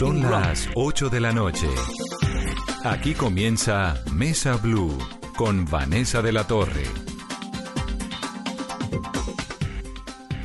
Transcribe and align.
Son 0.00 0.22
las 0.22 0.66
8 0.76 1.10
de 1.10 1.20
la 1.20 1.30
noche. 1.30 1.68
Aquí 2.84 3.12
comienza 3.12 4.02
Mesa 4.10 4.56
Blue 4.56 4.96
con 5.36 5.66
Vanessa 5.66 6.22
de 6.22 6.32
la 6.32 6.46
Torre. 6.46 6.84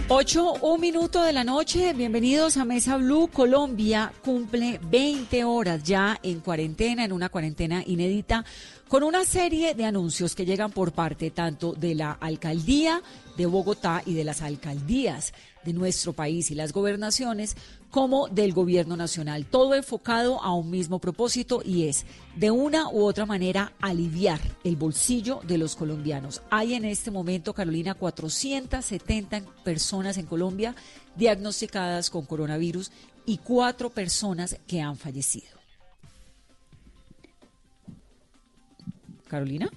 8, 0.10 0.56
un 0.62 0.82
minuto 0.82 1.24
de 1.24 1.32
la 1.32 1.46
noche. 1.46 1.94
Bienvenidos 1.94 2.58
a 2.58 2.66
Mesa 2.66 2.98
Blue. 2.98 3.30
Colombia 3.32 4.12
cumple 4.26 4.82
20 4.90 5.46
horas 5.46 5.82
ya 5.84 6.20
en 6.22 6.42
cuarentena, 6.42 7.06
en 7.06 7.14
una 7.14 7.30
cuarentena 7.30 7.82
inédita, 7.86 8.44
con 8.90 9.04
una 9.04 9.24
serie 9.24 9.74
de 9.74 9.86
anuncios 9.86 10.36
que 10.36 10.46
llegan 10.46 10.72
por 10.72 10.92
parte 10.92 11.32
tanto 11.32 11.72
de 11.72 11.96
la 11.96 12.12
alcaldía 12.12 13.02
de 13.38 13.46
Bogotá 13.46 14.04
y 14.06 14.16
de 14.16 14.26
las 14.26 14.42
alcaldías 14.42 15.34
de 15.66 15.74
nuestro 15.74 16.14
país 16.14 16.52
y 16.52 16.56
las 16.56 16.72
gobernaciones 16.72 17.58
como 17.90 18.28
del 18.28 18.54
gobierno 18.54 18.96
nacional. 18.96 19.46
Todo 19.46 19.74
enfocado 19.74 20.42
a 20.42 20.54
un 20.54 20.70
mismo 20.70 21.00
propósito 21.00 21.62
y 21.66 21.88
es, 21.88 22.06
de 22.36 22.52
una 22.52 22.90
u 22.90 23.04
otra 23.04 23.26
manera, 23.26 23.74
aliviar 23.82 24.40
el 24.64 24.76
bolsillo 24.76 25.42
de 25.48 25.58
los 25.58 25.76
colombianos. 25.76 26.42
Hay 26.50 26.76
en 26.76 26.86
este 26.86 27.12
momento, 27.12 27.54
Carolina, 27.54 27.96
470 27.96 29.42
personas 29.64 30.18
en 30.18 30.26
Colombia 30.26 30.76
diagnosticadas 31.16 32.10
con 32.10 32.26
coronavirus 32.26 32.92
y 33.26 33.38
cuatro 33.40 33.90
personas 33.90 34.58
que 34.68 34.82
han 34.82 34.98
fallecido. 34.98 35.56
Carolina. 39.28 39.70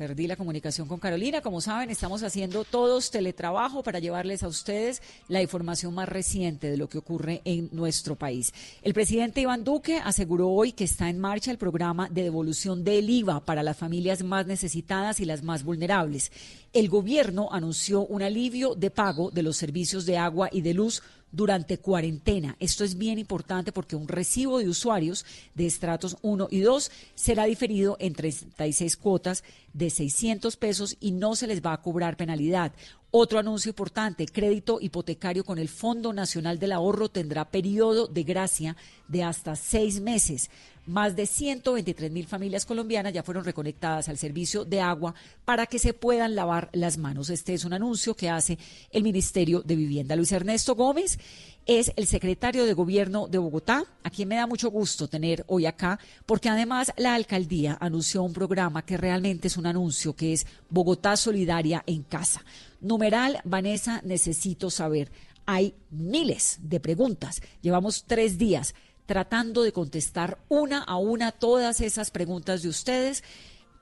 Perdí 0.00 0.26
la 0.26 0.36
comunicación 0.36 0.88
con 0.88 0.98
Carolina. 0.98 1.42
Como 1.42 1.60
saben, 1.60 1.90
estamos 1.90 2.22
haciendo 2.22 2.64
todos 2.64 3.10
teletrabajo 3.10 3.82
para 3.82 3.98
llevarles 3.98 4.42
a 4.42 4.48
ustedes 4.48 5.02
la 5.28 5.42
información 5.42 5.92
más 5.92 6.08
reciente 6.08 6.70
de 6.70 6.78
lo 6.78 6.88
que 6.88 6.96
ocurre 6.96 7.42
en 7.44 7.68
nuestro 7.70 8.16
país. 8.16 8.54
El 8.80 8.94
presidente 8.94 9.42
Iván 9.42 9.62
Duque 9.62 9.98
aseguró 10.02 10.48
hoy 10.48 10.72
que 10.72 10.84
está 10.84 11.10
en 11.10 11.18
marcha 11.18 11.50
el 11.50 11.58
programa 11.58 12.08
de 12.08 12.22
devolución 12.22 12.82
del 12.82 13.10
IVA 13.10 13.40
para 13.44 13.62
las 13.62 13.76
familias 13.76 14.22
más 14.22 14.46
necesitadas 14.46 15.20
y 15.20 15.26
las 15.26 15.42
más 15.42 15.64
vulnerables. 15.64 16.32
El 16.72 16.88
gobierno 16.88 17.48
anunció 17.52 18.06
un 18.06 18.22
alivio 18.22 18.74
de 18.74 18.90
pago 18.90 19.30
de 19.30 19.42
los 19.42 19.58
servicios 19.58 20.06
de 20.06 20.16
agua 20.16 20.48
y 20.50 20.62
de 20.62 20.72
luz 20.72 21.02
durante 21.32 21.78
cuarentena. 21.78 22.56
Esto 22.60 22.84
es 22.84 22.96
bien 22.98 23.18
importante 23.18 23.72
porque 23.72 23.96
un 23.96 24.08
recibo 24.08 24.58
de 24.58 24.68
usuarios 24.68 25.24
de 25.54 25.66
estratos 25.66 26.16
1 26.22 26.48
y 26.50 26.60
2 26.60 26.90
será 27.14 27.44
diferido 27.44 27.96
en 28.00 28.14
36 28.14 28.96
cuotas 28.96 29.44
de 29.72 29.90
600 29.90 30.56
pesos 30.56 30.96
y 31.00 31.12
no 31.12 31.36
se 31.36 31.46
les 31.46 31.62
va 31.62 31.72
a 31.72 31.82
cobrar 31.82 32.16
penalidad. 32.16 32.72
Otro 33.12 33.40
anuncio 33.40 33.70
importante, 33.70 34.24
crédito 34.26 34.78
hipotecario 34.80 35.44
con 35.44 35.58
el 35.58 35.68
Fondo 35.68 36.12
Nacional 36.12 36.60
del 36.60 36.70
Ahorro 36.70 37.08
tendrá 37.08 37.44
periodo 37.44 38.06
de 38.06 38.22
gracia 38.22 38.76
de 39.08 39.24
hasta 39.24 39.56
seis 39.56 40.00
meses. 40.00 40.48
Más 40.86 41.16
de 41.16 41.26
123 41.26 42.10
mil 42.12 42.28
familias 42.28 42.64
colombianas 42.64 43.12
ya 43.12 43.24
fueron 43.24 43.44
reconectadas 43.44 44.08
al 44.08 44.16
servicio 44.16 44.64
de 44.64 44.80
agua 44.80 45.16
para 45.44 45.66
que 45.66 45.80
se 45.80 45.92
puedan 45.92 46.36
lavar 46.36 46.70
las 46.72 46.98
manos. 46.98 47.30
Este 47.30 47.52
es 47.52 47.64
un 47.64 47.72
anuncio 47.72 48.14
que 48.14 48.30
hace 48.30 48.58
el 48.92 49.02
Ministerio 49.02 49.62
de 49.62 49.74
Vivienda. 49.74 50.14
Luis 50.14 50.30
Ernesto 50.30 50.76
Gómez 50.76 51.18
es 51.66 51.92
el 51.96 52.06
secretario 52.06 52.64
de 52.64 52.74
Gobierno 52.74 53.26
de 53.26 53.38
Bogotá, 53.38 53.84
a 54.04 54.10
quien 54.10 54.28
me 54.28 54.36
da 54.36 54.46
mucho 54.46 54.70
gusto 54.70 55.08
tener 55.08 55.44
hoy 55.48 55.66
acá, 55.66 55.98
porque 56.26 56.48
además 56.48 56.92
la 56.96 57.14
alcaldía 57.14 57.76
anunció 57.80 58.22
un 58.22 58.32
programa 58.32 58.82
que 58.82 58.96
realmente 58.96 59.48
es 59.48 59.56
un 59.56 59.66
anuncio, 59.66 60.14
que 60.14 60.32
es 60.32 60.46
Bogotá 60.68 61.16
Solidaria 61.16 61.82
en 61.86 62.04
Casa. 62.04 62.42
Numeral, 62.80 63.40
Vanessa, 63.44 64.00
necesito 64.04 64.70
saber. 64.70 65.10
Hay 65.46 65.74
miles 65.90 66.58
de 66.62 66.80
preguntas. 66.80 67.42
Llevamos 67.60 68.04
tres 68.04 68.38
días 68.38 68.74
tratando 69.06 69.62
de 69.62 69.72
contestar 69.72 70.38
una 70.48 70.82
a 70.82 70.96
una 70.96 71.32
todas 71.32 71.80
esas 71.80 72.10
preguntas 72.10 72.62
de 72.62 72.68
ustedes. 72.68 73.24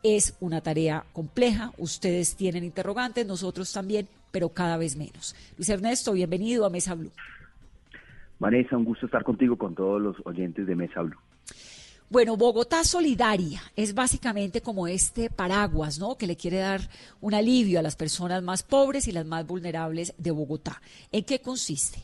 Es 0.02 0.36
una 0.40 0.60
tarea 0.62 1.04
compleja, 1.12 1.72
ustedes 1.76 2.36
tienen 2.36 2.64
interrogantes, 2.64 3.26
nosotros 3.26 3.72
también, 3.72 4.08
pero 4.30 4.48
cada 4.48 4.76
vez 4.76 4.96
menos. 4.96 5.34
Luis 5.56 5.68
Ernesto, 5.68 6.12
bienvenido 6.12 6.64
a 6.64 6.70
Mesa 6.70 6.94
Blue. 6.94 7.10
Vanessa, 8.38 8.76
un 8.76 8.84
gusto 8.84 9.06
estar 9.06 9.24
contigo, 9.24 9.56
con 9.56 9.74
todos 9.74 10.00
los 10.00 10.16
oyentes 10.24 10.66
de 10.66 10.76
Mesa 10.76 11.02
Blue. 11.02 11.18
Bueno, 12.10 12.36
Bogotá 12.38 12.84
Solidaria 12.84 13.60
es 13.76 13.94
básicamente 13.94 14.62
como 14.62 14.86
este 14.88 15.28
paraguas, 15.28 15.98
¿no? 15.98 16.16
Que 16.16 16.26
le 16.26 16.36
quiere 16.36 16.58
dar 16.58 16.80
un 17.20 17.34
alivio 17.34 17.78
a 17.78 17.82
las 17.82 17.96
personas 17.96 18.42
más 18.42 18.62
pobres 18.62 19.08
y 19.08 19.12
las 19.12 19.26
más 19.26 19.46
vulnerables 19.46 20.14
de 20.16 20.30
Bogotá. 20.30 20.80
¿En 21.12 21.24
qué 21.24 21.40
consiste? 21.40 21.98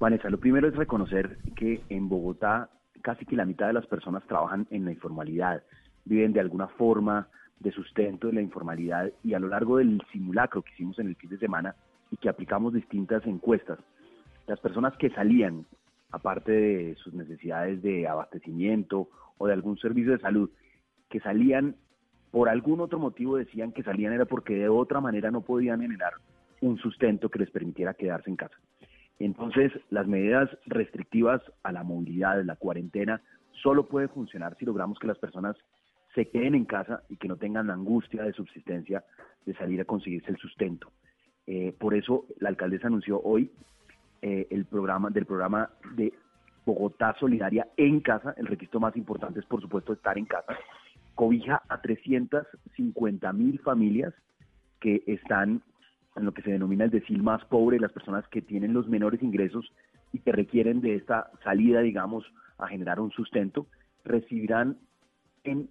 Vanessa, 0.00 0.28
lo 0.28 0.40
primero 0.40 0.66
es 0.66 0.74
reconocer 0.74 1.38
que 1.54 1.82
en 1.88 2.08
Bogotá 2.08 2.68
casi 3.04 3.26
que 3.26 3.36
la 3.36 3.44
mitad 3.44 3.66
de 3.66 3.74
las 3.74 3.86
personas 3.86 4.26
trabajan 4.26 4.66
en 4.70 4.86
la 4.86 4.90
informalidad, 4.90 5.62
viven 6.04 6.32
de 6.32 6.40
alguna 6.40 6.66
forma 6.66 7.28
de 7.60 7.70
sustento 7.70 8.28
de 8.28 8.32
la 8.32 8.42
informalidad 8.42 9.12
y 9.22 9.34
a 9.34 9.38
lo 9.38 9.48
largo 9.48 9.76
del 9.76 10.02
simulacro 10.10 10.62
que 10.62 10.72
hicimos 10.72 10.98
en 10.98 11.08
el 11.08 11.16
fin 11.16 11.30
de 11.30 11.38
semana 11.38 11.76
y 12.10 12.16
que 12.16 12.30
aplicamos 12.30 12.72
distintas 12.72 13.24
encuestas, 13.26 13.78
las 14.46 14.58
personas 14.58 14.96
que 14.96 15.10
salían, 15.10 15.66
aparte 16.14 16.52
de 16.52 16.94
sus 16.96 17.12
necesidades 17.12 17.82
de 17.82 18.06
abastecimiento 18.06 19.08
o 19.38 19.46
de 19.46 19.52
algún 19.52 19.76
servicio 19.78 20.12
de 20.12 20.18
salud, 20.18 20.50
que 21.08 21.20
salían 21.20 21.76
por 22.30 22.48
algún 22.48 22.80
otro 22.80 22.98
motivo 22.98 23.36
decían 23.36 23.70
que 23.70 23.84
salían 23.84 24.12
era 24.12 24.24
porque 24.24 24.56
de 24.56 24.68
otra 24.68 25.00
manera 25.00 25.30
no 25.30 25.42
podían 25.42 25.80
generar 25.80 26.14
un 26.60 26.78
sustento 26.78 27.28
que 27.28 27.38
les 27.38 27.50
permitiera 27.50 27.94
quedarse 27.94 28.28
en 28.28 28.34
casa. 28.34 28.56
Entonces, 29.20 29.70
las 29.90 30.08
medidas 30.08 30.50
restrictivas 30.66 31.40
a 31.62 31.70
la 31.70 31.84
movilidad, 31.84 32.42
la 32.42 32.56
cuarentena, 32.56 33.22
solo 33.62 33.86
puede 33.86 34.08
funcionar 34.08 34.56
si 34.58 34.64
logramos 34.64 34.98
que 34.98 35.06
las 35.06 35.18
personas 35.18 35.56
se 36.14 36.28
queden 36.28 36.56
en 36.56 36.64
casa 36.64 37.02
y 37.08 37.16
que 37.18 37.28
no 37.28 37.36
tengan 37.36 37.68
la 37.68 37.74
angustia 37.74 38.24
de 38.24 38.32
subsistencia 38.32 39.04
de 39.46 39.54
salir 39.54 39.80
a 39.80 39.84
conseguirse 39.84 40.32
el 40.32 40.38
sustento. 40.38 40.90
Eh, 41.46 41.72
por 41.78 41.94
eso, 41.94 42.26
la 42.40 42.48
alcaldesa 42.48 42.88
anunció 42.88 43.20
hoy 43.22 43.52
eh, 44.26 44.46
el 44.48 44.64
programa 44.64 45.10
del 45.10 45.26
programa 45.26 45.68
de 45.96 46.10
Bogotá 46.64 47.14
Solidaria 47.20 47.68
en 47.76 48.00
casa. 48.00 48.32
El 48.38 48.46
requisito 48.46 48.80
más 48.80 48.96
importante 48.96 49.38
es, 49.38 49.44
por 49.44 49.60
supuesto, 49.60 49.92
estar 49.92 50.16
en 50.16 50.24
casa. 50.24 50.56
Cobija 51.14 51.60
a 51.68 51.82
350 51.82 53.30
mil 53.34 53.58
familias 53.58 54.14
que 54.80 55.02
están 55.06 55.60
en 56.16 56.24
lo 56.24 56.32
que 56.32 56.40
se 56.40 56.52
denomina 56.52 56.86
el 56.86 56.90
decil 56.90 57.22
más 57.22 57.44
pobre, 57.44 57.78
las 57.78 57.92
personas 57.92 58.26
que 58.28 58.40
tienen 58.40 58.72
los 58.72 58.88
menores 58.88 59.22
ingresos 59.22 59.70
y 60.14 60.20
que 60.20 60.32
requieren 60.32 60.80
de 60.80 60.94
esta 60.94 61.30
salida, 61.42 61.82
digamos, 61.82 62.24
a 62.56 62.66
generar 62.68 63.00
un 63.00 63.10
sustento, 63.10 63.66
recibirán 64.06 64.78
en 65.42 65.68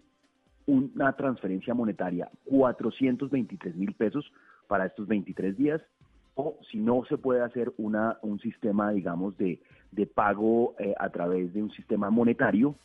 una 0.67 1.13
transferencia 1.13 1.73
monetaria 1.73 2.29
423 2.45 3.75
mil 3.75 3.93
pesos 3.93 4.31
para 4.67 4.85
estos 4.85 5.07
23 5.07 5.57
días 5.57 5.81
o 6.35 6.57
si 6.71 6.77
no 6.77 7.03
se 7.05 7.17
puede 7.17 7.41
hacer 7.41 7.73
una, 7.77 8.17
un 8.21 8.39
sistema, 8.39 8.91
digamos, 8.91 9.37
de, 9.37 9.59
de 9.91 10.07
pago 10.07 10.75
eh, 10.79 10.93
a 10.99 11.09
través 11.09 11.53
de 11.53 11.61
un 11.61 11.71
sistema 11.71 12.09
monetario, 12.09 12.75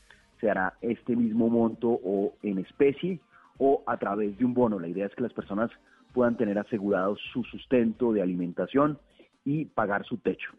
se 0.40 0.50
hará 0.50 0.74
este 0.80 1.16
mismo 1.16 1.48
monto 1.48 1.88
o 1.88 2.34
en 2.42 2.58
especie 2.58 3.20
o 3.58 3.82
a 3.86 3.96
través 3.96 4.36
de 4.38 4.44
un 4.44 4.54
bono. 4.54 4.78
La 4.78 4.88
idea 4.88 5.06
es 5.06 5.14
que 5.14 5.22
las 5.22 5.32
personas 5.32 5.70
puedan 6.12 6.36
tener 6.36 6.58
asegurado 6.58 7.16
su 7.32 7.42
sustento 7.44 8.12
de 8.12 8.22
alimentación 8.22 8.98
y 9.44 9.64
pagar 9.64 10.04
su 10.04 10.18
techo. 10.18 10.50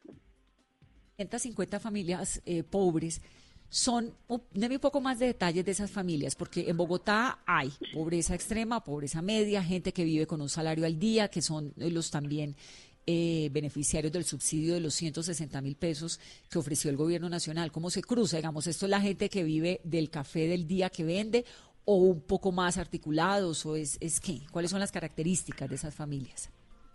150 1.17 1.79
familias 1.79 2.41
eh, 2.45 2.63
pobres 2.63 3.21
son, 3.69 4.13
deme 4.53 4.75
un 4.75 4.81
poco 4.81 4.99
más 4.99 5.19
de 5.19 5.27
detalles 5.27 5.63
de 5.63 5.71
esas 5.71 5.91
familias, 5.91 6.35
porque 6.35 6.69
en 6.69 6.75
Bogotá 6.75 7.39
hay 7.45 7.71
pobreza 7.93 8.33
extrema, 8.33 8.83
pobreza 8.83 9.21
media, 9.21 9.63
gente 9.63 9.93
que 9.93 10.03
vive 10.03 10.25
con 10.25 10.41
un 10.41 10.49
salario 10.49 10.85
al 10.85 10.97
día, 10.97 11.27
que 11.27 11.41
son 11.41 11.73
los 11.77 12.09
también 12.09 12.55
eh, 13.05 13.49
beneficiarios 13.51 14.11
del 14.11 14.23
subsidio 14.23 14.73
de 14.73 14.81
los 14.81 14.93
160 14.95 15.61
mil 15.61 15.75
pesos 15.75 16.19
que 16.49 16.59
ofreció 16.59 16.89
el 16.89 16.97
gobierno 16.97 17.29
nacional. 17.29 17.71
¿Cómo 17.71 17.89
se 17.89 18.01
cruza? 18.01 18.37
Digamos, 18.37 18.67
esto 18.67 18.85
es 18.85 18.89
la 18.89 19.01
gente 19.01 19.29
que 19.29 19.43
vive 19.43 19.81
del 19.83 20.09
café 20.09 20.47
del 20.47 20.67
día 20.67 20.89
que 20.89 21.03
vende 21.03 21.45
o 21.85 21.95
un 21.95 22.21
poco 22.21 22.51
más 22.51 22.77
articulados 22.77 23.65
o 23.65 23.75
es, 23.75 23.97
es 24.01 24.19
qué? 24.19 24.41
¿Cuáles 24.51 24.71
son 24.71 24.79
las 24.79 24.91
características 24.91 25.69
de 25.69 25.75
esas 25.75 25.95
familias? 25.95 26.51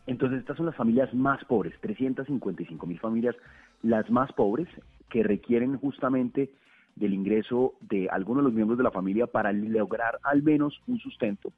Entonces 0.06 0.40
estas 0.40 0.56
son 0.56 0.66
las 0.66 0.76
familias 0.76 1.12
más 1.14 1.44
pobres, 1.46 1.74
355 1.80 2.86
mil 2.86 3.00
familias, 3.00 3.34
las 3.82 4.08
más 4.10 4.32
pobres 4.32 4.68
que 5.08 5.22
requieren 5.22 5.78
justamente 5.78 6.50
del 6.96 7.14
ingreso 7.14 7.74
de 7.80 8.08
algunos 8.08 8.42
de 8.42 8.48
los 8.48 8.54
miembros 8.54 8.78
de 8.78 8.84
la 8.84 8.90
familia 8.90 9.26
para 9.26 9.52
lograr 9.52 10.18
al 10.22 10.42
menos 10.42 10.80
un 10.86 10.98
sustento. 10.98 11.52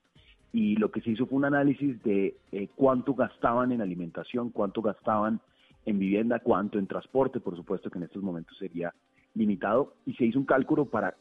Y 0.53 0.77
lo 0.77 0.91
que 0.91 1.01
se 1.03 1.11
hizo 1.11 1.27
fue 1.27 1.37
un 1.37 1.45
análisis 1.45 2.03
de 2.03 2.37
eh, 2.53 2.69
cuánto 2.75 3.15
gastaban 3.15 3.73
en 3.73 3.83
alimentación, 3.83 4.51
cuánto 4.51 4.81
gastaban 4.81 5.41
en 5.85 5.99
vivienda, 5.99 6.41
cuánto 6.41 6.79
en 6.79 6.87
transporte, 6.87 7.41
por 7.41 7.57
supuesto 7.57 7.91
que 7.91 7.99
en 7.99 8.05
estos 8.05 8.23
momentos 8.23 8.57
sería 8.59 8.93
limitado, 9.35 9.95
y 10.07 10.15
se 10.15 10.25
hizo 10.25 10.39
un 10.39 10.47
cálculo 10.47 10.87
para 10.87 11.15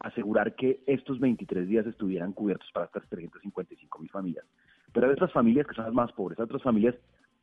asegurar 0.00 0.54
que 0.54 0.80
estos 0.86 1.20
23 1.20 1.68
días 1.68 1.86
estuvieran 1.86 2.32
cubiertos 2.32 2.70
para 2.72 2.86
estas 2.86 3.06
355 3.08 3.98
mil 3.98 4.10
familias. 4.10 4.44
Pero 4.92 5.06
hay 5.06 5.12
otras 5.12 5.32
familias 5.32 5.66
que 5.66 5.74
son 5.74 5.84
las 5.84 5.94
más 5.94 6.12
pobres, 6.12 6.38
hay 6.38 6.44
otras 6.44 6.62
familias 6.62 6.94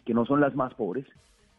que 0.06 0.13
no 0.13 0.25
son 0.25 0.42
las 0.42 0.56
más 0.56 0.74
pobres, 0.74 1.06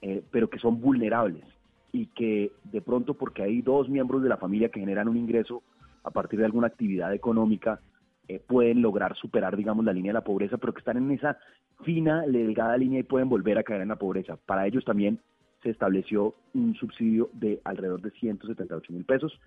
eh, 0.00 0.22
pero 0.30 0.50
que 0.50 0.58
son 0.58 0.80
vulnerables. 0.80 1.44
Y 1.92 2.06
que 2.06 2.52
de 2.64 2.80
pronto 2.80 3.14
porque 3.14 3.42
hay 3.42 3.62
dos 3.62 3.88
miembros 3.88 4.22
de 4.22 4.28
la 4.30 4.38
familia 4.38 4.70
que 4.70 4.80
generan 4.80 5.08
un 5.08 5.16
ingreso 5.18 5.62
a 6.02 6.10
partir 6.10 6.38
de 6.40 6.46
alguna 6.46 6.66
actividad 6.66 7.14
económica, 7.14 7.80
eh, 8.28 8.40
pueden 8.44 8.82
lograr 8.82 9.14
superar, 9.16 9.56
digamos, 9.56 9.84
la 9.84 9.92
línea 9.92 10.10
de 10.10 10.14
la 10.14 10.24
pobreza, 10.24 10.56
pero 10.56 10.72
que 10.72 10.80
están 10.80 10.96
en 10.96 11.10
esa 11.10 11.38
fina, 11.84 12.22
delgada 12.22 12.76
línea 12.76 13.00
y 13.00 13.04
pueden 13.04 13.28
volver 13.28 13.58
a 13.58 13.62
caer 13.62 13.82
en 13.82 13.88
la 13.88 13.96
pobreza. 13.96 14.36
Para 14.46 14.66
ellos 14.66 14.84
también 14.84 15.20
se 15.62 15.70
estableció 15.70 16.34
un 16.54 16.74
subsidio 16.74 17.30
de 17.34 17.60
alrededor 17.64 18.00
de 18.00 18.10
178 18.10 18.92
mil 18.92 19.04
pesos 19.04 19.38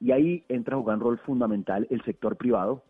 y 0.00 0.12
ahí 0.12 0.44
entra 0.48 0.76
a 0.76 0.78
jugar 0.78 0.96
un 0.96 1.02
rol 1.02 1.18
fundamental 1.18 1.86
el 1.90 2.02
sector 2.02 2.36
privado, 2.36 2.84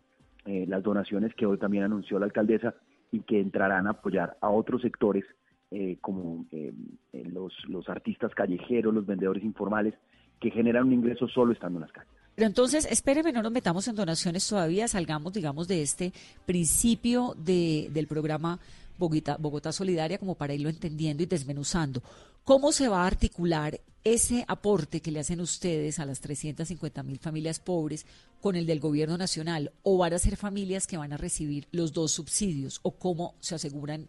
eh, 0.45 0.65
las 0.67 0.83
donaciones 0.83 1.33
que 1.35 1.45
hoy 1.45 1.57
también 1.57 1.83
anunció 1.83 2.19
la 2.19 2.25
alcaldesa 2.25 2.75
y 3.11 3.21
que 3.21 3.39
entrarán 3.39 3.87
a 3.87 3.91
apoyar 3.91 4.37
a 4.41 4.49
otros 4.49 4.81
sectores 4.81 5.25
eh, 5.71 5.97
como 6.01 6.45
eh, 6.51 6.73
los, 7.13 7.53
los 7.67 7.87
artistas 7.89 8.33
callejeros, 8.33 8.93
los 8.93 9.05
vendedores 9.05 9.43
informales, 9.43 9.93
que 10.39 10.51
generan 10.51 10.87
un 10.87 10.93
ingreso 10.93 11.27
solo 11.27 11.53
estando 11.53 11.77
en 11.77 11.81
las 11.81 11.91
calles. 11.91 12.11
Pero 12.35 12.47
entonces, 12.47 12.87
espéreme, 12.89 13.33
no 13.33 13.41
nos 13.41 13.51
metamos 13.51 13.87
en 13.87 13.95
donaciones 13.95 14.47
todavía, 14.47 14.87
salgamos, 14.87 15.33
digamos, 15.33 15.67
de 15.67 15.81
este 15.81 16.13
principio 16.45 17.35
de, 17.37 17.89
del 17.91 18.07
programa 18.07 18.59
Bogotá, 18.97 19.37
Bogotá 19.37 19.71
Solidaria 19.71 20.17
como 20.17 20.35
para 20.35 20.53
irlo 20.53 20.69
entendiendo 20.69 21.21
y 21.21 21.25
desmenuzando. 21.25 22.01
¿Cómo 22.45 22.71
se 22.71 22.87
va 22.87 23.03
a 23.03 23.07
articular 23.07 23.79
ese 24.03 24.45
aporte 24.47 25.01
que 25.01 25.11
le 25.11 25.19
hacen 25.19 25.41
ustedes 25.41 25.99
a 25.99 26.05
las 26.05 26.21
350 26.21 27.03
mil 27.03 27.19
familias 27.19 27.59
pobres 27.59 28.05
con 28.41 28.55
el 28.55 28.65
del 28.65 28.79
gobierno 28.79 29.17
nacional? 29.17 29.71
¿O 29.83 29.97
van 29.97 30.13
a 30.13 30.19
ser 30.19 30.35
familias 30.35 30.87
que 30.87 30.97
van 30.97 31.13
a 31.13 31.17
recibir 31.17 31.67
los 31.71 31.93
dos 31.93 32.11
subsidios? 32.11 32.79
¿O 32.83 32.91
cómo 32.91 33.35
se 33.39 33.55
aseguran, 33.55 34.07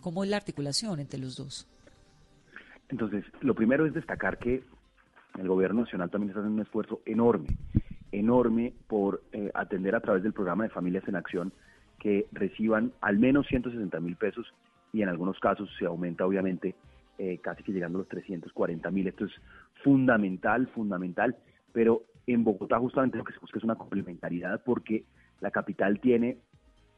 cómo 0.00 0.24
es 0.24 0.30
la 0.30 0.36
articulación 0.36 1.00
entre 1.00 1.18
los 1.18 1.36
dos? 1.36 1.68
Entonces, 2.88 3.24
lo 3.40 3.54
primero 3.54 3.86
es 3.86 3.94
destacar 3.94 4.38
que 4.38 4.62
el 5.38 5.48
gobierno 5.48 5.82
nacional 5.82 6.10
también 6.10 6.30
está 6.30 6.40
haciendo 6.40 6.60
un 6.60 6.66
esfuerzo 6.66 7.00
enorme, 7.06 7.48
enorme 8.12 8.72
por 8.86 9.22
eh, 9.32 9.50
atender 9.54 9.94
a 9.94 10.00
través 10.00 10.22
del 10.22 10.32
programa 10.32 10.64
de 10.64 10.70
Familias 10.70 11.06
en 11.08 11.16
Acción 11.16 11.52
que 11.98 12.26
reciban 12.32 12.92
al 13.00 13.18
menos 13.18 13.46
160 13.46 13.98
mil 14.00 14.16
pesos 14.16 14.46
y 14.92 15.02
en 15.02 15.08
algunos 15.08 15.38
casos 15.40 15.68
se 15.78 15.86
aumenta 15.86 16.26
obviamente 16.26 16.74
eh, 17.18 17.38
casi 17.38 17.62
que 17.62 17.72
llegando 17.72 17.98
a 17.98 18.00
los 18.00 18.08
340 18.08 18.90
mil. 18.90 19.06
Esto 19.06 19.24
es 19.24 19.32
fundamental, 19.82 20.68
fundamental, 20.68 21.36
pero 21.72 22.02
en 22.26 22.44
Bogotá 22.44 22.78
justamente 22.78 23.18
lo 23.18 23.24
que 23.24 23.32
se 23.32 23.38
busca 23.38 23.58
es 23.58 23.64
una 23.64 23.76
complementariedad 23.76 24.62
porque 24.64 25.04
la 25.40 25.50
capital 25.50 26.00
tiene, 26.00 26.38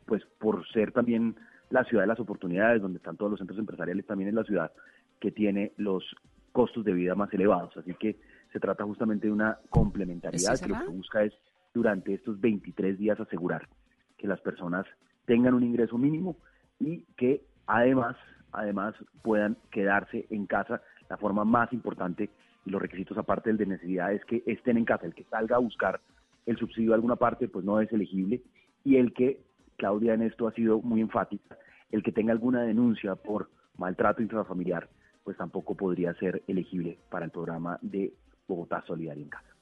pues 0.07 0.23
por 0.39 0.67
ser 0.69 0.93
también 0.93 1.37
la 1.71 1.85
ciudad 1.85 2.05
de 2.05 2.09
las 2.09 2.21
oportunidades, 2.21 2.83
donde 2.83 2.99
están 2.99 3.17
todos 3.17 3.31
los 3.31 3.39
centros 3.39 3.59
empresariales, 3.59 4.07
también 4.07 4.29
es 4.29 4.35
la 4.35 4.45
ciudad 4.45 4.73
que 5.21 5.33
tiene 5.33 5.73
los 5.77 6.05
costos 6.53 6.85
de 6.85 6.93
vida 6.93 7.15
más 7.15 7.33
elevados. 7.33 7.77
Así 7.77 7.95
que 7.95 8.17
se 8.53 8.61
trata 8.61 8.85
justamente 8.85 9.27
de 9.27 9.33
una 9.33 9.59
complementariedad 9.71 10.59
que 10.59 10.69
lo 10.69 10.79
que 10.79 10.87
busca 10.89 11.23
es 11.23 11.33
durante 11.75 12.15
estos 12.15 12.41
23 12.41 12.99
días 12.99 13.21
asegurar 13.21 13.69
que 14.17 14.27
las 14.27 14.41
personas 14.41 14.87
tengan 15.27 15.55
un 15.55 15.63
ingreso 15.63 15.99
mínimo 15.99 16.37
y 16.79 17.03
que 17.17 17.43
además, 17.67 18.17
además 18.53 18.95
puedan 19.23 19.57
quedarse 19.71 20.27
en 20.31 20.47
casa. 20.47 20.81
La 21.11 21.17
forma 21.17 21.45
más 21.45 21.73
importante 21.73 22.31
y 22.65 22.71
los 22.71 22.81
requisitos 22.81 23.19
aparte 23.19 23.51
del 23.51 23.59
de 23.59 23.67
necesidad 23.67 24.13
es 24.13 24.25
que 24.25 24.43
estén 24.47 24.77
en 24.77 24.85
casa. 24.85 25.07
El 25.07 25.15
que 25.15 25.25
salga 25.25 25.57
a 25.57 25.61
buscar 25.61 26.01
el 26.47 26.57
subsidio 26.57 26.91
de 26.91 26.95
alguna 26.95 27.17
parte, 27.17 27.49
pues 27.49 27.65
no 27.65 27.81
es 27.81 27.93
elegible. 27.93 28.43
Y 28.85 28.97
el 28.97 29.13
que, 29.13 29.41
Claudia 29.77 30.15
en 30.15 30.23
esto 30.23 30.49
ha 30.49 30.53
sido 30.53 30.81
muy 30.81 31.01
enfática, 31.01 31.59
el 31.91 32.03
que 32.03 32.13
tenga 32.13 32.33
alguna 32.33 32.63
denuncia 32.63 33.15
por 33.15 33.51
maltrato 33.77 34.23
intrafamiliar, 34.23 34.89
pues 35.25 35.37
tampoco 35.37 35.75
podría 35.75 36.15
ser 36.15 36.43
elegible 36.47 36.99
para 37.11 37.25
el 37.25 37.31
programa 37.31 37.79
de 37.83 38.13
Bogotá 38.47 38.83
Solidaria 38.87 39.23
en 39.23 39.29
Casa. 39.29 39.57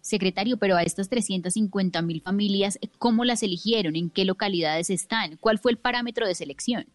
Secretario, 0.00 0.56
pero 0.58 0.76
a 0.76 0.82
estas 0.82 1.08
350 1.08 2.02
mil 2.02 2.20
familias, 2.20 2.78
¿cómo 2.98 3.24
las 3.24 3.42
eligieron? 3.42 3.96
¿En 3.96 4.10
qué 4.10 4.24
localidades 4.24 4.90
están? 4.90 5.36
¿Cuál 5.38 5.58
fue 5.58 5.72
el 5.72 5.78
parámetro 5.78 6.26
de 6.26 6.34
selección? 6.34 6.86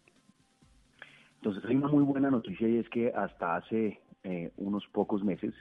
Entonces 1.37 1.63
hay 1.65 1.75
una 1.75 1.87
muy 1.87 2.03
buena 2.03 2.29
noticia 2.29 2.67
y 2.67 2.77
es 2.77 2.89
que 2.89 3.11
hasta 3.15 3.57
hace 3.57 4.01
eh, 4.23 4.51
unos 4.57 4.85
pocos 4.87 5.23
meses 5.23 5.53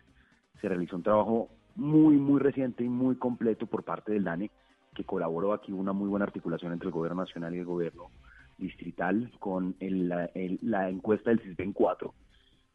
se 0.61 0.69
realizó 0.69 0.96
un 0.96 1.02
trabajo 1.02 1.50
muy, 1.75 2.17
muy 2.17 2.40
reciente 2.40 2.82
y 2.82 2.88
muy 2.88 3.17
completo 3.17 3.67
por 3.67 3.84
parte 3.84 4.12
del 4.12 4.25
DANE, 4.25 4.50
que 4.96 5.04
colaboró 5.04 5.52
aquí 5.52 5.72
una 5.72 5.93
muy 5.93 6.08
buena 6.08 6.25
articulación 6.25 6.72
entre 6.72 6.88
el 6.88 6.93
gobierno 6.93 7.22
nacional 7.22 7.54
y 7.54 7.58
el 7.58 7.66
gobierno 7.66 8.10
distrital 8.58 9.31
con 9.38 9.76
la 9.81 10.88
encuesta 10.88 11.31
del 11.31 11.40
CISBEN 11.40 11.72
4. 11.72 12.14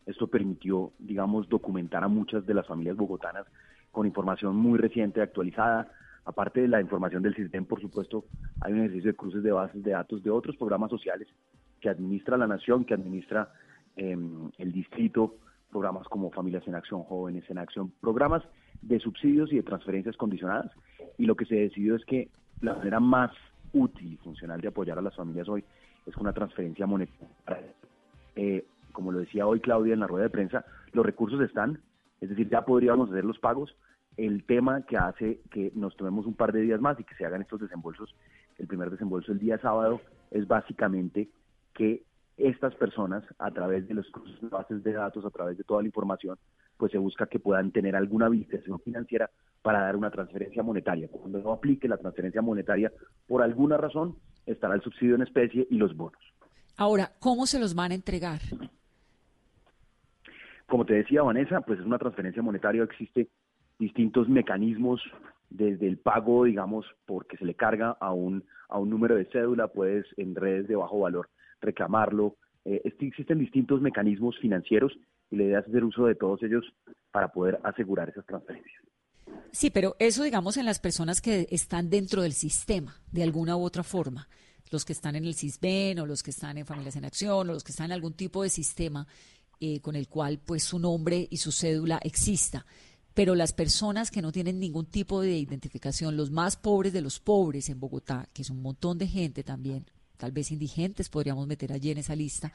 Esto 0.05 0.27
permitió, 0.27 0.93
digamos, 0.99 1.49
documentar 1.49 2.03
a 2.03 2.07
muchas 2.07 2.45
de 2.45 2.53
las 2.53 2.67
familias 2.67 2.95
bogotanas 2.95 3.45
con 3.91 4.05
información 4.05 4.55
muy 4.55 4.77
reciente, 4.77 5.21
actualizada. 5.21 5.91
Aparte 6.23 6.61
de 6.61 6.67
la 6.67 6.79
información 6.79 7.23
del 7.23 7.35
sistema, 7.35 7.65
por 7.65 7.81
supuesto, 7.81 8.25
hay 8.59 8.73
un 8.73 8.79
ejercicio 8.79 9.11
de 9.11 9.17
cruces 9.17 9.43
de 9.43 9.51
bases 9.51 9.83
de 9.83 9.91
datos 9.91 10.23
de 10.23 10.29
otros 10.29 10.55
programas 10.55 10.91
sociales 10.91 11.27
que 11.79 11.89
administra 11.89 12.37
la 12.37 12.47
nación, 12.47 12.85
que 12.85 12.93
administra 12.93 13.51
em, 13.95 14.51
el 14.59 14.71
distrito, 14.71 15.37
programas 15.71 16.07
como 16.07 16.31
Familias 16.31 16.67
en 16.67 16.75
Acción, 16.75 17.03
Jóvenes 17.03 17.49
en 17.49 17.57
Acción, 17.57 17.91
programas 18.01 18.43
de 18.81 18.99
subsidios 18.99 19.51
y 19.51 19.55
de 19.55 19.63
transferencias 19.63 20.17
condicionadas. 20.17 20.71
Y 21.17 21.25
lo 21.25 21.35
que 21.35 21.45
se 21.45 21.55
decidió 21.55 21.95
es 21.95 22.05
que 22.05 22.29
la 22.61 22.75
manera 22.75 22.99
más 22.99 23.31
útil 23.73 24.13
y 24.13 24.17
funcional 24.17 24.61
de 24.61 24.67
apoyar 24.67 24.97
a 24.97 25.01
las 25.01 25.15
familias 25.15 25.47
hoy 25.49 25.63
es 26.05 26.13
con 26.13 26.23
una 26.23 26.33
transferencia 26.33 26.85
monetaria. 26.85 27.73
Eh, 28.35 28.65
como 28.91 29.11
lo 29.11 29.19
decía 29.19 29.47
hoy 29.47 29.59
Claudia 29.59 29.93
en 29.93 30.01
la 30.01 30.07
rueda 30.07 30.25
de 30.25 30.29
prensa, 30.29 30.65
los 30.93 31.05
recursos 31.05 31.39
están, 31.41 31.79
es 32.19 32.29
decir, 32.29 32.49
ya 32.49 32.65
podríamos 32.65 33.09
hacer 33.09 33.25
los 33.25 33.39
pagos. 33.39 33.75
El 34.17 34.43
tema 34.43 34.81
que 34.85 34.97
hace 34.97 35.39
que 35.49 35.71
nos 35.73 35.95
tomemos 35.95 36.25
un 36.25 36.33
par 36.33 36.51
de 36.51 36.61
días 36.61 36.81
más 36.81 36.99
y 36.99 37.03
que 37.03 37.15
se 37.15 37.25
hagan 37.25 37.41
estos 37.41 37.61
desembolsos, 37.61 38.13
el 38.57 38.67
primer 38.67 38.89
desembolso 38.89 39.31
el 39.31 39.39
día 39.39 39.57
sábado, 39.59 40.01
es 40.31 40.47
básicamente 40.47 41.29
que 41.73 42.03
estas 42.37 42.73
personas, 42.75 43.23
a 43.37 43.51
través 43.51 43.87
de 43.87 43.93
los 43.93 44.11
bases 44.41 44.83
de 44.83 44.93
datos, 44.93 45.25
a 45.25 45.29
través 45.29 45.57
de 45.57 45.63
toda 45.63 45.81
la 45.81 45.87
información, 45.87 46.37
pues 46.77 46.91
se 46.91 46.97
busca 46.97 47.27
que 47.27 47.39
puedan 47.39 47.71
tener 47.71 47.95
alguna 47.95 48.25
habilitación 48.25 48.79
financiera 48.79 49.29
para 49.61 49.81
dar 49.81 49.95
una 49.95 50.09
transferencia 50.09 50.63
monetaria. 50.63 51.07
Cuando 51.09 51.39
no 51.39 51.51
aplique 51.51 51.87
la 51.87 51.97
transferencia 51.97 52.41
monetaria, 52.41 52.91
por 53.27 53.43
alguna 53.43 53.77
razón, 53.77 54.15
estará 54.45 54.75
el 54.75 54.81
subsidio 54.81 55.15
en 55.15 55.21
especie 55.21 55.67
y 55.69 55.75
los 55.75 55.95
bonos. 55.95 56.21
Ahora, 56.77 57.11
¿cómo 57.19 57.45
se 57.45 57.59
los 57.59 57.75
van 57.75 57.91
a 57.91 57.95
entregar? 57.95 58.39
Como 60.67 60.85
te 60.85 60.95
decía 60.95 61.21
Vanessa, 61.21 61.61
pues 61.61 61.79
es 61.79 61.85
una 61.85 61.99
transferencia 61.99 62.41
monetaria, 62.41 62.83
existe 62.83 63.27
distintos 63.77 64.29
mecanismos 64.29 65.01
desde 65.49 65.87
el 65.87 65.97
pago, 65.97 66.45
digamos, 66.45 66.85
porque 67.05 67.37
se 67.37 67.45
le 67.45 67.55
carga 67.55 67.97
a 67.99 68.13
un, 68.13 68.43
a 68.69 68.79
un 68.79 68.89
número 68.89 69.15
de 69.15 69.25
cédula, 69.25 69.67
puedes 69.67 70.05
en 70.17 70.33
redes 70.33 70.67
de 70.67 70.77
bajo 70.77 70.99
valor 70.99 71.29
reclamarlo. 71.61 72.35
Eh, 72.65 72.81
existen 72.83 73.39
distintos 73.39 73.81
mecanismos 73.81 74.37
financieros 74.39 74.93
y 75.29 75.37
la 75.37 75.43
idea 75.43 75.59
es 75.59 75.67
hacer 75.67 75.83
uso 75.83 76.05
de 76.05 76.15
todos 76.15 76.43
ellos 76.43 76.65
para 77.11 77.29
poder 77.29 77.59
asegurar 77.63 78.09
esas 78.09 78.25
transferencias. 78.25 78.83
Sí, 79.51 79.69
pero 79.69 79.95
eso, 79.99 80.23
digamos, 80.23 80.57
en 80.57 80.65
las 80.65 80.79
personas 80.79 81.21
que 81.21 81.47
están 81.51 81.89
dentro 81.89 82.21
del 82.21 82.33
sistema, 82.33 82.95
de 83.11 83.23
alguna 83.23 83.55
u 83.55 83.63
otra 83.63 83.83
forma, 83.83 84.27
los 84.69 84.85
que 84.85 84.93
están 84.93 85.15
en 85.15 85.25
el 85.25 85.35
CISBEN 85.35 85.99
o 85.99 86.05
los 86.05 86.23
que 86.23 86.31
están 86.31 86.57
en 86.57 86.65
Familias 86.65 86.95
en 86.95 87.05
Acción 87.05 87.49
o 87.49 87.53
los 87.53 87.63
que 87.63 87.71
están 87.71 87.87
en 87.87 87.91
algún 87.93 88.13
tipo 88.13 88.43
de 88.43 88.49
sistema 88.49 89.05
eh, 89.59 89.79
con 89.81 89.95
el 89.95 90.07
cual 90.07 90.39
pues 90.39 90.63
su 90.63 90.79
nombre 90.79 91.27
y 91.29 91.37
su 91.37 91.51
cédula 91.51 91.99
exista. 92.03 92.65
Pero 93.13 93.35
las 93.35 93.51
personas 93.51 94.09
que 94.09 94.21
no 94.21 94.31
tienen 94.31 94.59
ningún 94.59 94.85
tipo 94.85 95.21
de 95.21 95.37
identificación, 95.37 96.15
los 96.15 96.31
más 96.31 96.55
pobres 96.55 96.93
de 96.93 97.01
los 97.01 97.19
pobres 97.19 97.69
en 97.69 97.79
Bogotá, 97.79 98.29
que 98.33 98.41
es 98.41 98.49
un 98.49 98.61
montón 98.61 98.97
de 98.97 99.07
gente 99.07 99.43
también, 99.43 99.85
tal 100.21 100.31
vez 100.31 100.51
indigentes 100.51 101.09
podríamos 101.09 101.47
meter 101.47 101.73
allí 101.73 101.89
en 101.89 101.97
esa 101.97 102.15
lista, 102.15 102.51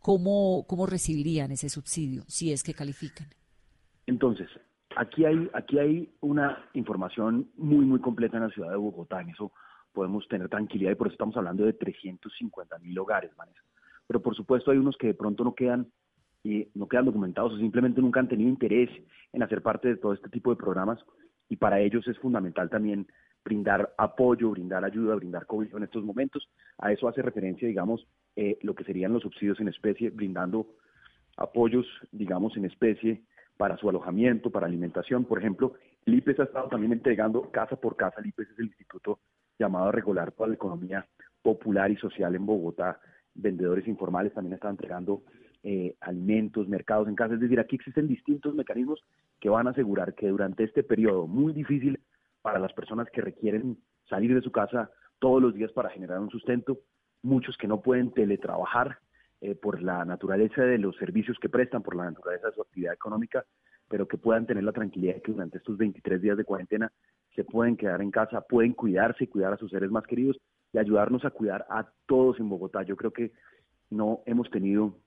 ¿cómo, 0.00 0.64
cómo 0.66 0.84
recibirían 0.84 1.52
ese 1.52 1.68
subsidio 1.68 2.24
si 2.26 2.52
es 2.52 2.64
que 2.64 2.74
califican? 2.74 3.28
Entonces, 4.06 4.48
aquí 4.96 5.24
hay, 5.24 5.48
aquí 5.54 5.78
hay 5.78 6.12
una 6.20 6.68
información 6.74 7.48
muy, 7.56 7.84
muy 7.84 8.00
completa 8.00 8.36
en 8.38 8.42
la 8.42 8.50
ciudad 8.50 8.70
de 8.70 8.76
Bogotá. 8.76 9.20
En 9.20 9.30
eso 9.30 9.52
podemos 9.92 10.26
tener 10.26 10.48
tranquilidad 10.48 10.90
y 10.90 10.96
por 10.96 11.06
eso 11.06 11.14
estamos 11.14 11.36
hablando 11.36 11.64
de 11.64 11.72
350 11.74 12.78
mil 12.80 12.98
hogares, 12.98 13.30
Vanessa. 13.36 13.62
Pero 14.08 14.20
por 14.20 14.34
supuesto 14.34 14.72
hay 14.72 14.78
unos 14.78 14.96
que 14.96 15.06
de 15.06 15.14
pronto 15.14 15.44
no 15.44 15.54
quedan 15.54 15.86
y 16.42 16.68
no 16.74 16.88
quedan 16.88 17.06
documentados 17.06 17.52
o 17.52 17.58
simplemente 17.58 18.00
nunca 18.00 18.18
han 18.18 18.28
tenido 18.28 18.50
interés 18.50 18.90
en 19.32 19.42
hacer 19.44 19.62
parte 19.62 19.86
de 19.86 19.96
todo 19.96 20.12
este 20.12 20.28
tipo 20.28 20.50
de 20.50 20.56
programas 20.56 20.98
y 21.48 21.56
para 21.56 21.80
ellos 21.80 22.06
es 22.08 22.18
fundamental 22.18 22.68
también 22.68 23.06
brindar 23.44 23.94
apoyo, 23.98 24.50
brindar 24.50 24.84
ayuda, 24.84 25.14
brindar 25.16 25.46
cobijo 25.46 25.76
en 25.76 25.84
estos 25.84 26.02
momentos. 26.02 26.48
A 26.78 26.92
eso 26.92 27.08
hace 27.08 27.22
referencia, 27.22 27.68
digamos, 27.68 28.06
eh, 28.36 28.58
lo 28.62 28.74
que 28.74 28.84
serían 28.84 29.12
los 29.12 29.22
subsidios 29.22 29.60
en 29.60 29.68
especie, 29.68 30.10
brindando 30.10 30.66
apoyos, 31.36 31.86
digamos, 32.10 32.56
en 32.56 32.64
especie 32.64 33.22
para 33.56 33.76
su 33.76 33.88
alojamiento, 33.88 34.50
para 34.50 34.66
alimentación. 34.66 35.24
Por 35.24 35.38
ejemplo, 35.38 35.74
el 36.06 36.14
IPES 36.14 36.40
ha 36.40 36.44
estado 36.44 36.68
también 36.68 36.92
entregando 36.92 37.50
casa 37.50 37.76
por 37.76 37.96
casa. 37.96 38.20
El 38.20 38.26
IPES 38.26 38.50
es 38.50 38.58
el 38.58 38.66
instituto 38.66 39.20
llamado 39.58 39.88
a 39.88 39.92
regular 39.92 40.32
para 40.32 40.48
la 40.48 40.54
economía 40.54 41.06
popular 41.42 41.90
y 41.90 41.96
social 41.96 42.34
en 42.34 42.46
Bogotá. 42.46 43.00
Vendedores 43.34 43.86
informales 43.86 44.32
también 44.32 44.54
están 44.54 44.72
entregando 44.72 45.22
eh, 45.62 45.94
alimentos, 46.00 46.68
mercados 46.68 47.08
en 47.08 47.14
casa. 47.14 47.34
Es 47.34 47.40
decir, 47.40 47.60
aquí 47.60 47.76
existen 47.76 48.08
distintos 48.08 48.54
mecanismos 48.54 49.04
que 49.40 49.48
van 49.48 49.66
a 49.66 49.70
asegurar 49.70 50.14
que 50.14 50.28
durante 50.28 50.64
este 50.64 50.82
periodo 50.82 51.26
muy 51.26 51.52
difícil 51.52 52.00
para 52.44 52.58
las 52.58 52.74
personas 52.74 53.08
que 53.10 53.22
requieren 53.22 53.78
salir 54.06 54.34
de 54.34 54.42
su 54.42 54.52
casa 54.52 54.90
todos 55.18 55.40
los 55.40 55.54
días 55.54 55.72
para 55.72 55.88
generar 55.88 56.20
un 56.20 56.28
sustento, 56.28 56.80
muchos 57.22 57.56
que 57.56 57.66
no 57.66 57.80
pueden 57.80 58.12
teletrabajar 58.12 58.98
eh, 59.40 59.54
por 59.54 59.82
la 59.82 60.04
naturaleza 60.04 60.60
de 60.60 60.76
los 60.76 60.94
servicios 60.96 61.38
que 61.38 61.48
prestan, 61.48 61.82
por 61.82 61.96
la 61.96 62.04
naturaleza 62.04 62.48
de 62.48 62.52
su 62.52 62.60
actividad 62.60 62.92
económica, 62.92 63.46
pero 63.88 64.06
que 64.06 64.18
puedan 64.18 64.44
tener 64.44 64.62
la 64.62 64.72
tranquilidad 64.72 65.14
de 65.14 65.22
que 65.22 65.32
durante 65.32 65.56
estos 65.56 65.78
23 65.78 66.20
días 66.20 66.36
de 66.36 66.44
cuarentena 66.44 66.92
se 67.34 67.44
pueden 67.44 67.78
quedar 67.78 68.02
en 68.02 68.10
casa, 68.10 68.42
pueden 68.42 68.74
cuidarse 68.74 69.24
y 69.24 69.28
cuidar 69.28 69.54
a 69.54 69.56
sus 69.56 69.70
seres 69.70 69.90
más 69.90 70.04
queridos 70.04 70.36
y 70.74 70.76
ayudarnos 70.76 71.24
a 71.24 71.30
cuidar 71.30 71.64
a 71.70 71.88
todos 72.04 72.38
en 72.40 72.50
Bogotá. 72.50 72.82
Yo 72.82 72.96
creo 72.96 73.14
que 73.14 73.32
no 73.88 74.20
hemos 74.26 74.50
tenido 74.50 74.98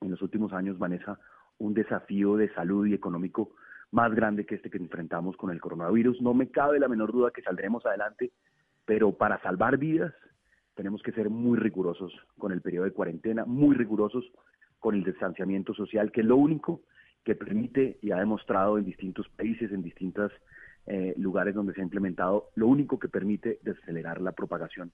en 0.00 0.10
los 0.10 0.20
últimos 0.22 0.52
años, 0.52 0.76
Vanessa, 0.76 1.20
un 1.58 1.72
desafío 1.72 2.36
de 2.36 2.52
salud 2.52 2.84
y 2.88 2.94
económico 2.94 3.52
más 3.92 4.14
grande 4.14 4.46
que 4.46 4.54
este 4.56 4.70
que 4.70 4.78
enfrentamos 4.78 5.36
con 5.36 5.50
el 5.50 5.60
coronavirus. 5.60 6.20
No 6.20 6.34
me 6.34 6.50
cabe 6.50 6.78
la 6.78 6.88
menor 6.88 7.12
duda 7.12 7.30
que 7.30 7.42
saldremos 7.42 7.84
adelante, 7.86 8.32
pero 8.84 9.12
para 9.12 9.40
salvar 9.42 9.78
vidas 9.78 10.12
tenemos 10.74 11.02
que 11.02 11.12
ser 11.12 11.30
muy 11.30 11.58
rigurosos 11.58 12.12
con 12.38 12.52
el 12.52 12.60
periodo 12.60 12.84
de 12.84 12.92
cuarentena, 12.92 13.44
muy 13.44 13.74
rigurosos 13.74 14.24
con 14.78 14.94
el 14.94 15.04
distanciamiento 15.04 15.74
social, 15.74 16.10
que 16.10 16.22
es 16.22 16.26
lo 16.26 16.36
único 16.36 16.82
que 17.24 17.34
permite 17.34 17.98
y 18.00 18.12
ha 18.12 18.16
demostrado 18.16 18.78
en 18.78 18.84
distintos 18.84 19.28
países, 19.30 19.70
en 19.72 19.82
distintos 19.82 20.32
eh, 20.86 21.14
lugares 21.18 21.54
donde 21.54 21.74
se 21.74 21.80
ha 21.80 21.84
implementado, 21.84 22.48
lo 22.54 22.66
único 22.66 22.98
que 22.98 23.08
permite 23.08 23.58
desacelerar 23.62 24.20
la 24.20 24.32
propagación 24.32 24.90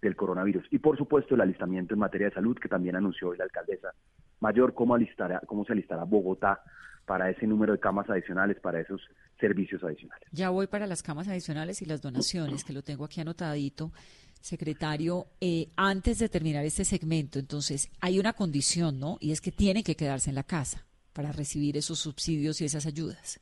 del 0.00 0.16
coronavirus. 0.16 0.66
Y 0.70 0.78
por 0.78 0.96
supuesto 0.96 1.34
el 1.34 1.40
alistamiento 1.40 1.94
en 1.94 2.00
materia 2.00 2.28
de 2.28 2.34
salud 2.34 2.56
que 2.58 2.68
también 2.68 2.96
anunció 2.96 3.28
hoy 3.28 3.38
la 3.38 3.44
alcaldesa 3.44 3.92
Mayor, 4.40 4.72
cómo, 4.74 4.94
alistará, 4.94 5.40
cómo 5.46 5.64
se 5.64 5.72
alistará 5.72 6.04
Bogotá 6.04 6.62
para 7.04 7.30
ese 7.30 7.46
número 7.46 7.72
de 7.72 7.78
camas 7.78 8.08
adicionales, 8.08 8.58
para 8.60 8.80
esos 8.80 9.00
servicios 9.38 9.82
adicionales. 9.84 10.26
Ya 10.32 10.50
voy 10.50 10.66
para 10.66 10.86
las 10.86 11.02
camas 11.02 11.28
adicionales 11.28 11.82
y 11.82 11.84
las 11.84 12.00
donaciones, 12.00 12.64
que 12.64 12.72
lo 12.72 12.82
tengo 12.82 13.04
aquí 13.04 13.20
anotadito. 13.20 13.92
Secretario, 14.40 15.26
eh, 15.40 15.68
antes 15.76 16.18
de 16.18 16.30
terminar 16.30 16.64
este 16.64 16.84
segmento, 16.84 17.38
entonces, 17.38 17.90
hay 18.00 18.18
una 18.18 18.32
condición, 18.32 18.98
¿no? 18.98 19.18
Y 19.20 19.32
es 19.32 19.42
que 19.42 19.52
tienen 19.52 19.82
que 19.82 19.96
quedarse 19.96 20.30
en 20.30 20.36
la 20.36 20.44
casa 20.44 20.86
para 21.12 21.32
recibir 21.32 21.76
esos 21.76 21.98
subsidios 21.98 22.60
y 22.60 22.64
esas 22.64 22.86
ayudas. 22.86 23.40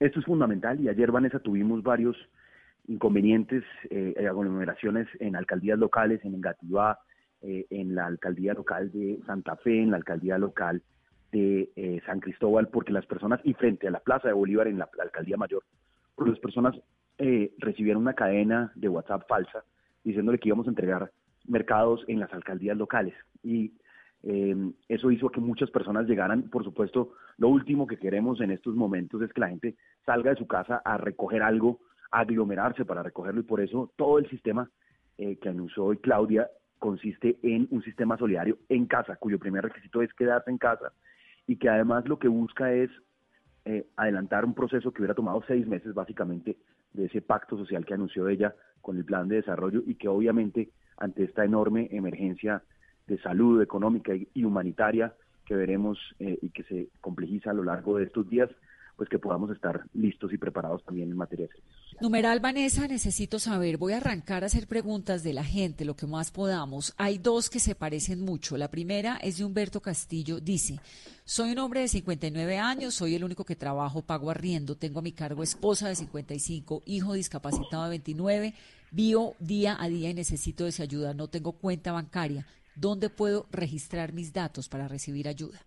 Esto 0.00 0.20
es 0.20 0.24
fundamental 0.24 0.80
y 0.80 0.88
ayer, 0.88 1.10
Vanessa, 1.10 1.38
tuvimos 1.38 1.82
varios 1.82 2.16
inconvenientes, 2.86 3.64
eh, 3.90 4.14
aglomeraciones 4.28 5.08
en 5.20 5.36
alcaldías 5.36 5.78
locales, 5.78 6.24
en 6.24 6.34
Engativá, 6.34 6.98
eh, 7.46 7.66
en 7.68 7.94
la 7.94 8.06
alcaldía 8.06 8.54
local 8.54 8.90
de 8.90 9.20
Santa 9.26 9.56
Fe, 9.56 9.82
en 9.82 9.90
la 9.90 9.98
alcaldía 9.98 10.38
local 10.38 10.80
de 11.30 11.68
eh, 11.76 12.00
San 12.06 12.18
Cristóbal, 12.20 12.68
porque 12.68 12.90
las 12.90 13.04
personas, 13.04 13.38
y 13.44 13.52
frente 13.52 13.86
a 13.86 13.90
la 13.90 14.00
Plaza 14.00 14.28
de 14.28 14.34
Bolívar 14.34 14.66
en 14.66 14.78
la, 14.78 14.88
alcaldía 14.98 15.36
mayor, 15.36 15.62
porque 16.14 16.30
las 16.30 16.40
personas 16.40 16.74
eh, 17.18 17.52
recibieron 17.58 18.00
una 18.00 18.14
cadena 18.14 18.72
de 18.76 18.88
WhatsApp 18.88 19.28
falsa 19.28 19.62
diciéndole 20.04 20.38
que 20.38 20.48
íbamos 20.48 20.66
a 20.68 20.70
entregar 20.70 21.10
mercados 21.46 22.02
en 22.08 22.18
las 22.18 22.32
alcaldías 22.32 22.78
locales. 22.78 23.14
Y 23.42 23.74
eso 24.88 25.10
hizo 25.10 25.28
que 25.28 25.40
muchas 25.40 25.70
personas 25.70 26.06
llegaran, 26.06 26.44
por 26.48 26.64
supuesto, 26.64 27.12
lo 27.36 27.50
último 27.50 27.86
que 27.86 27.98
queremos 27.98 28.40
en 28.40 28.52
estos 28.52 28.74
momentos 28.74 29.20
es 29.20 29.30
que 29.34 29.40
la 29.42 29.50
gente 29.50 29.76
salga 30.06 30.30
de 30.30 30.36
su 30.36 30.46
casa 30.46 30.80
a 30.82 30.96
recoger 30.96 31.42
algo 31.42 31.80
aglomerarse 32.20 32.84
para 32.84 33.02
recogerlo 33.02 33.40
y 33.40 33.44
por 33.44 33.60
eso 33.60 33.92
todo 33.96 34.18
el 34.18 34.28
sistema 34.28 34.70
eh, 35.18 35.36
que 35.36 35.48
anunció 35.48 35.84
hoy 35.84 35.98
Claudia 35.98 36.48
consiste 36.78 37.38
en 37.42 37.66
un 37.70 37.82
sistema 37.82 38.16
solidario 38.18 38.58
en 38.68 38.86
casa, 38.86 39.16
cuyo 39.16 39.38
primer 39.38 39.64
requisito 39.64 40.02
es 40.02 40.12
quedarse 40.14 40.50
en 40.50 40.58
casa 40.58 40.92
y 41.46 41.56
que 41.56 41.68
además 41.68 42.06
lo 42.08 42.18
que 42.18 42.28
busca 42.28 42.72
es 42.72 42.90
eh, 43.64 43.86
adelantar 43.96 44.44
un 44.44 44.54
proceso 44.54 44.92
que 44.92 45.00
hubiera 45.00 45.14
tomado 45.14 45.42
seis 45.46 45.66
meses 45.66 45.94
básicamente 45.94 46.56
de 46.92 47.06
ese 47.06 47.22
pacto 47.22 47.56
social 47.56 47.84
que 47.84 47.94
anunció 47.94 48.28
ella 48.28 48.54
con 48.80 48.96
el 48.96 49.04
plan 49.04 49.28
de 49.28 49.36
desarrollo 49.36 49.82
y 49.86 49.94
que 49.94 50.08
obviamente 50.08 50.70
ante 50.98 51.24
esta 51.24 51.44
enorme 51.44 51.88
emergencia 51.90 52.62
de 53.06 53.18
salud 53.18 53.62
económica 53.62 54.12
y, 54.14 54.44
humanitaria 54.44 55.14
que 55.46 55.54
veremos 55.54 55.98
eh, 56.18 56.38
y 56.40 56.50
que 56.50 56.62
se 56.64 56.88
complejiza 57.00 57.50
a 57.50 57.54
lo 57.54 57.64
largo 57.64 57.98
de 57.98 58.04
estos 58.04 58.28
días, 58.28 58.50
pues 58.96 59.08
que 59.08 59.18
podamos 59.18 59.50
estar 59.50 59.84
listos 59.92 60.32
y 60.32 60.38
preparados 60.38 60.84
también 60.84 61.10
en 61.10 61.16
materia 61.16 61.46
de 61.46 61.52
servicios. 61.52 61.84
Numeral 62.00 62.40
Vanessa, 62.40 62.88
necesito 62.88 63.38
saber, 63.38 63.76
voy 63.76 63.92
a 63.92 63.98
arrancar 63.98 64.42
a 64.42 64.46
hacer 64.46 64.66
preguntas 64.66 65.22
de 65.22 65.32
la 65.32 65.44
gente, 65.44 65.84
lo 65.84 65.96
que 65.96 66.06
más 66.06 66.30
podamos. 66.30 66.92
Hay 66.96 67.18
dos 67.18 67.50
que 67.50 67.60
se 67.60 67.74
parecen 67.74 68.20
mucho. 68.20 68.56
La 68.56 68.68
primera 68.68 69.16
es 69.16 69.38
de 69.38 69.44
Humberto 69.44 69.80
Castillo, 69.80 70.40
dice, 70.40 70.80
soy 71.24 71.52
un 71.52 71.58
hombre 71.58 71.80
de 71.80 71.88
59 71.88 72.58
años, 72.58 72.94
soy 72.94 73.14
el 73.14 73.24
único 73.24 73.44
que 73.44 73.56
trabajo, 73.56 74.02
pago 74.02 74.30
arriendo, 74.30 74.76
tengo 74.76 74.98
a 74.98 75.02
mi 75.02 75.12
cargo 75.12 75.42
esposa 75.42 75.88
de 75.88 75.96
55, 75.96 76.82
hijo 76.86 77.14
discapacitado 77.14 77.84
de 77.84 77.90
29, 77.90 78.54
vivo 78.90 79.36
día 79.38 79.76
a 79.80 79.88
día 79.88 80.10
y 80.10 80.14
necesito 80.14 80.64
de 80.64 80.70
esa 80.70 80.82
ayuda, 80.82 81.14
no 81.14 81.28
tengo 81.28 81.52
cuenta 81.52 81.92
bancaria. 81.92 82.46
¿Dónde 82.76 83.08
puedo 83.08 83.46
registrar 83.52 84.12
mis 84.12 84.32
datos 84.32 84.68
para 84.68 84.88
recibir 84.88 85.28
ayuda? 85.28 85.60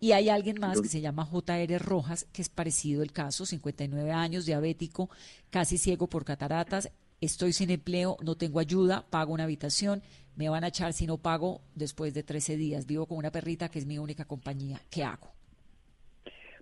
Y 0.00 0.12
hay 0.12 0.28
alguien 0.28 0.60
más 0.60 0.80
que 0.80 0.88
se 0.88 1.00
llama 1.00 1.24
JR 1.24 1.78
Rojas, 1.78 2.24
que 2.32 2.42
es 2.42 2.48
parecido 2.48 3.02
el 3.02 3.12
caso, 3.12 3.44
59 3.44 4.12
años, 4.12 4.46
diabético, 4.46 5.10
casi 5.50 5.76
ciego 5.76 6.06
por 6.06 6.24
cataratas, 6.24 6.92
estoy 7.20 7.52
sin 7.52 7.70
empleo, 7.70 8.16
no 8.24 8.36
tengo 8.36 8.60
ayuda, 8.60 9.04
pago 9.10 9.32
una 9.32 9.44
habitación, 9.44 10.02
me 10.36 10.48
van 10.48 10.62
a 10.62 10.68
echar 10.68 10.92
si 10.92 11.06
no 11.06 11.18
pago 11.18 11.62
después 11.74 12.14
de 12.14 12.22
13 12.22 12.56
días, 12.56 12.86
vivo 12.86 13.06
con 13.06 13.18
una 13.18 13.32
perrita 13.32 13.68
que 13.68 13.80
es 13.80 13.86
mi 13.86 13.98
única 13.98 14.24
compañía, 14.24 14.78
¿qué 14.88 15.02
hago? 15.02 15.32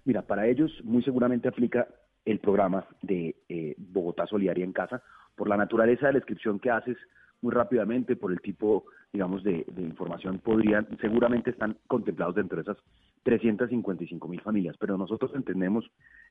Mira, 0.07 0.23
para 0.23 0.47
ellos 0.47 0.71
muy 0.83 1.03
seguramente 1.03 1.49
aplica 1.49 1.87
el 2.25 2.39
programa 2.39 2.87
de 3.03 3.37
eh, 3.49 3.75
Bogotá 3.77 4.27
Solidaria 4.27 4.65
en 4.65 4.73
Casa, 4.73 5.03
por 5.37 5.49
la 5.49 5.59
naturaleza 5.59 6.07
de 6.07 6.15
la 6.15 6.19
inscripción 6.21 6.59
que 6.59 6.71
haces 6.71 6.97
muy 7.43 7.53
rápidamente, 7.53 8.17
por 8.17 8.33
el 8.33 8.41
tipo, 8.41 8.87
digamos, 9.13 9.45
de, 9.45 9.67
de 9.69 9.83
información, 9.83 10.39
podrían, 10.39 10.89
seguramente 11.01 11.51
están 11.51 11.77
contemplados 11.87 12.37
dentro 12.37 12.57
de 12.57 12.63
esas 12.63 12.79
355 13.27 14.29
mil 14.29 14.41
familias, 14.41 14.77
pero 14.79 14.97
nosotros 14.97 15.33
entendemos 15.35 15.85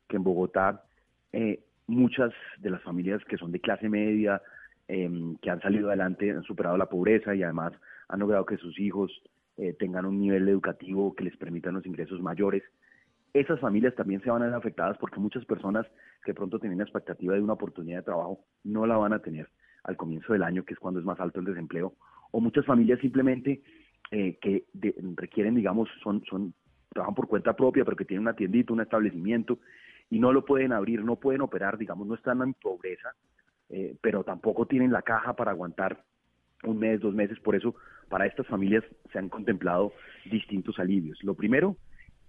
que 0.08 0.16
en 0.16 0.24
Bogotá 0.24 0.82
eh, 1.34 1.60
muchas 1.88 2.32
de 2.60 2.70
las 2.70 2.82
familias 2.84 3.22
que 3.26 3.36
son 3.36 3.52
de 3.52 3.60
clase 3.60 3.90
media, 3.90 4.42
em, 4.88 5.36
que 5.42 5.50
han 5.50 5.60
salido 5.60 5.90
adelante, 5.90 6.32
han 6.32 6.44
superado 6.44 6.78
la 6.78 6.86
pobreza 6.86 7.36
y 7.36 7.44
además 7.44 7.74
han 8.08 8.22
logrado 8.22 8.46
que 8.46 8.56
sus 8.56 8.80
hijos 8.80 9.12
eh, 9.58 9.74
tengan 9.78 10.06
un 10.06 10.22
nivel 10.22 10.48
educativo 10.48 11.14
que 11.14 11.26
les 11.26 11.36
permita 11.36 11.70
los 11.70 11.86
ingresos 11.86 12.22
mayores. 12.22 12.64
Esas 13.34 13.60
familias 13.60 13.94
también 13.96 14.22
se 14.22 14.30
van 14.30 14.44
a 14.44 14.46
ver 14.46 14.56
afectadas 14.56 14.98
porque 14.98 15.20
muchas 15.20 15.44
personas 15.44 15.86
que 16.24 16.34
pronto 16.34 16.60
tienen 16.60 16.78
la 16.78 16.86
expectativa 16.86 17.34
de 17.34 17.42
una 17.42 17.54
oportunidad 17.54 17.98
de 17.98 18.04
trabajo 18.04 18.40
no 18.64 18.86
la 18.86 18.96
van 18.96 19.12
a 19.12 19.20
tener 19.20 19.50
al 19.84 19.98
comienzo 19.98 20.32
del 20.32 20.44
año, 20.44 20.64
que 20.64 20.74
es 20.74 20.80
cuando 20.80 21.02
es 21.02 21.06
más 21.06 21.20
alto 21.20 21.42
el 21.42 21.46
desempleo, 21.46 21.94
o 22.32 22.40
muchas 22.40 22.66
familias 22.66 23.02
simplemente 23.02 23.62
eh, 24.12 24.38
que 24.40 24.64
requieren, 25.18 25.56
digamos, 25.56 25.90
son, 26.02 26.24
son 26.30 26.54
trabajan 26.90 27.16
por 27.16 27.28
cuenta 27.28 27.56
propia, 27.56 27.84
pero 27.86 27.98
que 27.98 28.06
tienen 28.06 28.24
una 28.24 28.36
tiendita, 28.36 28.74
un 28.74 28.82
establecimiento, 28.82 29.60
y 30.10 30.20
no 30.20 30.32
lo 30.32 30.46
pueden 30.46 30.72
abrir, 30.72 31.04
no 31.04 31.16
pueden 31.16 31.42
operar, 31.42 31.78
digamos, 31.78 32.08
no 32.08 32.16
están 32.16 32.42
en 32.42 32.54
pobreza, 32.54 33.14
eh, 33.70 33.96
pero 34.02 34.24
tampoco 34.24 34.66
tienen 34.66 34.92
la 34.92 35.02
caja 35.02 35.36
para 35.36 35.52
aguantar 35.52 36.04
un 36.64 36.78
mes, 36.78 37.00
dos 37.00 37.14
meses. 37.14 37.40
Por 37.40 37.56
eso, 37.56 37.76
para 38.10 38.26
estas 38.26 38.48
familias 38.48 38.84
se 39.12 39.20
han 39.20 39.30
contemplado 39.30 39.94
distintos 40.30 40.80
alivios. 40.80 41.24
Lo 41.24 41.34
primero, 41.34 41.78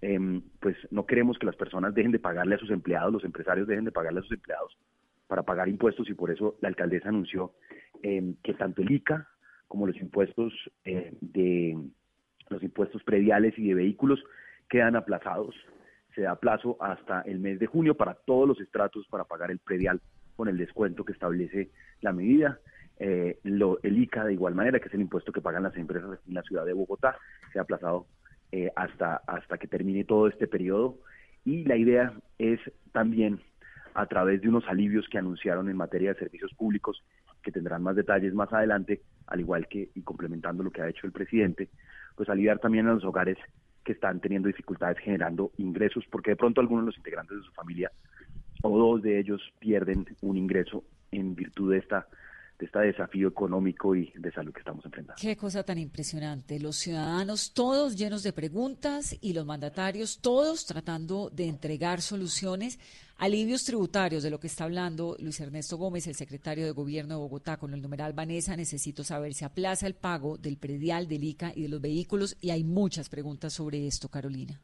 em, 0.01 0.41
pues 0.59 0.75
no 0.91 1.05
queremos 1.05 1.37
que 1.37 1.45
las 1.45 1.55
personas 1.55 1.93
dejen 1.93 2.11
de 2.11 2.19
pagarle 2.19 2.55
a 2.55 2.59
sus 2.59 2.71
empleados, 2.71 3.13
los 3.13 3.23
empresarios 3.23 3.67
dejen 3.67 3.85
de 3.85 3.91
pagarle 3.91 4.19
a 4.19 4.23
sus 4.23 4.33
empleados 4.33 4.77
para 5.27 5.43
pagar 5.43 5.67
impuestos 5.67 6.09
y 6.09 6.13
por 6.13 6.31
eso 6.31 6.57
la 6.61 6.69
alcaldesa 6.69 7.09
anunció 7.09 7.53
em, 8.01 8.35
que 8.43 8.53
tanto 8.53 8.81
el 8.81 8.91
ICA 8.91 9.27
como 9.67 9.85
los 9.85 9.97
impuestos 9.97 10.53
eh, 10.85 11.13
de 11.19 11.77
los 12.49 12.63
impuestos 12.63 13.03
prediales 13.03 13.57
y 13.57 13.67
de 13.67 13.73
vehículos 13.73 14.23
quedan 14.69 14.95
aplazados. 14.95 15.55
Se 16.15 16.21
da 16.21 16.35
plazo 16.35 16.77
hasta 16.79 17.21
el 17.21 17.39
mes 17.39 17.59
de 17.59 17.67
junio 17.67 17.95
para 17.95 18.15
todos 18.15 18.47
los 18.47 18.59
estratos 18.59 19.05
para 19.07 19.23
pagar 19.23 19.51
el 19.51 19.59
predial 19.59 20.01
con 20.35 20.47
el 20.47 20.57
descuento 20.57 21.05
que 21.05 21.13
establece 21.13 21.69
la 22.01 22.11
medida. 22.11 22.59
Eh, 22.99 23.37
lo, 23.43 23.79
el 23.83 23.97
ICA 23.97 24.25
de 24.25 24.33
igual 24.33 24.55
manera, 24.55 24.79
que 24.79 24.87
es 24.87 24.93
el 24.93 25.01
impuesto 25.01 25.31
que 25.31 25.41
pagan 25.41 25.63
las 25.63 25.77
empresas 25.77 26.19
en 26.27 26.33
la 26.33 26.41
ciudad 26.41 26.65
de 26.65 26.73
Bogotá, 26.73 27.17
se 27.53 27.59
ha 27.59 27.61
aplazado 27.61 28.07
eh, 28.51 28.71
hasta, 28.75 29.17
hasta 29.27 29.57
que 29.57 29.67
termine 29.67 30.03
todo 30.03 30.27
este 30.27 30.47
periodo. 30.47 30.97
Y 31.45 31.63
la 31.65 31.75
idea 31.75 32.13
es 32.39 32.59
también, 32.91 33.39
a 33.93 34.05
través 34.07 34.41
de 34.41 34.49
unos 34.49 34.67
alivios 34.67 35.07
que 35.09 35.17
anunciaron 35.17 35.69
en 35.69 35.77
materia 35.77 36.13
de 36.13 36.19
servicios 36.19 36.53
públicos, 36.55 37.03
que 37.43 37.51
tendrán 37.51 37.83
más 37.83 37.95
detalles 37.95 38.33
más 38.33 38.51
adelante, 38.51 39.01
al 39.27 39.39
igual 39.39 39.67
que 39.67 39.89
y 39.93 40.01
complementando 40.01 40.63
lo 40.63 40.71
que 40.71 40.81
ha 40.81 40.89
hecho 40.89 41.05
el 41.05 41.13
presidente, 41.13 41.69
pues 42.15 42.29
aliviar 42.29 42.59
también 42.59 42.87
a 42.87 42.93
los 42.93 43.05
hogares 43.05 43.37
que 43.87 43.93
están 43.93 44.19
teniendo 44.19 44.49
dificultades 44.49 44.97
generando 44.99 45.53
ingresos, 45.57 46.03
porque 46.11 46.31
de 46.31 46.35
pronto 46.35 46.59
algunos 46.59 46.83
de 46.83 46.87
los 46.87 46.97
integrantes 46.97 47.37
de 47.37 47.43
su 47.43 47.53
familia 47.53 47.89
o 48.61 48.77
dos 48.77 49.01
de 49.01 49.17
ellos 49.17 49.41
pierden 49.59 50.05
un 50.21 50.35
ingreso 50.35 50.83
en 51.09 51.35
virtud 51.35 51.71
de 51.71 51.77
esta 51.77 52.05
de 52.59 52.65
este 52.65 52.79
desafío 52.79 53.27
económico 53.29 53.95
y 53.95 54.11
de 54.15 54.31
salud 54.31 54.51
que 54.51 54.59
estamos 54.59 54.83
enfrentando. 54.83 55.21
Qué 55.21 55.37
cosa 55.37 55.63
tan 55.63 55.77
impresionante. 55.77 56.59
Los 56.59 56.75
ciudadanos 56.77 57.53
todos 57.53 57.95
llenos 57.95 58.23
de 58.23 58.33
preguntas 58.33 59.15
y 59.21 59.33
los 59.33 59.45
mandatarios 59.45 60.19
todos 60.19 60.65
tratando 60.65 61.29
de 61.29 61.47
entregar 61.47 62.01
soluciones, 62.01 62.79
alivios 63.17 63.63
tributarios 63.63 64.23
de 64.23 64.29
lo 64.29 64.39
que 64.39 64.47
está 64.47 64.63
hablando 64.63 65.15
Luis 65.19 65.39
Ernesto 65.39 65.77
Gómez, 65.77 66.07
el 66.07 66.15
secretario 66.15 66.65
de 66.65 66.71
Gobierno 66.71 67.15
de 67.15 67.21
Bogotá, 67.21 67.57
con 67.57 67.73
el 67.73 67.81
numeral 67.81 68.13
Vanessa. 68.13 68.55
Necesito 68.55 69.03
saber 69.03 69.33
si 69.33 69.45
aplaza 69.45 69.87
el 69.87 69.95
pago 69.95 70.37
del 70.37 70.57
predial, 70.57 71.07
del 71.07 71.23
ICA 71.23 71.51
y 71.55 71.63
de 71.63 71.69
los 71.69 71.81
vehículos. 71.81 72.37
Y 72.41 72.51
hay 72.51 72.63
muchas 72.63 73.09
preguntas 73.09 73.53
sobre 73.53 73.87
esto, 73.87 74.09
Carolina 74.09 74.61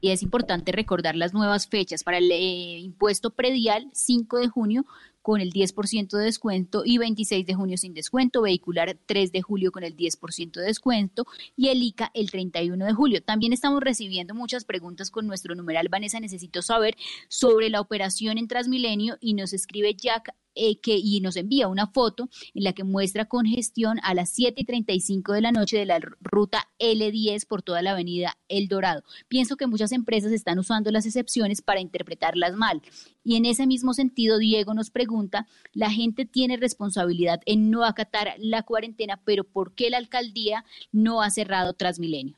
y 0.00 0.10
es 0.10 0.22
importante 0.22 0.72
recordar 0.72 1.16
las 1.16 1.34
nuevas 1.34 1.66
fechas 1.66 2.04
para 2.04 2.18
el 2.18 2.30
eh, 2.30 2.78
impuesto 2.78 3.30
predial 3.30 3.88
5 3.92 4.38
de 4.38 4.48
junio 4.48 4.86
con 5.26 5.40
el 5.40 5.52
10% 5.52 6.16
de 6.16 6.24
descuento 6.24 6.82
y 6.84 6.98
26 6.98 7.44
de 7.44 7.54
junio 7.54 7.76
sin 7.76 7.94
descuento, 7.94 8.42
vehicular 8.42 8.96
3 9.06 9.32
de 9.32 9.42
julio 9.42 9.72
con 9.72 9.82
el 9.82 9.96
10% 9.96 10.52
de 10.52 10.62
descuento 10.62 11.26
y 11.56 11.66
el 11.70 11.82
ICA 11.82 12.12
el 12.14 12.30
31 12.30 12.84
de 12.84 12.92
julio. 12.92 13.20
También 13.24 13.52
estamos 13.52 13.80
recibiendo 13.80 14.36
muchas 14.36 14.64
preguntas 14.64 15.10
con 15.10 15.26
nuestro 15.26 15.56
numeral 15.56 15.88
Vanessa 15.88 16.20
Necesito 16.20 16.62
saber 16.62 16.96
sobre 17.26 17.70
la 17.70 17.80
operación 17.80 18.38
en 18.38 18.46
Transmilenio 18.46 19.18
y 19.20 19.34
nos 19.34 19.52
escribe 19.52 19.96
Jack 19.96 20.32
eh, 20.56 20.80
que, 20.80 20.96
y 20.96 21.20
nos 21.20 21.36
envía 21.36 21.68
una 21.68 21.86
foto 21.86 22.28
en 22.54 22.64
la 22.64 22.72
que 22.72 22.82
muestra 22.82 23.26
congestión 23.26 23.98
a 24.02 24.14
las 24.14 24.30
7 24.30 24.62
y 24.62 24.64
35 24.64 25.34
de 25.34 25.40
la 25.42 25.52
noche 25.52 25.78
de 25.78 25.86
la 25.86 26.00
ruta 26.20 26.68
L10 26.78 27.46
por 27.46 27.62
toda 27.62 27.82
la 27.82 27.92
avenida 27.92 28.36
El 28.48 28.68
Dorado. 28.68 29.02
Pienso 29.28 29.56
que 29.56 29.66
muchas 29.66 29.92
empresas 29.92 30.32
están 30.32 30.58
usando 30.58 30.90
las 30.90 31.06
excepciones 31.06 31.62
para 31.62 31.80
interpretarlas 31.80 32.54
mal. 32.54 32.82
Y 33.22 33.36
en 33.36 33.44
ese 33.44 33.66
mismo 33.66 33.92
sentido, 33.92 34.38
Diego 34.38 34.72
nos 34.72 34.90
pregunta, 34.90 35.46
la 35.72 35.90
gente 35.90 36.24
tiene 36.24 36.56
responsabilidad 36.56 37.40
en 37.44 37.70
no 37.70 37.84
acatar 37.84 38.34
la 38.38 38.62
cuarentena, 38.62 39.20
pero 39.24 39.44
¿por 39.44 39.74
qué 39.74 39.90
la 39.90 39.98
alcaldía 39.98 40.64
no 40.92 41.22
ha 41.22 41.30
cerrado 41.30 41.74
Transmilenio? 41.74 42.36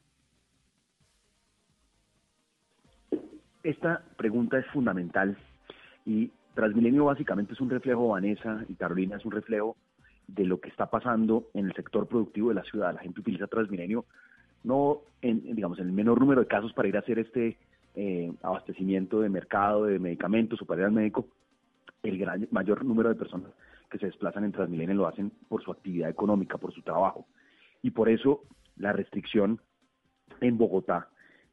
Esta 3.63 4.03
pregunta 4.17 4.59
es 4.59 4.67
fundamental 4.73 5.37
y 6.07 6.31
Transmilenio 6.59 7.05
básicamente 7.05 7.53
es 7.53 7.61
un 7.61 7.71
reflejo, 7.71 8.09
Vanessa 8.09 8.65
y 8.69 8.75
Carolina, 8.75 9.17
es 9.17 9.25
un 9.25 9.31
reflejo 9.31 9.77
de 10.27 10.45
lo 10.45 10.59
que 10.59 10.69
está 10.71 10.91
pasando 10.91 11.45
en 11.55 11.67
el 11.67 11.73
sector 11.73 12.09
productivo 12.09 12.49
de 12.49 12.57
la 12.57 12.65
ciudad. 12.65 12.93
La 12.93 12.99
gente 12.99 13.21
utiliza 13.21 13.47
Transmilenio 13.47 14.07
no 14.65 15.03
en, 15.23 15.55
digamos, 15.55 15.79
en 15.79 15.87
el 15.87 15.93
menor 15.93 16.19
número 16.19 16.41
de 16.41 16.49
casos 16.49 16.73
para 16.73 16.89
ir 16.89 16.97
a 16.97 16.99
hacer 16.99 17.21
este 17.21 17.57
eh, 17.95 18.33
abastecimiento 18.43 19.21
de 19.21 19.29
mercado, 19.29 19.85
de 19.85 20.01
medicamentos 20.01 20.61
o 20.61 20.65
para 20.65 20.81
ir 20.81 20.87
al 20.87 20.93
médico. 20.93 21.29
El 22.03 22.19
gran, 22.19 22.49
mayor 22.51 22.85
número 22.85 23.09
de 23.09 23.15
personas 23.15 23.53
que 23.89 23.99
se 23.99 24.07
desplazan 24.07 24.43
en 24.43 24.51
Transmilenio 24.51 24.97
lo 24.97 25.07
hacen 25.07 25.31
por 25.49 25.63
su 25.63 25.71
actividad 25.71 26.11
económica, 26.11 26.59
por 26.59 26.75
su 26.75 26.83
trabajo. 26.83 27.29
Y 27.83 27.93
por 27.93 28.09
eso 28.09 28.43
la 28.79 28.93
restricción 28.93 29.61
en 30.41 30.59
Bogotá 30.59 31.09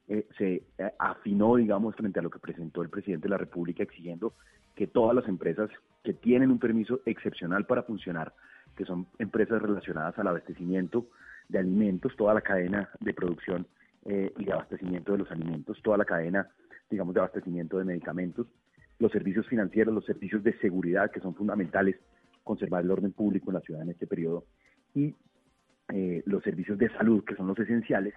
eh, 0.07 0.27
se 0.38 0.63
eh, 0.77 0.91
afinó, 1.00 1.55
digamos, 1.55 1.95
frente 1.95 2.19
a 2.19 2.21
lo 2.21 2.29
que 2.29 2.38
presentó 2.38 2.83
el 2.83 2.89
presidente 2.89 3.24
de 3.24 3.29
la 3.31 3.38
República 3.38 3.81
exigiendo 3.81 4.33
que 4.75 4.85
todas 4.85 5.15
las 5.15 5.27
empresas 5.27 5.69
que 6.03 6.13
tienen 6.13 6.51
un 6.51 6.59
permiso 6.59 7.01
excepcional 7.05 7.65
para 7.65 7.81
funcionar, 7.81 8.33
que 8.75 8.85
son 8.85 9.07
empresas 9.17 9.62
relacionadas 9.62 10.17
al 10.19 10.27
abastecimiento 10.27 11.07
de 11.50 11.57
alimentos, 11.57 12.15
toda 12.15 12.35
la 12.35 12.41
cadena 12.41 12.89
de 13.00 13.13
producción 13.13 13.65
eh, 14.05 14.31
y 14.38 14.45
de 14.45 14.53
abastecimiento 14.53 15.13
de 15.13 15.17
los 15.19 15.31
alimentos, 15.31 15.81
toda 15.81 15.97
la 15.97 16.05
cadena, 16.05 16.50
digamos, 16.89 17.15
de 17.15 17.21
abastecimiento 17.21 17.79
de 17.79 17.85
medicamentos, 17.85 18.45
los 19.00 19.12
servicios 19.12 19.47
financieros, 19.47 19.93
los 19.93 20.05
servicios 20.05 20.43
de 20.43 20.55
seguridad, 20.59 21.09
que 21.09 21.19
son 21.19 21.33
fundamentales, 21.33 21.95
conservar 22.43 22.83
el 22.83 22.91
orden 22.91 23.12
público 23.12 23.50
en 23.50 23.55
la 23.55 23.62
ciudad 23.62 23.81
en 23.81 23.89
este 23.89 24.05
periodo, 24.05 24.45
y 24.93 25.15
los 26.25 26.43
servicios 26.43 26.77
de 26.77 26.89
salud, 26.89 27.24
que 27.25 27.35
son 27.35 27.47
los 27.47 27.59
esenciales, 27.59 28.13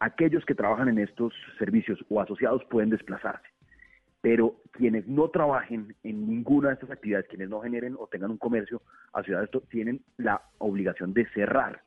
aquellos 0.00 0.44
que 0.44 0.54
trabajan 0.54 0.88
en 0.88 0.98
estos 0.98 1.32
servicios 1.58 1.98
o 2.08 2.20
asociados 2.20 2.64
pueden 2.66 2.90
desplazarse 2.90 3.48
pero 4.20 4.56
quienes 4.72 5.06
no 5.06 5.28
trabajen 5.28 5.94
en 6.02 6.28
ninguna 6.28 6.68
de 6.68 6.74
estas 6.74 6.90
actividades, 6.90 7.28
quienes 7.28 7.48
no 7.48 7.60
generen 7.60 7.96
o 7.98 8.06
tengan 8.08 8.30
un 8.30 8.38
comercio 8.38 8.82
asociado 9.12 9.42
a 9.42 9.44
esto, 9.44 9.60
tienen 9.70 10.02
la 10.16 10.42
obligación 10.58 11.14
de 11.14 11.26
cerrar. 11.30 11.82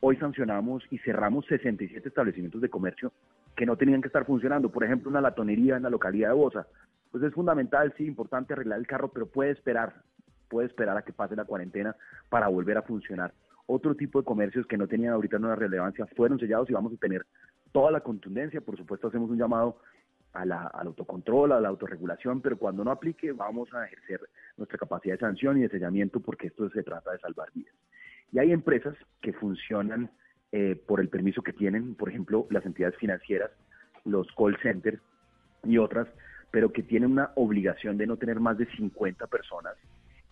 Hoy 0.00 0.16
sancionamos 0.16 0.82
y 0.90 0.98
cerramos 0.98 1.46
67 1.46 2.08
establecimientos 2.08 2.60
de 2.60 2.70
comercio 2.70 3.12
que 3.56 3.66
no 3.66 3.76
tenían 3.76 4.00
que 4.00 4.08
estar 4.08 4.24
funcionando. 4.24 4.70
Por 4.70 4.84
ejemplo, 4.84 5.10
una 5.10 5.20
latonería 5.20 5.76
en 5.76 5.82
la 5.82 5.90
localidad 5.90 6.28
de 6.28 6.34
Bosa. 6.34 6.66
Pues 7.10 7.24
es 7.24 7.34
fundamental, 7.34 7.92
sí, 7.96 8.04
importante 8.04 8.52
arreglar 8.52 8.78
el 8.78 8.86
carro, 8.86 9.08
pero 9.08 9.26
puede 9.26 9.50
esperar, 9.50 9.94
puede 10.48 10.68
esperar 10.68 10.96
a 10.96 11.02
que 11.02 11.12
pase 11.12 11.34
la 11.34 11.44
cuarentena 11.44 11.96
para 12.28 12.48
volver 12.48 12.78
a 12.78 12.82
funcionar. 12.82 13.32
Otro 13.66 13.94
tipo 13.94 14.20
de 14.20 14.24
comercios 14.24 14.66
que 14.66 14.78
no 14.78 14.86
tenían 14.86 15.12
ahorita 15.12 15.36
una 15.36 15.54
relevancia 15.54 16.06
fueron 16.16 16.38
sellados 16.38 16.70
y 16.70 16.72
vamos 16.72 16.92
a 16.92 16.96
tener 16.96 17.26
toda 17.72 17.90
la 17.90 18.00
contundencia. 18.00 18.60
Por 18.60 18.76
supuesto, 18.76 19.08
hacemos 19.08 19.30
un 19.30 19.38
llamado 19.38 19.78
a 20.32 20.44
la, 20.44 20.66
al 20.66 20.88
autocontrol, 20.88 21.52
a 21.52 21.60
la 21.60 21.68
autorregulación, 21.68 22.40
pero 22.40 22.56
cuando 22.56 22.84
no 22.84 22.90
aplique 22.90 23.32
vamos 23.32 23.72
a 23.74 23.84
ejercer 23.86 24.20
nuestra 24.56 24.78
capacidad 24.78 25.14
de 25.14 25.20
sanción 25.20 25.58
y 25.58 25.62
de 25.62 25.68
sellamiento 25.68 26.20
porque 26.20 26.48
esto 26.48 26.68
se 26.70 26.82
trata 26.82 27.12
de 27.12 27.18
salvar 27.18 27.48
vidas. 27.54 27.74
Y 28.32 28.38
hay 28.38 28.52
empresas 28.52 28.94
que 29.20 29.32
funcionan 29.32 30.10
eh, 30.52 30.80
por 30.86 31.00
el 31.00 31.08
permiso 31.08 31.42
que 31.42 31.52
tienen, 31.52 31.94
por 31.94 32.08
ejemplo, 32.08 32.46
las 32.50 32.64
entidades 32.64 32.96
financieras, 32.96 33.50
los 34.04 34.28
call 34.36 34.56
centers 34.62 35.00
y 35.64 35.78
otras, 35.78 36.08
pero 36.50 36.72
que 36.72 36.82
tienen 36.82 37.12
una 37.12 37.30
obligación 37.34 37.96
de 37.96 38.06
no 38.06 38.16
tener 38.16 38.40
más 38.40 38.58
de 38.58 38.66
50 38.66 39.26
personas 39.26 39.74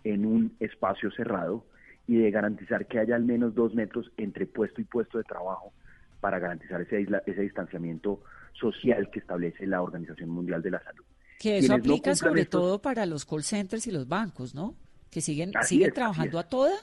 en 0.03 0.25
un 0.25 0.55
espacio 0.59 1.11
cerrado 1.11 1.63
y 2.07 2.17
de 2.17 2.31
garantizar 2.31 2.85
que 2.87 2.99
haya 2.99 3.15
al 3.15 3.23
menos 3.23 3.53
dos 3.53 3.75
metros 3.75 4.11
entre 4.17 4.45
puesto 4.45 4.81
y 4.81 4.85
puesto 4.85 5.17
de 5.17 5.23
trabajo 5.23 5.71
para 6.19 6.39
garantizar 6.39 6.81
ese, 6.81 7.07
ese 7.25 7.41
distanciamiento 7.41 8.21
social 8.53 9.09
que 9.11 9.19
establece 9.19 9.65
la 9.65 9.81
Organización 9.81 10.29
Mundial 10.29 10.61
de 10.61 10.71
la 10.71 10.83
Salud. 10.83 11.05
Que 11.39 11.59
eso 11.59 11.73
aplica 11.73 12.15
sobre 12.15 12.45
todo 12.45 12.81
para 12.81 13.05
los 13.05 13.25
call 13.25 13.43
centers 13.43 13.87
y 13.87 13.91
los 13.91 14.07
bancos, 14.07 14.53
¿no? 14.53 14.75
Que 15.09 15.21
siguen, 15.21 15.53
siguen 15.61 15.93
trabajando 15.93 16.37
a 16.37 16.43
toda. 16.43 16.73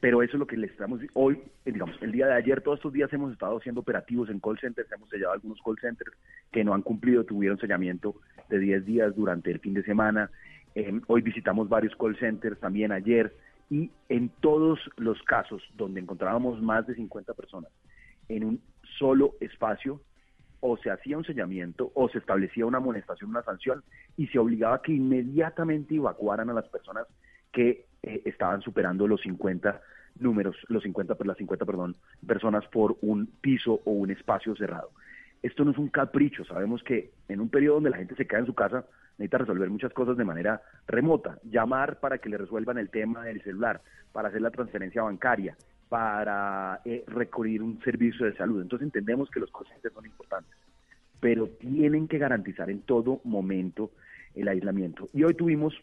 Pero 0.00 0.22
eso 0.22 0.32
es 0.32 0.38
lo 0.38 0.46
que 0.46 0.56
le 0.56 0.66
estamos 0.66 1.00
hoy, 1.12 1.40
eh, 1.64 1.72
digamos, 1.72 1.94
el 2.00 2.10
día 2.10 2.26
de 2.26 2.34
ayer, 2.34 2.62
todos 2.62 2.78
estos 2.78 2.92
días 2.92 3.12
hemos 3.12 3.32
estado 3.32 3.58
haciendo 3.58 3.82
operativos 3.82 4.30
en 4.30 4.40
call 4.40 4.58
centers, 4.58 4.90
hemos 4.90 5.08
sellado 5.10 5.34
algunos 5.34 5.58
call 5.62 5.78
centers 5.78 6.12
que 6.50 6.64
no 6.64 6.74
han 6.74 6.82
cumplido, 6.82 7.24
tuvieron 7.24 7.58
sellamiento 7.58 8.16
de 8.48 8.58
10 8.58 8.86
días 8.86 9.14
durante 9.14 9.50
el 9.50 9.60
fin 9.60 9.74
de 9.74 9.84
semana. 9.84 10.30
Em, 10.74 11.02
hoy 11.06 11.20
visitamos 11.20 11.68
varios 11.68 11.94
call 11.96 12.18
centers 12.18 12.58
también 12.58 12.92
ayer 12.92 13.36
y 13.68 13.90
en 14.08 14.30
todos 14.40 14.80
los 14.96 15.22
casos 15.22 15.62
donde 15.76 16.00
encontrábamos 16.00 16.60
más 16.62 16.86
de 16.86 16.94
50 16.94 17.34
personas 17.34 17.70
en 18.30 18.44
un 18.44 18.62
solo 18.98 19.34
espacio, 19.40 20.00
o 20.60 20.76
se 20.76 20.90
hacía 20.90 21.16
un 21.16 21.24
sellamiento 21.24 21.90
o 21.94 22.08
se 22.08 22.18
establecía 22.18 22.66
una 22.66 22.78
amonestación, 22.78 23.30
una 23.30 23.42
sanción 23.42 23.82
y 24.16 24.26
se 24.28 24.38
obligaba 24.38 24.76
a 24.76 24.82
que 24.82 24.92
inmediatamente 24.92 25.94
evacuaran 25.94 26.50
a 26.50 26.54
las 26.54 26.68
personas 26.68 27.06
que 27.50 27.86
eh, 28.02 28.22
estaban 28.26 28.60
superando 28.60 29.08
los 29.08 29.20
50 29.22 29.80
números, 30.18 30.56
los 30.68 30.82
50, 30.82 31.16
las 31.24 31.36
50, 31.38 31.64
perdón, 31.64 31.96
personas 32.26 32.66
por 32.66 32.96
un 33.00 33.26
piso 33.40 33.80
o 33.84 33.90
un 33.90 34.10
espacio 34.10 34.54
cerrado. 34.54 34.90
Esto 35.42 35.64
no 35.64 35.70
es 35.70 35.78
un 35.78 35.88
capricho, 35.88 36.44
sabemos 36.44 36.82
que 36.82 37.12
en 37.28 37.40
un 37.40 37.48
periodo 37.48 37.76
donde 37.76 37.90
la 37.90 37.96
gente 37.96 38.14
se 38.14 38.26
queda 38.26 38.40
en 38.40 38.46
su 38.46 38.54
casa 38.54 38.84
necesita 39.16 39.38
resolver 39.38 39.70
muchas 39.70 39.92
cosas 39.92 40.16
de 40.18 40.24
manera 40.24 40.62
remota, 40.86 41.38
llamar 41.44 41.98
para 42.00 42.18
que 42.18 42.28
le 42.28 42.36
resuelvan 42.36 42.76
el 42.76 42.90
tema 42.90 43.24
del 43.24 43.42
celular, 43.42 43.80
para 44.12 44.28
hacer 44.28 44.42
la 44.42 44.50
transferencia 44.50 45.02
bancaria, 45.02 45.56
para 45.90 46.80
eh, 46.84 47.04
recurrir 47.08 47.62
un 47.62 47.82
servicio 47.82 48.24
de 48.24 48.36
salud. 48.36 48.62
Entonces 48.62 48.86
entendemos 48.86 49.28
que 49.28 49.40
los 49.40 49.50
costes 49.50 49.76
son 49.92 50.06
importantes, 50.06 50.56
pero 51.18 51.48
tienen 51.48 52.06
que 52.06 52.16
garantizar 52.16 52.70
en 52.70 52.80
todo 52.82 53.20
momento 53.24 53.90
el 54.36 54.46
aislamiento. 54.46 55.08
Y 55.12 55.24
hoy 55.24 55.34
tuvimos 55.34 55.74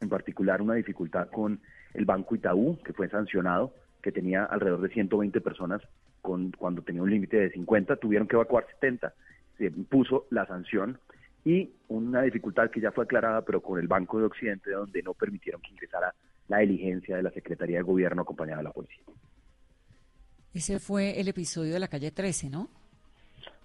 en 0.00 0.08
particular 0.08 0.60
una 0.60 0.74
dificultad 0.74 1.28
con 1.30 1.60
el 1.94 2.04
Banco 2.04 2.34
Itaú, 2.34 2.76
que 2.84 2.92
fue 2.92 3.08
sancionado, 3.08 3.72
que 4.02 4.10
tenía 4.10 4.44
alrededor 4.44 4.80
de 4.80 4.88
120 4.88 5.40
personas 5.40 5.80
con, 6.20 6.50
cuando 6.50 6.82
tenía 6.82 7.02
un 7.02 7.10
límite 7.10 7.36
de 7.36 7.50
50, 7.50 7.96
tuvieron 7.96 8.26
que 8.26 8.34
evacuar 8.34 8.66
70. 8.80 9.14
Se 9.58 9.66
impuso 9.66 10.26
la 10.30 10.44
sanción 10.46 10.98
y 11.44 11.70
una 11.86 12.22
dificultad 12.22 12.68
que 12.70 12.80
ya 12.80 12.90
fue 12.90 13.04
aclarada, 13.04 13.42
pero 13.42 13.62
con 13.62 13.78
el 13.78 13.86
Banco 13.86 14.18
de 14.18 14.26
Occidente, 14.26 14.72
donde 14.72 15.02
no 15.04 15.14
permitieron 15.14 15.62
que 15.62 15.70
ingresara 15.70 16.12
la 16.48 16.58
diligencia 16.58 17.16
de 17.16 17.22
la 17.22 17.30
Secretaría 17.30 17.76
de 17.76 17.84
Gobierno 17.84 18.22
acompañada 18.22 18.58
de 18.58 18.64
la 18.64 18.72
policía. 18.72 19.04
Ese 20.56 20.78
fue 20.78 21.20
el 21.20 21.28
episodio 21.28 21.74
de 21.74 21.80
la 21.80 21.86
calle 21.86 22.10
13, 22.10 22.48
¿no? 22.48 22.70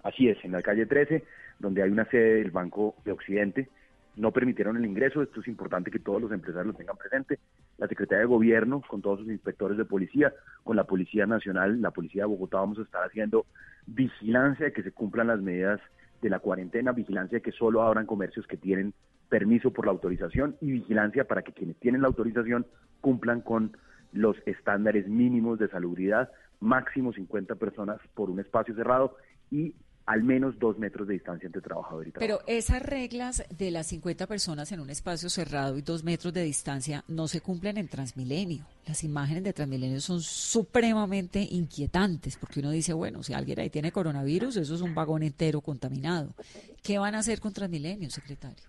Así 0.02 0.28
es, 0.28 0.36
en 0.44 0.52
la 0.52 0.60
calle 0.60 0.84
13, 0.84 1.24
donde 1.58 1.82
hay 1.82 1.88
una 1.88 2.04
sede 2.04 2.34
del 2.34 2.50
Banco 2.50 2.96
de 3.06 3.12
Occidente, 3.12 3.70
no 4.16 4.30
permitieron 4.30 4.76
el 4.76 4.84
ingreso, 4.84 5.22
esto 5.22 5.40
es 5.40 5.48
importante 5.48 5.90
que 5.90 6.00
todos 6.00 6.20
los 6.20 6.30
empresarios 6.32 6.66
lo 6.66 6.74
tengan 6.74 6.98
presente, 6.98 7.38
la 7.78 7.88
Secretaría 7.88 8.20
de 8.20 8.26
Gobierno, 8.26 8.82
con 8.86 9.00
todos 9.00 9.20
sus 9.20 9.28
inspectores 9.30 9.78
de 9.78 9.86
policía, 9.86 10.34
con 10.64 10.76
la 10.76 10.84
Policía 10.84 11.24
Nacional, 11.24 11.80
la 11.80 11.92
Policía 11.92 12.24
de 12.24 12.28
Bogotá, 12.28 12.58
vamos 12.58 12.78
a 12.78 12.82
estar 12.82 13.02
haciendo 13.06 13.46
vigilancia 13.86 14.66
de 14.66 14.72
que 14.74 14.82
se 14.82 14.92
cumplan 14.92 15.28
las 15.28 15.40
medidas 15.40 15.80
de 16.20 16.28
la 16.28 16.40
cuarentena, 16.40 16.92
vigilancia 16.92 17.38
de 17.38 17.42
que 17.42 17.52
solo 17.52 17.80
abran 17.80 18.04
comercios 18.04 18.46
que 18.46 18.58
tienen 18.58 18.92
permiso 19.30 19.70
por 19.70 19.86
la 19.86 19.92
autorización 19.92 20.56
y 20.60 20.72
vigilancia 20.72 21.24
para 21.24 21.40
que 21.40 21.54
quienes 21.54 21.76
tienen 21.76 22.02
la 22.02 22.08
autorización 22.08 22.66
cumplan 23.00 23.40
con 23.40 23.78
los 24.12 24.36
estándares 24.44 25.08
mínimos 25.08 25.58
de 25.58 25.68
salubridad, 25.68 26.30
máximo 26.62 27.12
50 27.12 27.54
personas 27.56 28.00
por 28.14 28.30
un 28.30 28.40
espacio 28.40 28.74
cerrado 28.74 29.16
y 29.50 29.74
al 30.06 30.22
menos 30.24 30.58
dos 30.58 30.78
metros 30.78 31.06
de 31.06 31.14
distancia 31.14 31.46
entre 31.46 31.62
trabajador 31.62 32.08
y 32.08 32.10
trabajador. 32.10 32.44
Pero 32.44 32.58
esas 32.58 32.82
reglas 32.82 33.44
de 33.56 33.70
las 33.70 33.86
50 33.86 34.26
personas 34.26 34.72
en 34.72 34.80
un 34.80 34.90
espacio 34.90 35.28
cerrado 35.28 35.78
y 35.78 35.82
dos 35.82 36.02
metros 36.02 36.32
de 36.32 36.42
distancia 36.42 37.04
no 37.08 37.28
se 37.28 37.40
cumplen 37.40 37.78
en 37.78 37.88
Transmilenio. 37.88 38.64
Las 38.86 39.04
imágenes 39.04 39.44
de 39.44 39.52
Transmilenio 39.52 40.00
son 40.00 40.20
supremamente 40.20 41.46
inquietantes 41.50 42.36
porque 42.36 42.60
uno 42.60 42.70
dice, 42.70 42.92
bueno, 42.92 43.22
si 43.22 43.32
alguien 43.32 43.60
ahí 43.60 43.70
tiene 43.70 43.92
coronavirus, 43.92 44.56
eso 44.56 44.74
es 44.74 44.80
un 44.80 44.94
vagón 44.94 45.22
entero 45.22 45.60
contaminado. 45.60 46.34
¿Qué 46.82 46.98
van 46.98 47.14
a 47.14 47.18
hacer 47.18 47.40
con 47.40 47.52
Transmilenio, 47.52 48.10
secretario? 48.10 48.64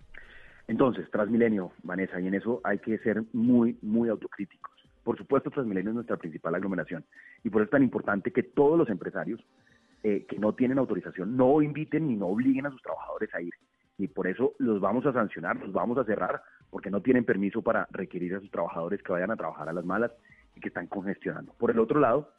Entonces, 0.66 1.10
Transmilenio, 1.10 1.72
Vanessa, 1.82 2.20
y 2.20 2.26
en 2.26 2.34
eso 2.34 2.60
hay 2.64 2.78
que 2.78 2.98
ser 2.98 3.22
muy, 3.32 3.76
muy 3.82 4.08
autocríticos. 4.08 4.73
Por 5.04 5.18
supuesto, 5.18 5.50
Transmilenio 5.50 5.90
es 5.90 5.94
nuestra 5.94 6.16
principal 6.16 6.54
aglomeración 6.54 7.04
y 7.44 7.50
por 7.50 7.60
eso 7.60 7.66
es 7.66 7.70
tan 7.70 7.82
importante 7.82 8.32
que 8.32 8.42
todos 8.42 8.78
los 8.78 8.88
empresarios 8.88 9.44
eh, 10.02 10.24
que 10.28 10.38
no 10.38 10.54
tienen 10.54 10.78
autorización 10.78 11.36
no 11.36 11.62
inviten 11.62 12.08
ni 12.08 12.16
no 12.16 12.26
obliguen 12.26 12.66
a 12.66 12.70
sus 12.70 12.82
trabajadores 12.82 13.32
a 13.34 13.40
ir. 13.40 13.54
Y 13.96 14.08
por 14.08 14.26
eso 14.26 14.54
los 14.58 14.80
vamos 14.80 15.06
a 15.06 15.12
sancionar, 15.12 15.56
los 15.56 15.72
vamos 15.72 15.98
a 15.98 16.04
cerrar, 16.04 16.42
porque 16.70 16.90
no 16.90 17.00
tienen 17.00 17.24
permiso 17.24 17.62
para 17.62 17.86
requerir 17.90 18.34
a 18.34 18.40
sus 18.40 18.50
trabajadores 18.50 19.02
que 19.02 19.12
vayan 19.12 19.30
a 19.30 19.36
trabajar 19.36 19.68
a 19.68 19.72
las 19.72 19.84
malas 19.84 20.10
y 20.56 20.60
que 20.60 20.68
están 20.68 20.88
congestionando. 20.88 21.52
Por 21.54 21.70
el 21.70 21.78
otro 21.78 22.00
lado, 22.00 22.30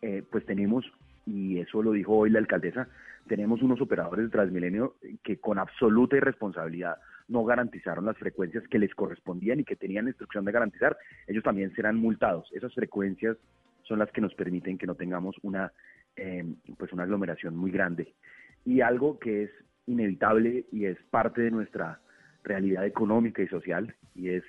eh, 0.00 0.22
pues 0.30 0.46
tenemos, 0.46 0.84
y 1.26 1.58
eso 1.58 1.82
lo 1.82 1.92
dijo 1.92 2.14
hoy 2.14 2.30
la 2.30 2.38
alcaldesa, 2.38 2.88
tenemos 3.26 3.62
unos 3.62 3.80
operadores 3.80 4.26
de 4.26 4.30
Transmilenio 4.30 4.94
que 5.22 5.38
con 5.38 5.58
absoluta 5.58 6.16
irresponsabilidad 6.16 6.96
no 7.28 7.44
garantizaron 7.44 8.06
las 8.06 8.16
frecuencias 8.16 8.66
que 8.68 8.78
les 8.78 8.94
correspondían 8.94 9.60
y 9.60 9.64
que 9.64 9.76
tenían 9.76 10.06
instrucción 10.06 10.44
de 10.44 10.52
garantizar, 10.52 10.96
ellos 11.26 11.42
también 11.42 11.74
serán 11.74 11.96
multados. 11.96 12.48
Esas 12.52 12.72
frecuencias 12.74 13.36
son 13.82 13.98
las 13.98 14.10
que 14.12 14.20
nos 14.20 14.34
permiten 14.34 14.78
que 14.78 14.86
no 14.86 14.94
tengamos 14.94 15.36
una 15.42 15.72
Em, 16.16 16.56
pues 16.78 16.94
una 16.94 17.02
aglomeración 17.02 17.54
muy 17.54 17.70
grande. 17.70 18.14
Y 18.64 18.80
algo 18.80 19.18
que 19.18 19.44
es 19.44 19.50
inevitable 19.84 20.64
y 20.72 20.86
es 20.86 20.96
parte 21.10 21.42
de 21.42 21.50
nuestra 21.50 22.00
realidad 22.42 22.86
económica 22.86 23.42
y 23.42 23.48
social, 23.48 23.94
y 24.14 24.30
es 24.30 24.42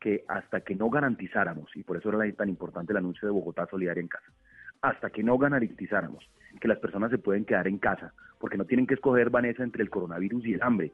que 0.00 0.24
hasta 0.28 0.62
que 0.62 0.74
no 0.74 0.88
garantizáramos, 0.88 1.70
y 1.76 1.82
por 1.82 1.98
eso 1.98 2.08
era 2.08 2.32
tan 2.32 2.48
importante 2.48 2.92
el 2.92 2.96
anuncio 2.96 3.28
de 3.28 3.32
Bogotá 3.32 3.66
Solidaria 3.66 4.00
en 4.00 4.08
Casa, 4.08 4.32
hasta 4.80 5.10
que 5.10 5.22
no 5.22 5.36
garantizáramos 5.36 6.24
que 6.58 6.68
las 6.68 6.78
personas 6.78 7.10
se 7.10 7.18
pueden 7.18 7.44
quedar 7.44 7.68
en 7.68 7.78
casa, 7.78 8.14
porque 8.38 8.56
no 8.56 8.64
tienen 8.64 8.86
que 8.86 8.94
escoger, 8.94 9.28
Vanessa, 9.28 9.62
entre 9.62 9.82
el 9.82 9.90
coronavirus 9.90 10.46
y 10.46 10.54
el 10.54 10.62
hambre, 10.62 10.92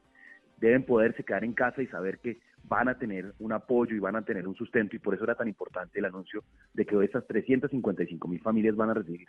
deben 0.57 0.83
poderse 0.83 1.23
quedar 1.23 1.43
en 1.43 1.53
casa 1.53 1.81
y 1.81 1.87
saber 1.87 2.19
que 2.19 2.39
van 2.63 2.87
a 2.87 2.97
tener 2.97 3.33
un 3.39 3.51
apoyo 3.51 3.95
y 3.95 3.99
van 3.99 4.15
a 4.15 4.23
tener 4.23 4.47
un 4.47 4.55
sustento. 4.55 4.95
Y 4.95 4.99
por 4.99 5.13
eso 5.13 5.23
era 5.23 5.35
tan 5.35 5.47
importante 5.47 5.99
el 5.99 6.05
anuncio 6.05 6.43
de 6.73 6.85
que 6.85 6.95
hoy 6.95 7.05
estas 7.05 7.25
355 7.27 8.27
mil 8.27 8.41
familias 8.41 8.75
van 8.75 8.89
a 8.89 8.93
recibir 8.93 9.27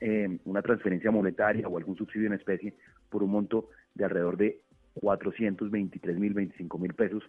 eh, 0.00 0.38
una 0.44 0.62
transferencia 0.62 1.10
monetaria 1.10 1.66
o 1.68 1.78
algún 1.78 1.96
subsidio 1.96 2.26
en 2.26 2.34
especie 2.34 2.74
por 3.08 3.22
un 3.22 3.30
monto 3.30 3.70
de 3.94 4.04
alrededor 4.04 4.36
de 4.36 4.60
423 4.94 6.18
mil, 6.18 6.34
25 6.34 6.78
mil 6.78 6.94
pesos 6.94 7.22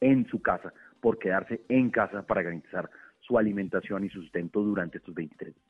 en 0.00 0.26
su 0.28 0.40
casa 0.40 0.72
por 1.00 1.18
quedarse 1.18 1.62
en 1.68 1.90
casa 1.90 2.26
para 2.26 2.42
garantizar 2.42 2.88
su 3.20 3.36
alimentación 3.36 4.04
y 4.04 4.08
sustento 4.08 4.62
durante 4.62 4.98
estos 4.98 5.14
23 5.14 5.54
días 5.54 5.69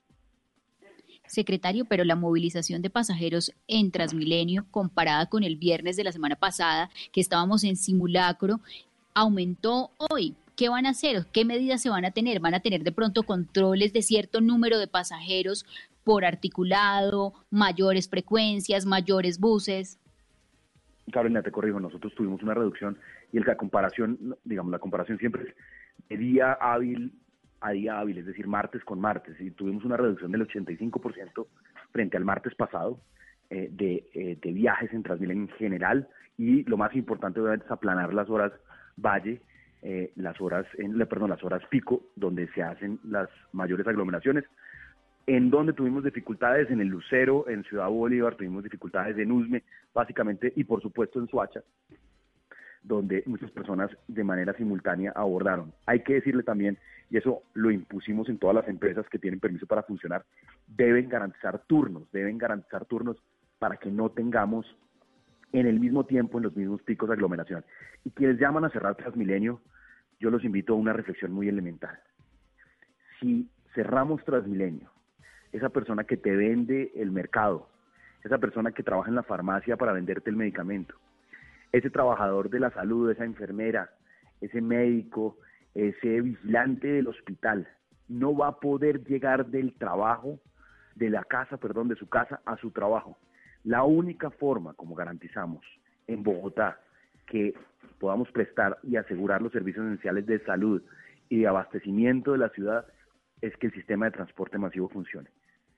secretario, 1.30 1.84
pero 1.84 2.04
la 2.04 2.16
movilización 2.16 2.82
de 2.82 2.90
pasajeros 2.90 3.52
en 3.68 3.90
Transmilenio, 3.90 4.66
comparada 4.70 5.26
con 5.26 5.44
el 5.44 5.56
viernes 5.56 5.96
de 5.96 6.04
la 6.04 6.12
semana 6.12 6.36
pasada, 6.36 6.90
que 7.12 7.20
estábamos 7.20 7.64
en 7.64 7.76
simulacro, 7.76 8.60
aumentó 9.14 9.92
hoy. 10.10 10.34
¿Qué 10.56 10.68
van 10.68 10.84
a 10.84 10.90
hacer? 10.90 11.26
¿Qué 11.32 11.44
medidas 11.44 11.80
se 11.80 11.88
van 11.88 12.04
a 12.04 12.10
tener? 12.10 12.40
¿Van 12.40 12.54
a 12.54 12.60
tener 12.60 12.82
de 12.82 12.92
pronto 12.92 13.22
controles 13.22 13.92
de 13.92 14.02
cierto 14.02 14.40
número 14.40 14.78
de 14.78 14.88
pasajeros 14.88 15.64
por 16.04 16.24
articulado, 16.24 17.32
mayores 17.50 18.08
frecuencias, 18.08 18.84
mayores 18.84 19.38
buses? 19.38 19.98
Carolina, 21.10 21.42
te 21.42 21.50
corrijo, 21.50 21.80
nosotros 21.80 22.14
tuvimos 22.14 22.42
una 22.42 22.54
reducción 22.54 22.98
y 23.32 23.38
la 23.38 23.56
comparación, 23.56 24.36
digamos, 24.44 24.72
la 24.72 24.78
comparación 24.78 25.18
siempre 25.18 25.54
es 26.08 26.18
de 26.18 26.42
hábil 26.60 27.12
a 27.60 27.70
día 27.72 27.98
hábil, 27.98 28.18
es 28.18 28.26
decir, 28.26 28.46
martes 28.46 28.82
con 28.84 29.00
martes, 29.00 29.40
y 29.40 29.50
tuvimos 29.50 29.84
una 29.84 29.96
reducción 29.96 30.32
del 30.32 30.46
85% 30.46 31.46
frente 31.92 32.16
al 32.16 32.24
martes 32.24 32.54
pasado 32.54 33.00
eh, 33.50 33.70
eh, 33.78 34.38
de, 34.40 34.52
viajes 34.52 34.92
en 34.92 35.02
Transmilenio 35.02 35.44
en 35.44 35.56
general, 35.56 36.08
y 36.38 36.62
lo 36.64 36.76
más 36.76 36.94
importante 36.94 37.40
obviamente 37.40 37.66
es 37.66 37.72
aplanar 37.72 38.14
las 38.14 38.30
horas 38.30 38.52
valle, 38.96 39.40
eh, 39.82 40.12
las 40.16 40.40
horas, 40.40 40.66
en, 40.78 40.98
perdón, 41.06 41.30
las 41.30 41.42
horas 41.42 41.62
pico, 41.68 42.02
donde 42.16 42.48
se 42.48 42.62
hacen 42.62 42.98
las 43.04 43.28
mayores 43.52 43.86
aglomeraciones, 43.86 44.44
en 45.26 45.50
donde 45.50 45.72
tuvimos 45.72 46.04
dificultades 46.04 46.70
en 46.70 46.80
el 46.80 46.88
Lucero, 46.88 47.48
en 47.48 47.62
Ciudad 47.64 47.88
Bolívar, 47.88 48.36
tuvimos 48.36 48.64
dificultades 48.64 49.16
en 49.18 49.32
Usme, 49.32 49.62
básicamente, 49.94 50.52
y 50.56 50.64
por 50.64 50.80
supuesto 50.82 51.18
en 51.18 51.28
Suacha, 51.28 51.62
donde 52.82 53.22
muchas 53.26 53.50
personas 53.50 53.90
de 54.08 54.24
manera 54.24 54.54
simultánea 54.54 55.12
abordaron. 55.14 55.72
Hay 55.86 56.00
que 56.00 56.14
decirle 56.14 56.42
también, 56.42 56.78
y 57.10 57.16
eso 57.16 57.42
lo 57.54 57.70
impusimos 57.72 58.28
en 58.28 58.38
todas 58.38 58.54
las 58.54 58.68
empresas 58.68 59.06
que 59.08 59.18
tienen 59.18 59.40
permiso 59.40 59.66
para 59.66 59.82
funcionar, 59.82 60.24
deben 60.68 61.08
garantizar 61.08 61.58
turnos, 61.66 62.10
deben 62.12 62.38
garantizar 62.38 62.84
turnos 62.84 63.16
para 63.58 63.76
que 63.76 63.90
no 63.90 64.10
tengamos 64.10 64.64
en 65.52 65.66
el 65.66 65.80
mismo 65.80 66.06
tiempo, 66.06 66.38
en 66.38 66.44
los 66.44 66.56
mismos 66.56 66.80
picos 66.82 67.08
de 67.08 67.14
aglomeración. 67.14 67.64
Y 68.04 68.10
quienes 68.10 68.38
llaman 68.38 68.64
a 68.64 68.70
cerrar 68.70 68.94
Transmilenio, 68.94 69.60
yo 70.20 70.30
los 70.30 70.44
invito 70.44 70.72
a 70.72 70.76
una 70.76 70.92
reflexión 70.92 71.32
muy 71.32 71.48
elemental. 71.48 71.98
Si 73.18 73.50
cerramos 73.74 74.24
Transmilenio, 74.24 74.88
esa 75.50 75.68
persona 75.68 76.04
que 76.04 76.16
te 76.16 76.34
vende 76.36 76.92
el 76.94 77.10
mercado, 77.10 77.68
esa 78.22 78.38
persona 78.38 78.70
que 78.70 78.84
trabaja 78.84 79.08
en 79.08 79.16
la 79.16 79.24
farmacia 79.24 79.76
para 79.76 79.92
venderte 79.92 80.30
el 80.30 80.36
medicamento, 80.36 80.94
ese 81.72 81.90
trabajador 81.90 82.50
de 82.50 82.60
la 82.60 82.70
salud, 82.70 83.10
esa 83.10 83.24
enfermera, 83.24 83.90
ese 84.40 84.60
médico, 84.60 85.38
ese 85.74 86.20
vigilante 86.20 86.88
del 86.88 87.08
hospital, 87.08 87.68
no 88.08 88.36
va 88.36 88.48
a 88.48 88.60
poder 88.60 89.04
llegar 89.04 89.46
del 89.46 89.74
trabajo, 89.74 90.40
de 90.94 91.10
la 91.10 91.24
casa, 91.24 91.56
perdón, 91.56 91.88
de 91.88 91.96
su 91.96 92.08
casa 92.08 92.40
a 92.44 92.56
su 92.56 92.70
trabajo. 92.70 93.16
La 93.64 93.84
única 93.84 94.30
forma, 94.30 94.74
como 94.74 94.94
garantizamos 94.94 95.64
en 96.06 96.22
Bogotá, 96.22 96.80
que 97.26 97.54
podamos 97.98 98.30
prestar 98.32 98.78
y 98.82 98.96
asegurar 98.96 99.42
los 99.42 99.52
servicios 99.52 99.86
esenciales 99.86 100.26
de 100.26 100.40
salud 100.44 100.82
y 101.28 101.40
de 101.40 101.46
abastecimiento 101.46 102.32
de 102.32 102.38
la 102.38 102.48
ciudad 102.50 102.86
es 103.40 103.56
que 103.56 103.68
el 103.68 103.74
sistema 103.74 104.06
de 104.06 104.12
transporte 104.12 104.58
masivo 104.58 104.88
funcione. 104.88 105.30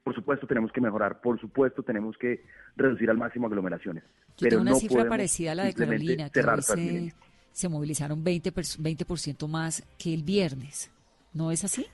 Por 0.02 0.14
supuesto 0.14 0.46
tenemos 0.46 0.72
que 0.72 0.81
memorar, 0.81 1.20
por 1.20 1.40
supuesto 1.40 1.83
tenemos 1.83 2.16
que 2.18 2.44
reducir 2.76 3.09
al 3.11 3.18
máximo 3.18 3.46
aglomeraciones. 3.46 4.02
Yo 4.02 4.48
pero 4.48 4.50
tengo 4.50 4.62
una 4.62 4.74
cifra 4.74 5.09
parecida 5.09 5.52
a 5.52 5.55
la 5.55 5.64
de 5.64 5.74
Carolina, 5.74 6.31
que 6.31 6.42
se, 6.42 7.12
se 7.52 7.68
movilizaron 7.68 8.24
20%, 8.24 8.82
20 8.82 9.46
más 9.48 9.82
que 9.98 10.12
el 10.14 10.22
viernes. 10.22 10.90
¿No 11.32 11.50
es 11.50 11.64
así? 11.64 11.86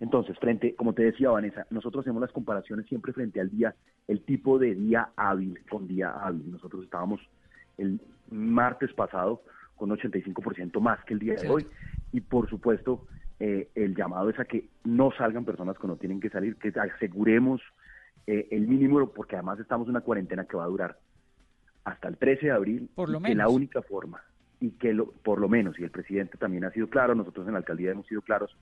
Entonces, 0.00 0.38
frente, 0.38 0.74
como 0.74 0.92
te 0.92 1.04
decía 1.04 1.30
Vanessa, 1.30 1.66
nosotros 1.70 2.04
hacemos 2.04 2.20
las 2.20 2.32
comparaciones 2.32 2.86
siempre 2.86 3.12
frente 3.12 3.40
al 3.40 3.50
día, 3.50 3.74
el 4.08 4.20
tipo 4.22 4.58
de 4.58 4.74
día 4.74 5.10
hábil 5.16 5.58
con 5.68 5.86
día 5.86 6.10
hábil. 6.10 6.50
Nosotros 6.50 6.84
estábamos 6.84 7.20
el 7.78 8.00
martes 8.30 8.92
pasado 8.92 9.42
con 9.76 9.90
85% 9.90 10.80
más 10.80 11.02
que 11.04 11.14
el 11.14 11.20
día 11.20 11.34
de 11.34 11.48
hoy 11.48 11.66
y 12.12 12.20
por 12.20 12.48
supuesto 12.48 13.06
eh, 13.38 13.68
el 13.74 13.94
llamado 13.94 14.30
es 14.30 14.38
a 14.38 14.46
que 14.46 14.68
no 14.84 15.12
salgan 15.12 15.44
personas 15.44 15.78
que 15.78 15.86
no 15.86 15.96
tienen 15.96 16.20
que 16.20 16.30
salir, 16.30 16.56
que 16.56 16.72
aseguremos 16.78 17.60
eh, 18.26 18.48
el 18.50 18.66
mínimo, 18.66 19.10
porque 19.10 19.36
además 19.36 19.60
estamos 19.60 19.86
en 19.86 19.90
una 19.90 20.00
cuarentena 20.00 20.46
que 20.46 20.56
va 20.56 20.64
a 20.64 20.68
durar 20.68 20.98
hasta 21.86 22.08
el 22.08 22.16
13 22.16 22.46
de 22.46 22.52
abril, 22.52 22.90
por 22.94 23.08
lo 23.08 23.20
que 23.20 23.34
la 23.36 23.48
única 23.48 23.80
forma, 23.80 24.20
y 24.60 24.72
que 24.72 24.92
lo, 24.92 25.12
por 25.12 25.40
lo 25.40 25.48
menos, 25.48 25.78
y 25.78 25.84
el 25.84 25.90
presidente 25.92 26.36
también 26.36 26.64
ha 26.64 26.72
sido 26.72 26.90
claro, 26.90 27.14
nosotros 27.14 27.46
en 27.46 27.52
la 27.52 27.60
alcaldía 27.60 27.92
hemos 27.92 28.08
sido 28.08 28.22
claros, 28.22 28.56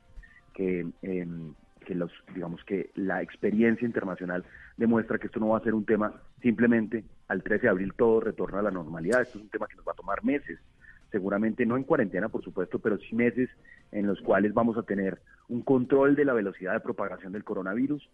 que, 0.52 0.86
em, 1.00 1.54
que 1.86 1.94
los, 1.94 2.12
digamos 2.34 2.62
que 2.64 2.90
la 2.94 3.22
experiencia 3.22 3.86
internacional 3.86 4.44
demuestra 4.76 5.18
que 5.18 5.28
esto 5.28 5.40
no 5.40 5.48
va 5.48 5.58
a 5.58 5.62
ser 5.62 5.72
un 5.72 5.86
tema 5.86 6.12
simplemente 6.42 7.02
al 7.28 7.42
13 7.42 7.62
de 7.62 7.68
abril 7.70 7.94
todo 7.94 8.20
retorna 8.20 8.58
a 8.58 8.62
la 8.62 8.70
normalidad, 8.70 9.22
esto 9.22 9.38
es 9.38 9.44
un 9.44 9.50
tema 9.50 9.68
que 9.68 9.76
nos 9.76 9.88
va 9.88 9.92
a 9.92 9.96
tomar 9.96 10.22
meses, 10.22 10.58
seguramente 11.10 11.64
no 11.64 11.78
en 11.78 11.84
cuarentena, 11.84 12.28
por 12.28 12.44
supuesto, 12.44 12.78
pero 12.78 12.98
sí 12.98 13.14
meses 13.14 13.48
en 13.90 14.06
los 14.06 14.20
cuales 14.20 14.52
vamos 14.52 14.76
a 14.76 14.82
tener 14.82 15.18
un 15.48 15.62
control 15.62 16.14
de 16.14 16.26
la 16.26 16.34
velocidad 16.34 16.74
de 16.74 16.80
propagación 16.80 17.32
del 17.32 17.44
coronavirus, 17.44 18.06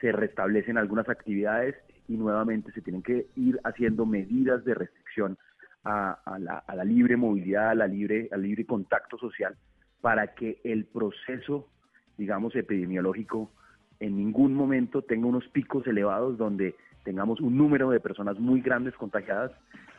se 0.00 0.12
restablecen 0.12 0.78
algunas 0.78 1.08
actividades 1.08 1.74
y 2.08 2.16
nuevamente 2.16 2.72
se 2.72 2.80
tienen 2.80 3.02
que 3.02 3.26
ir 3.36 3.60
haciendo 3.64 4.06
medidas 4.06 4.64
de 4.64 4.74
restricción 4.74 5.36
a, 5.84 6.18
la, 6.38 6.84
libre 6.84 7.16
movilidad, 7.16 7.70
a 7.70 7.74
la 7.74 7.86
libre, 7.86 8.28
al 8.32 8.42
libre 8.42 8.66
contacto 8.66 9.16
social, 9.18 9.56
para 10.00 10.34
que 10.34 10.60
el 10.64 10.84
proceso, 10.84 11.68
digamos, 12.16 12.54
epidemiológico 12.56 13.50
en 14.00 14.16
ningún 14.16 14.54
momento 14.54 15.02
tenga 15.02 15.26
unos 15.26 15.48
picos 15.48 15.86
elevados 15.86 16.38
donde 16.38 16.74
tengamos 17.04 17.40
un 17.40 17.56
número 17.56 17.90
de 17.90 18.00
personas 18.00 18.38
muy 18.38 18.60
grandes 18.60 18.94
contagiadas 18.94 19.50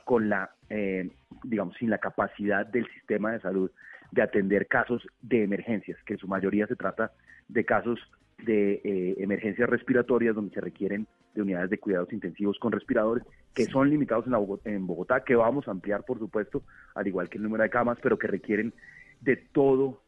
con 0.06 0.30
la, 0.30 0.52
eh, 0.70 1.10
digamos, 1.44 1.76
sin 1.78 1.90
la 1.90 1.98
capacidad 1.98 2.66
del 2.66 2.88
sistema 2.94 3.32
de 3.32 3.42
salud 3.42 3.72
de 4.12 4.22
atender 4.22 4.68
casos 4.68 5.06
de 5.22 5.44
emergencias, 5.44 5.98
que 6.06 6.14
en 6.14 6.20
su 6.20 6.28
mayoría 6.28 6.66
se 6.68 6.76
trata 6.76 7.12
de 7.48 7.66
casos 7.66 8.00
de 8.46 8.82
eh, 8.84 9.16
emergencias 9.20 9.70
respiratorias 9.70 10.36
donde 10.36 10.54
se 10.54 10.62
requieren 10.62 11.08
de 11.34 11.42
unidades 11.42 11.70
de 11.70 11.78
cuidados 11.78 12.12
intensivos 12.14 12.58
con 12.60 12.72
respiradores 12.72 13.24
que 13.54 13.66
son 13.66 13.90
limitados 13.90 14.26
en, 14.28 14.74
en 14.74 14.88
Bogotá, 14.88 15.24
que 15.24 15.36
vamos 15.36 15.68
a 15.68 15.72
ampliar 15.72 16.04
por 16.04 16.20
supuesto, 16.20 16.64
al 16.96 17.08
igual 17.08 17.30
que 17.30 17.38
el 17.38 17.44
número 17.44 17.64
de 17.64 17.70
camas, 17.70 17.98
pero 18.02 18.18
que 18.18 18.28
requieren 18.28 18.74
de 19.22 19.36
todo, 19.36 20.02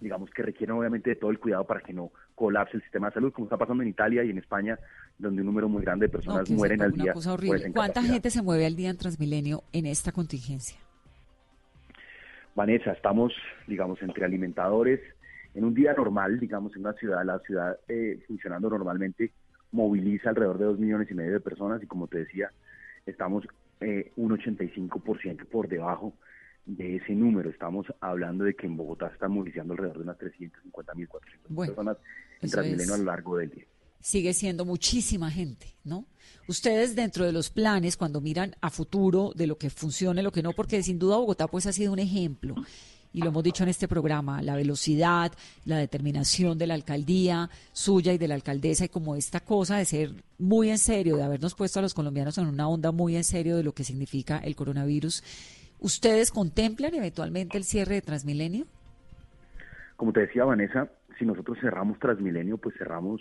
digamos 0.00 0.30
que 0.30 0.42
requieren 0.42 0.76
obviamente 0.76 1.10
de 1.10 1.16
todo 1.16 1.30
el 1.30 1.38
cuidado 1.38 1.64
para 1.66 1.80
que 1.80 1.92
no 1.92 2.10
colapse 2.34 2.76
el 2.76 2.82
sistema 2.82 3.08
de 3.08 3.14
salud, 3.14 3.32
como 3.32 3.46
está 3.46 3.56
pasando 3.56 3.82
en 3.82 3.90
Italia 3.90 4.24
y 4.24 4.30
en 4.30 4.38
España, 4.38 4.78
donde 5.18 5.42
un 5.42 5.46
número 5.46 5.68
muy 5.68 5.82
grande 5.82 6.06
de 6.06 6.12
personas 6.12 6.50
mueren 6.50 6.82
al 6.82 6.92
día. 6.92 7.12
¿Cuánta 7.74 8.02
gente 8.02 8.30
se 8.30 8.42
mueve 8.42 8.66
al 8.66 8.76
día 8.76 8.90
en 8.90 8.96
Transmilenio 8.96 9.62
en 9.72 9.86
esta 9.86 10.10
contingencia? 10.10 10.78
Vanessa, 12.54 12.92
estamos, 12.92 13.32
digamos, 13.66 14.02
entre 14.02 14.24
alimentadores, 14.24 15.00
en 15.54 15.64
un 15.64 15.74
día 15.74 15.92
normal, 15.92 16.38
digamos, 16.38 16.74
en 16.74 16.80
una 16.80 16.92
ciudad, 16.94 17.24
la 17.24 17.38
ciudad 17.40 17.78
eh, 17.88 18.22
funcionando 18.26 18.70
normalmente 18.70 19.32
moviliza 19.72 20.30
alrededor 20.30 20.58
de 20.58 20.64
dos 20.64 20.78
millones 20.78 21.10
y 21.10 21.14
medio 21.14 21.32
de 21.32 21.40
personas 21.40 21.82
y 21.82 21.86
como 21.86 22.06
te 22.06 22.18
decía, 22.18 22.52
estamos 23.06 23.44
eh, 23.80 24.12
un 24.16 24.36
85% 24.36 25.46
por 25.46 25.68
debajo 25.68 26.14
de 26.66 26.96
ese 26.96 27.14
número. 27.14 27.50
Estamos 27.50 27.86
hablando 28.00 28.44
de 28.44 28.54
que 28.54 28.66
en 28.66 28.76
Bogotá 28.76 29.08
están 29.08 29.32
movilizando 29.32 29.72
alrededor 29.72 29.98
de 29.98 30.02
unas 30.04 30.18
350 30.18 30.94
mil, 30.94 31.08
400 31.08 31.66
personas 31.66 31.96
en 32.40 32.50
Transmilenio 32.50 32.94
a 32.94 32.98
lo 32.98 33.04
largo 33.04 33.36
del 33.36 33.50
día. 33.50 33.64
Sigue 34.00 34.32
siendo 34.32 34.64
muchísima 34.64 35.30
gente, 35.30 35.66
¿no? 35.84 36.06
Ustedes 36.48 36.96
dentro 36.96 37.26
de 37.26 37.32
los 37.32 37.50
planes, 37.50 37.98
cuando 37.98 38.22
miran 38.22 38.54
a 38.62 38.70
futuro 38.70 39.32
de 39.34 39.46
lo 39.46 39.58
que 39.58 39.68
funcione, 39.68 40.22
lo 40.22 40.32
que 40.32 40.42
no, 40.42 40.52
porque 40.52 40.82
sin 40.82 40.98
duda 40.98 41.16
Bogotá 41.16 41.48
pues 41.48 41.66
ha 41.66 41.72
sido 41.72 41.92
un 41.92 41.98
ejemplo 41.98 42.54
y 43.12 43.22
lo 43.22 43.28
hemos 43.28 43.42
dicho 43.42 43.62
en 43.62 43.68
este 43.68 43.88
programa, 43.88 44.42
la 44.42 44.54
velocidad, 44.54 45.32
la 45.64 45.78
determinación 45.78 46.58
de 46.58 46.66
la 46.66 46.74
alcaldía 46.74 47.50
suya 47.72 48.12
y 48.12 48.18
de 48.18 48.28
la 48.28 48.34
alcaldesa 48.34 48.84
y 48.84 48.88
como 48.88 49.16
esta 49.16 49.40
cosa 49.40 49.78
de 49.78 49.84
ser 49.84 50.10
muy 50.38 50.70
en 50.70 50.78
serio, 50.78 51.16
de 51.16 51.24
habernos 51.24 51.54
puesto 51.54 51.80
a 51.80 51.82
los 51.82 51.94
colombianos 51.94 52.38
en 52.38 52.46
una 52.46 52.68
onda 52.68 52.92
muy 52.92 53.16
en 53.16 53.24
serio 53.24 53.56
de 53.56 53.64
lo 53.64 53.72
que 53.72 53.84
significa 53.84 54.38
el 54.38 54.54
coronavirus. 54.54 55.22
¿Ustedes 55.80 56.30
contemplan 56.30 56.94
eventualmente 56.94 57.56
el 57.56 57.64
cierre 57.64 57.94
de 57.94 58.02
Transmilenio? 58.02 58.66
Como 59.96 60.12
te 60.12 60.20
decía 60.20 60.44
Vanessa, 60.44 60.90
si 61.18 61.26
nosotros 61.26 61.58
cerramos 61.60 61.98
Transmilenio, 61.98 62.58
pues 62.58 62.76
cerramos 62.78 63.20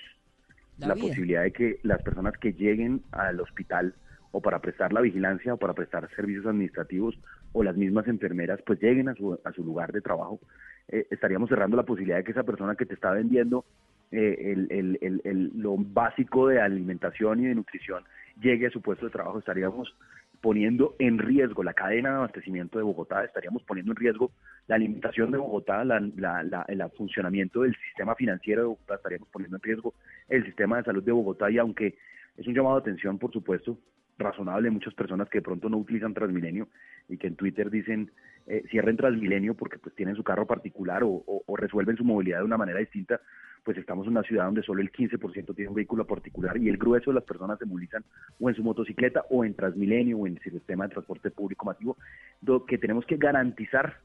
la, 0.78 0.96
posibilidad 0.96 1.44
de 1.44 1.52
que 1.52 1.80
las 1.84 2.02
personas 2.02 2.34
que 2.38 2.54
lleguen 2.54 3.02
al 3.12 3.40
hospital 3.42 3.96
o 4.32 4.42
para 4.42 4.60
prestar 4.60 4.94
la 4.94 5.02
vigilancia 5.02 5.54
o 5.54 5.58
para 5.58 5.74
prestar 5.74 6.10
servicios 6.16 6.46
administrativos 6.46 7.18
o 7.54 7.64
las 7.64 7.76
mismas 7.76 8.08
enfermeras 8.08 8.62
pues 8.66 8.82
lleguen 8.82 9.10
a 9.10 9.16
su, 9.16 9.40
a 9.44 9.52
su 9.52 9.64
lugar 9.64 9.92
de 9.92 10.02
trabajo, 10.02 10.40
eh, 10.88 11.06
estaríamos 11.10 11.50
cerrando 11.50 11.78
la 11.78 11.84
posibilidad 11.84 12.18
de 12.18 12.24
que 12.24 12.32
esa 12.32 12.44
persona 12.44 12.76
que 12.76 12.86
te 12.86 12.94
está 12.94 13.12
vendiendo 13.12 13.66
eh, 14.12 14.54
el, 14.54 14.98
el, 15.02 15.22
el, 15.24 15.52
lo 15.56 15.76
básico 15.78 16.48
de 16.48 16.60
alimentación 16.60 17.42
y 17.42 17.48
de 17.48 17.56
nutrición 17.56 18.04
llegue 18.42 18.68
a 18.68 18.72
su 18.72 18.82
puesto 18.82 19.06
de 19.06 19.12
trabajo, 19.12 19.40
estaríamos 19.40 19.96
poniendo 20.42 20.96
en 21.00 21.18
riesgo 21.18 21.64
la 21.64 21.74
cadena 21.74 22.10
de 22.10 22.16
abastecimiento 22.16 22.78
de 22.78 22.86
Bogotá, 22.86 23.24
estaríamos 23.24 23.62
poniendo 23.64 23.92
en 23.92 23.98
riesgo 23.98 24.32
la 24.68 24.76
alimentación 24.76 25.32
de 25.32 25.38
Bogotá, 25.38 25.84
la, 25.84 26.00
la, 26.00 26.66
el 26.68 26.84
funcionamiento 26.98 27.62
del 27.62 27.76
sistema 27.88 28.16
financiero 28.16 28.62
de 28.62 28.68
Bogotá, 28.68 28.96
estaríamos 28.96 29.28
poniendo 29.30 29.58
en 29.58 29.64
riesgo 29.64 29.94
el 30.30 30.46
sistema 30.46 30.78
de 30.78 30.84
salud 30.84 31.04
de 31.04 31.12
Bogotá 31.12 31.52
y 31.52 31.58
aunque 31.58 31.98
es 32.38 32.48
un 32.48 32.54
llamado 32.54 32.76
de 32.76 32.82
atención, 32.82 33.18
por 33.18 33.32
supuesto, 33.34 33.78
razonable 34.20 34.70
muchas 34.70 34.94
personas 34.94 35.30
que 35.30 35.40
de 35.40 35.44
pronto 35.44 35.70
no 35.70 35.78
utilizan 35.78 36.14
Transmilenio 36.14 36.68
y 37.08 37.18
que 37.18 37.28
en 37.28 37.36
Twitter 37.36 37.70
dicen 37.70 38.12
eh, 38.48 38.64
cierren 38.70 38.98
Transmilenio 38.98 39.56
porque 39.56 39.80
pues 39.80 39.96
tienen 39.96 40.16
su 40.16 40.24
carro 40.24 40.46
particular 40.46 41.02
o, 41.04 41.24
resuelven 41.56 41.98
su 41.98 42.04
movilidad 42.04 42.40
de 42.40 42.46
una 42.46 42.58
manera 42.58 42.80
distinta, 42.80 43.20
pues 43.64 43.78
estamos 43.78 44.06
en 44.06 44.12
una 44.12 44.24
ciudad 44.24 44.46
donde 44.46 44.64
solo 44.64 44.82
el 44.82 44.92
15% 44.92 45.56
tiene 45.56 45.70
un 45.70 45.76
vehículo 45.76 46.06
particular 46.06 46.58
y 46.58 46.70
el 46.70 46.78
grueso 46.78 47.12
de 47.12 47.16
las 47.16 47.24
personas 47.24 47.60
se 47.60 47.66
movilizan 47.66 48.04
o 48.40 48.50
en 48.50 48.56
su 48.56 48.64
motocicleta 48.64 49.26
o 49.30 49.44
en 49.44 49.56
Transmilenio 49.56 50.18
o 50.18 50.28
en 50.28 50.38
el 50.38 50.52
sistema 50.52 50.86
de 50.86 50.94
transporte 50.94 51.32
público 51.32 51.66
masivo, 51.66 51.98
lo 52.42 52.66
que 52.66 52.78
tenemos 52.78 53.06
que 53.06 53.18
garantizar 53.18 53.98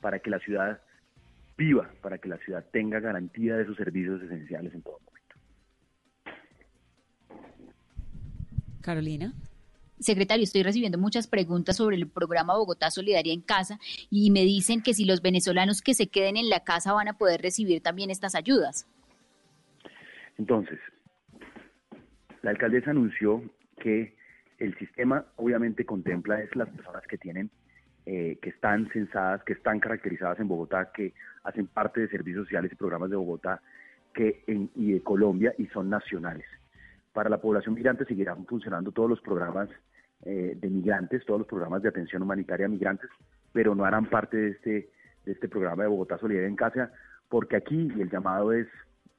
para 0.00 0.18
que 0.18 0.30
la 0.30 0.38
ciudad 0.38 0.80
viva, 1.56 1.90
para 2.00 2.18
que 2.18 2.28
la 2.28 2.38
ciudad 2.38 2.64
tenga 2.70 3.00
garantía 3.00 3.56
de 3.56 3.66
sus 3.66 3.76
servicios 3.76 4.22
esenciales 4.22 4.72
en 4.74 4.82
todo 4.82 5.00
momento. 5.00 5.36
Carolina. 8.80 9.32
Secretario, 10.00 10.44
estoy 10.44 10.62
recibiendo 10.62 10.98
muchas 10.98 11.26
preguntas 11.26 11.76
sobre 11.76 11.96
el 11.96 12.08
programa 12.08 12.56
Bogotá 12.56 12.90
Solidaria 12.90 13.32
en 13.32 13.40
Casa 13.40 13.78
y 14.10 14.30
me 14.30 14.44
dicen 14.44 14.82
que 14.82 14.94
si 14.94 15.04
los 15.04 15.22
venezolanos 15.22 15.82
que 15.82 15.94
se 15.94 16.08
queden 16.08 16.36
en 16.36 16.48
la 16.48 16.60
casa 16.60 16.92
van 16.92 17.08
a 17.08 17.18
poder 17.18 17.42
recibir 17.42 17.82
también 17.82 18.10
estas 18.10 18.34
ayudas. 18.34 18.86
Entonces, 20.38 20.78
la 22.42 22.50
alcaldesa 22.50 22.90
anunció 22.90 23.42
que 23.80 24.16
el 24.58 24.76
sistema 24.78 25.24
obviamente 25.36 25.84
contempla 25.84 26.40
es 26.40 26.54
las 26.54 26.68
personas 26.68 27.02
que 27.08 27.18
tienen, 27.18 27.50
eh, 28.06 28.38
que 28.40 28.50
están 28.50 28.88
censadas, 28.92 29.42
que 29.44 29.52
están 29.52 29.80
caracterizadas 29.80 30.38
en 30.40 30.48
Bogotá, 30.48 30.92
que 30.94 31.12
hacen 31.44 31.66
parte 31.66 32.00
de 32.00 32.08
servicios 32.08 32.44
sociales 32.44 32.72
y 32.72 32.76
programas 32.76 33.10
de 33.10 33.16
Bogotá 33.16 33.60
que 34.14 34.42
en, 34.46 34.70
y 34.74 34.92
de 34.92 35.02
Colombia 35.02 35.54
y 35.58 35.66
son 35.66 35.90
nacionales. 35.90 36.46
Para 37.12 37.28
la 37.28 37.40
población 37.40 37.74
migrante 37.74 38.04
seguirán 38.04 38.46
funcionando 38.46 38.92
todos 38.92 39.10
los 39.10 39.20
programas 39.20 39.68
eh, 40.24 40.56
de 40.56 40.70
migrantes, 40.70 41.24
todos 41.24 41.40
los 41.40 41.48
programas 41.48 41.82
de 41.82 41.88
atención 41.88 42.22
humanitaria 42.22 42.66
a 42.66 42.68
migrantes, 42.68 43.10
pero 43.52 43.74
no 43.74 43.84
harán 43.84 44.10
parte 44.10 44.36
de 44.36 44.50
este, 44.50 44.90
de 45.24 45.32
este 45.32 45.48
programa 45.48 45.84
de 45.84 45.88
Bogotá 45.88 46.18
Solidaria 46.18 46.48
en 46.48 46.56
Casa, 46.56 46.92
porque 47.28 47.56
aquí 47.56 47.88
el 47.98 48.10
llamado 48.10 48.52
es 48.52 48.66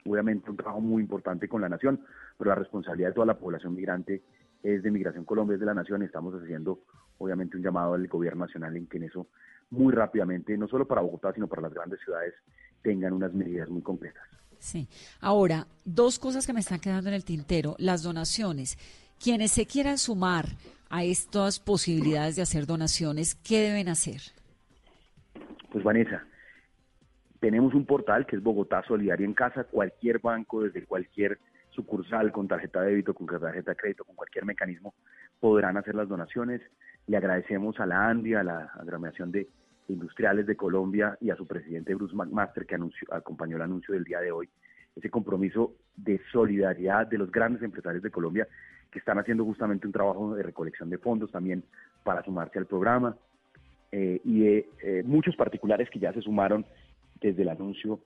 obviamente 0.06 0.50
un 0.50 0.58
trabajo 0.58 0.82
muy 0.82 1.02
importante 1.02 1.48
con 1.48 1.62
la 1.62 1.70
nación, 1.70 2.02
pero 2.38 2.50
la 2.50 2.56
responsabilidad 2.56 3.10
de 3.10 3.14
toda 3.16 3.28
la 3.28 3.38
población 3.38 3.76
migrante 3.76 4.24
es 4.64 4.84
de 4.84 4.92
Migración 4.92 5.26
Colombia, 5.26 5.54
es 5.56 5.60
de 5.60 5.66
la 5.66 5.74
nación, 5.74 6.04
estamos 6.04 6.34
haciendo 6.34 6.80
obviamente 7.18 7.58
un 7.58 7.64
llamado 7.64 7.94
al 7.94 8.08
gobierno 8.08 8.46
nacional 8.46 8.76
en 8.76 8.88
que 8.88 8.98
en 8.98 9.04
eso 9.04 9.28
muy 9.70 9.94
rápidamente, 9.94 10.58
no 10.58 10.68
solo 10.68 10.88
para 10.88 11.02
Bogotá, 11.02 11.34
sino 11.34 11.48
para 11.48 11.62
las 11.62 11.74
grandes 11.74 12.00
ciudades, 12.04 12.34
tengan 12.82 13.14
unas 13.14 13.34
medidas 13.34 13.70
muy 13.70 13.82
concretas. 13.82 14.24
Sí. 14.58 14.88
Ahora, 15.22 15.68
dos 15.86 16.20
cosas 16.20 16.46
que 16.46 16.54
me 16.54 16.60
están 16.60 16.80
quedando 16.80 17.10
en 17.10 17.16
el 17.16 17.24
tintero. 17.24 17.76
Las 17.78 18.04
donaciones. 18.04 18.78
Quienes 19.22 19.52
se 19.52 19.66
quieran 19.66 19.98
sumar 19.98 20.46
a 20.90 21.04
estas 21.04 21.60
posibilidades 21.60 22.36
de 22.36 22.42
hacer 22.42 22.66
donaciones, 22.66 23.36
¿qué 23.36 23.60
deben 23.60 23.90
hacer? 23.90 24.22
Pues 25.72 25.84
Vanessa, 25.84 26.24
tenemos 27.40 27.74
un 27.74 27.86
portal 27.86 28.26
que 28.26 28.36
es 28.36 28.44
Bogotá 28.44 28.84
Solidaria 28.88 29.26
en 29.26 29.34
Casa. 29.34 29.64
Cualquier 29.66 30.20
banco, 30.20 30.64
desde 30.64 30.86
cualquier 30.86 31.40
sucursal, 31.70 32.32
con 32.32 32.48
tarjeta 32.48 32.82
de 32.82 32.90
débito, 32.90 33.14
con 33.14 33.28
tarjeta 33.28 33.72
de 33.72 33.78
crédito, 33.78 34.04
con 34.04 34.16
cualquier 34.16 34.46
mecanismo, 34.46 34.94
podrán 35.40 35.78
hacer 35.78 35.96
las 35.96 36.10
donaciones. 36.10 36.62
Le 37.08 37.18
agradecemos 37.18 37.80
a 37.80 37.86
la 37.86 38.10
ANDI, 38.10 38.34
a 38.34 38.44
la 38.44 38.72
agremiación 38.80 39.32
de 39.32 39.48
Industriales 39.88 40.46
de 40.46 40.56
Colombia 40.56 41.18
y 41.22 41.30
a 41.30 41.36
su 41.36 41.48
presidente 41.48 41.96
Bruce 41.96 42.16
McMaster, 42.16 42.66
que 42.66 42.78
acompañó 43.12 43.56
el 43.56 43.64
anuncio 43.64 43.94
del 43.94 44.04
día 44.04 44.20
de 44.20 44.32
hoy, 44.32 44.50
ese 44.96 45.10
compromiso 45.10 45.76
de 45.96 46.22
solidaridad 46.32 47.08
de 47.08 47.18
los 47.18 47.32
grandes 47.32 47.64
empresarios 47.64 48.04
de 48.04 48.12
Colombia 48.12 48.48
que 48.92 49.00
están 49.00 49.20
haciendo 49.20 49.46
justamente 49.46 49.88
un 49.88 49.94
trabajo 49.94 50.36
de 50.36 50.44
recolección 50.44 50.90
de 50.90 50.98
fondos 50.98 51.32
también 51.32 51.64
para 52.04 52.24
sumarse 52.24 52.58
al 52.60 52.66
programa, 52.66 53.16
eh, 53.92 54.22
y 54.24 54.42
de 54.42 54.70
eh, 54.84 55.04
muchos 55.04 55.36
particulares 55.36 55.90
que 55.90 56.00
ya 56.00 56.14
se 56.14 56.22
sumaron 56.22 56.66
desde 57.20 57.42
el 57.42 57.50
anuncio 57.50 58.00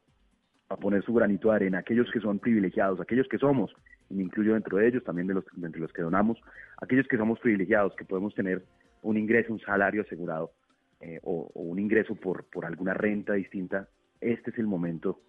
a 0.70 0.78
poner 0.78 1.04
su 1.04 1.14
granito 1.14 1.50
de 1.50 1.56
arena, 1.56 1.80
aquellos 1.80 2.10
que 2.12 2.22
son 2.22 2.40
privilegiados, 2.40 3.00
aquellos 3.02 3.28
que 3.28 3.38
somos, 3.38 3.76
y 4.10 4.16
me 4.16 4.24
incluyo 4.24 4.54
dentro 4.54 4.78
de 4.78 4.88
ellos, 4.88 5.04
también 5.04 5.28
de 5.28 5.34
los, 5.34 5.46
entre 5.62 5.82
los 5.82 5.92
que 5.92 6.02
donamos, 6.02 6.40
aquellos 6.82 7.08
que 7.08 7.18
somos 7.18 7.40
privilegiados, 7.40 7.96
que 7.96 8.06
podemos 8.06 8.34
tener 8.34 8.64
un 9.02 9.18
ingreso, 9.18 9.52
un 9.52 9.60
salario 9.60 10.04
asegurado 10.04 10.52
eh, 11.02 11.20
o, 11.24 11.52
un 11.54 11.80
ingreso 11.80 12.16
por, 12.16 12.46
por 12.46 12.66
alguna 12.66 12.94
renta 12.94 13.34
distinta, 13.34 13.88
este 14.22 14.52
es 14.52 14.58
el 14.58 14.68
momento 14.68 15.20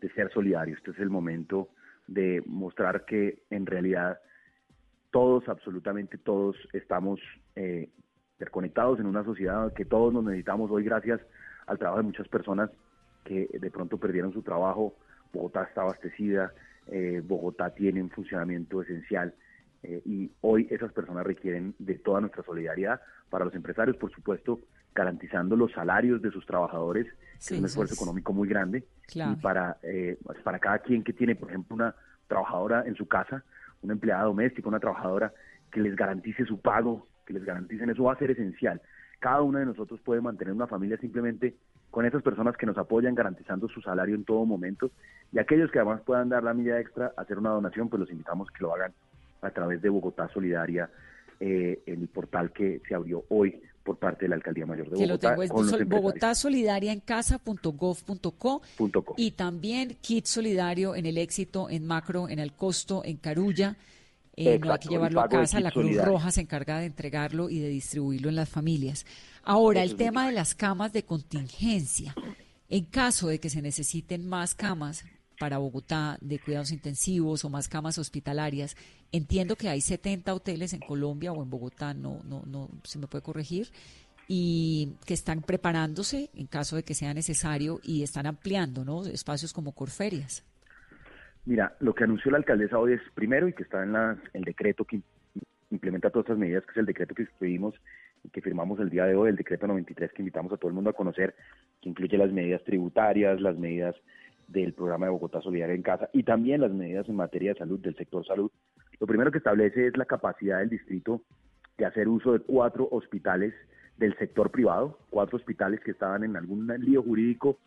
de 0.00 0.10
ser 0.10 0.30
solidario, 0.32 0.76
este 0.76 0.92
es 0.92 0.98
el 1.00 1.10
momento 1.10 1.70
de 2.06 2.42
mostrar 2.46 3.04
que 3.04 3.42
en 3.50 3.66
realidad 3.66 4.20
todos, 5.14 5.48
absolutamente 5.48 6.18
todos, 6.18 6.56
estamos 6.72 7.20
eh, 7.54 7.88
interconectados 8.32 8.98
en 8.98 9.06
una 9.06 9.22
sociedad 9.22 9.72
que 9.72 9.84
todos 9.84 10.12
nos 10.12 10.24
necesitamos 10.24 10.68
hoy 10.72 10.82
gracias 10.82 11.20
al 11.68 11.78
trabajo 11.78 12.00
de 12.00 12.06
muchas 12.06 12.26
personas 12.26 12.68
que 13.22 13.48
de 13.52 13.70
pronto 13.70 13.96
perdieron 13.96 14.32
su 14.32 14.42
trabajo, 14.42 14.96
Bogotá 15.32 15.62
está 15.62 15.82
abastecida, 15.82 16.52
eh, 16.88 17.22
Bogotá 17.24 17.70
tiene 17.70 18.02
un 18.02 18.10
funcionamiento 18.10 18.82
esencial 18.82 19.32
y 20.04 20.32
hoy 20.40 20.66
esas 20.70 20.92
personas 20.94 21.24
requieren 21.26 21.74
de 21.78 21.96
toda 21.98 22.18
nuestra 22.22 22.42
solidaridad 22.42 23.02
para 23.28 23.44
los 23.44 23.54
empresarios, 23.54 23.96
por 23.98 24.10
supuesto, 24.10 24.62
garantizando 24.94 25.54
los 25.56 25.70
salarios 25.72 26.22
de 26.22 26.30
sus 26.30 26.44
trabajadores, 26.46 27.06
que 27.46 27.54
es 27.54 27.60
un 27.60 27.66
esfuerzo 27.66 27.94
económico 27.94 28.32
muy 28.32 28.48
grande, 28.48 28.84
y 29.14 29.36
para, 29.36 29.76
eh, 29.82 30.18
pues, 30.24 30.38
para 30.40 30.58
cada 30.58 30.78
quien 30.78 31.04
que 31.04 31.12
tiene, 31.12 31.36
por 31.36 31.50
ejemplo, 31.50 31.76
una 31.76 31.94
trabajadora 32.26 32.84
en 32.86 32.96
su 32.96 33.06
casa, 33.06 33.44
una 33.84 33.92
empleada 33.94 34.24
doméstica, 34.24 34.68
una 34.68 34.80
trabajadora 34.80 35.32
que 35.70 35.80
les 35.80 35.94
garantice 35.94 36.44
su 36.44 36.60
pago, 36.60 37.06
que 37.26 37.34
les 37.34 37.44
garanticen, 37.44 37.90
eso 37.90 38.04
va 38.04 38.14
a 38.14 38.18
ser 38.18 38.30
esencial. 38.30 38.80
Cada 39.20 39.42
uno 39.42 39.58
de 39.58 39.66
nosotros 39.66 40.00
puede 40.00 40.20
mantener 40.20 40.54
una 40.54 40.66
familia 40.66 40.96
simplemente 40.98 41.54
con 41.90 42.04
esas 42.04 42.22
personas 42.22 42.56
que 42.56 42.66
nos 42.66 42.76
apoyan 42.76 43.14
garantizando 43.14 43.68
su 43.68 43.80
salario 43.80 44.14
en 44.14 44.24
todo 44.24 44.44
momento 44.44 44.90
y 45.32 45.38
aquellos 45.38 45.70
que 45.70 45.78
además 45.78 46.00
puedan 46.00 46.28
dar 46.28 46.42
la 46.42 46.52
milla 46.52 46.80
extra, 46.80 47.12
hacer 47.16 47.38
una 47.38 47.50
donación, 47.50 47.88
pues 47.88 48.00
los 48.00 48.10
invitamos 48.10 48.50
que 48.50 48.64
lo 48.64 48.74
hagan 48.74 48.92
a 49.42 49.50
través 49.50 49.80
de 49.80 49.90
Bogotá 49.90 50.28
Solidaria, 50.28 50.90
eh, 51.38 51.82
el 51.86 52.08
portal 52.08 52.52
que 52.52 52.80
se 52.88 52.94
abrió 52.94 53.24
hoy 53.28 53.60
por 53.84 53.98
parte 53.98 54.24
de 54.24 54.30
la 54.30 54.36
Alcaldía 54.36 54.66
Mayor 54.66 54.88
de 54.88 54.96
Bogotá. 54.96 55.04
Que 55.04 55.06
lo 55.06 55.18
tengo 55.18 55.42
es 55.42 55.88
Bogotá 55.88 56.34
Solidaria 56.34 56.92
en 56.92 57.00
casa.gov.co 57.00 58.62
y 59.16 59.30
también 59.32 59.96
Kit 60.00 60.24
Solidario 60.24 60.96
en 60.96 61.06
el 61.06 61.18
éxito, 61.18 61.68
en 61.70 61.86
Macro, 61.86 62.28
en 62.28 62.38
el 62.38 62.52
costo, 62.54 63.02
en 63.04 63.18
Carulla. 63.18 63.76
Eh, 64.36 64.58
no 64.58 64.72
hay 64.72 64.78
que 64.80 64.88
llevarlo 64.88 65.20
a 65.20 65.28
casa, 65.28 65.60
la 65.60 65.70
Cruz 65.70 65.96
Roja 66.02 66.32
se 66.32 66.40
encarga 66.40 66.80
de 66.80 66.86
entregarlo 66.86 67.50
y 67.50 67.60
de 67.60 67.68
distribuirlo 67.68 68.30
en 68.30 68.36
las 68.36 68.48
familias. 68.48 69.06
Ahora, 69.44 69.84
el 69.84 69.94
tema 69.94 70.26
de 70.26 70.32
las 70.32 70.54
camas 70.54 70.92
de 70.92 71.04
contingencia. 71.04 72.14
En 72.68 72.86
caso 72.86 73.28
de 73.28 73.38
que 73.38 73.50
se 73.50 73.62
necesiten 73.62 74.26
más 74.26 74.54
camas 74.54 75.04
para 75.38 75.58
Bogotá 75.58 76.16
de 76.20 76.38
cuidados 76.38 76.72
intensivos 76.72 77.44
o 77.44 77.50
más 77.50 77.68
camas 77.68 77.98
hospitalarias, 77.98 78.76
entiendo 79.16 79.54
que 79.54 79.68
hay 79.68 79.80
70 79.80 80.34
hoteles 80.34 80.72
en 80.72 80.80
Colombia 80.80 81.32
o 81.32 81.42
en 81.42 81.48
Bogotá, 81.48 81.94
no, 81.94 82.18
no, 82.24 82.42
no, 82.46 82.68
se 82.82 82.98
me 82.98 83.06
puede 83.06 83.22
corregir, 83.22 83.68
y 84.26 84.96
que 85.06 85.14
están 85.14 85.42
preparándose 85.42 86.30
en 86.34 86.46
caso 86.46 86.76
de 86.76 86.82
que 86.82 86.94
sea 86.94 87.14
necesario 87.14 87.78
y 87.82 88.02
están 88.02 88.26
ampliando, 88.26 88.84
¿no? 88.84 89.04
Espacios 89.04 89.52
como 89.52 89.72
Corferias. 89.72 90.44
Mira, 91.44 91.76
lo 91.80 91.94
que 91.94 92.04
anunció 92.04 92.30
la 92.30 92.38
alcaldesa 92.38 92.78
hoy 92.78 92.94
es 92.94 93.02
primero 93.14 93.46
y 93.46 93.52
que 93.52 93.62
está 93.64 93.84
en 93.84 93.94
el 94.32 94.44
decreto 94.44 94.84
que 94.84 95.00
implementa 95.70 96.10
todas 96.10 96.24
estas 96.24 96.38
medidas, 96.38 96.64
que 96.64 96.72
es 96.72 96.76
el 96.78 96.86
decreto 96.86 97.14
que 97.14 97.24
escribimos 97.24 97.74
y 98.24 98.30
que 98.30 98.40
firmamos 98.40 98.80
el 98.80 98.90
día 98.90 99.04
de 99.04 99.14
hoy, 99.14 99.28
el 99.28 99.36
decreto 99.36 99.66
93 99.66 100.12
que 100.12 100.22
invitamos 100.22 100.52
a 100.52 100.56
todo 100.56 100.68
el 100.68 100.74
mundo 100.74 100.90
a 100.90 100.94
conocer, 100.94 101.34
que 101.80 101.90
incluye 101.90 102.16
las 102.16 102.32
medidas 102.32 102.64
tributarias, 102.64 103.40
las 103.40 103.58
medidas 103.58 103.94
del 104.48 104.72
programa 104.72 105.06
de 105.06 105.12
Bogotá 105.12 105.40
Solidaria 105.40 105.74
en 105.74 105.82
Casa 105.82 106.08
y 106.12 106.22
también 106.22 106.62
las 106.62 106.72
medidas 106.72 107.08
en 107.08 107.16
materia 107.16 107.52
de 107.52 107.58
salud 107.58 107.78
del 107.80 107.96
sector 107.96 108.26
salud. 108.26 108.50
Lo 109.04 109.08
primero 109.08 109.30
que 109.30 109.36
establece 109.36 109.88
es 109.88 109.98
la 109.98 110.06
capacidad 110.06 110.60
del 110.60 110.70
distrito 110.70 111.20
de 111.76 111.84
hacer 111.84 112.08
uso 112.08 112.32
de 112.32 112.38
cuatro 112.38 112.88
hospitales 112.90 113.52
del 113.98 114.16
sector 114.16 114.50
privado, 114.50 114.98
cuatro 115.10 115.36
hospitales 115.36 115.80
que 115.80 115.90
estaban 115.90 116.24
en 116.24 116.36
algún 116.36 116.66
lío 116.78 117.02
jurídico 117.02 117.58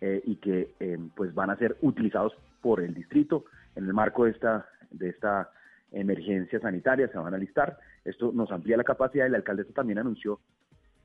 eh, 0.00 0.22
y 0.24 0.36
que 0.36 0.72
eh, 0.80 0.98
pues 1.14 1.34
van 1.34 1.50
a 1.50 1.58
ser 1.58 1.76
utilizados 1.82 2.32
por 2.62 2.80
el 2.80 2.94
distrito 2.94 3.44
en 3.76 3.84
el 3.84 3.92
marco 3.92 4.24
de 4.24 4.30
esta, 4.30 4.66
de 4.90 5.10
esta 5.10 5.50
emergencia 5.92 6.58
sanitaria, 6.58 7.06
se 7.08 7.18
van 7.18 7.34
a 7.34 7.36
listar. 7.36 7.78
Esto 8.02 8.32
nos 8.32 8.50
amplía 8.50 8.78
la 8.78 8.82
capacidad 8.82 9.26
y 9.26 9.30
la 9.30 9.36
alcaldesa 9.36 9.74
también 9.74 9.98
anunció 9.98 10.40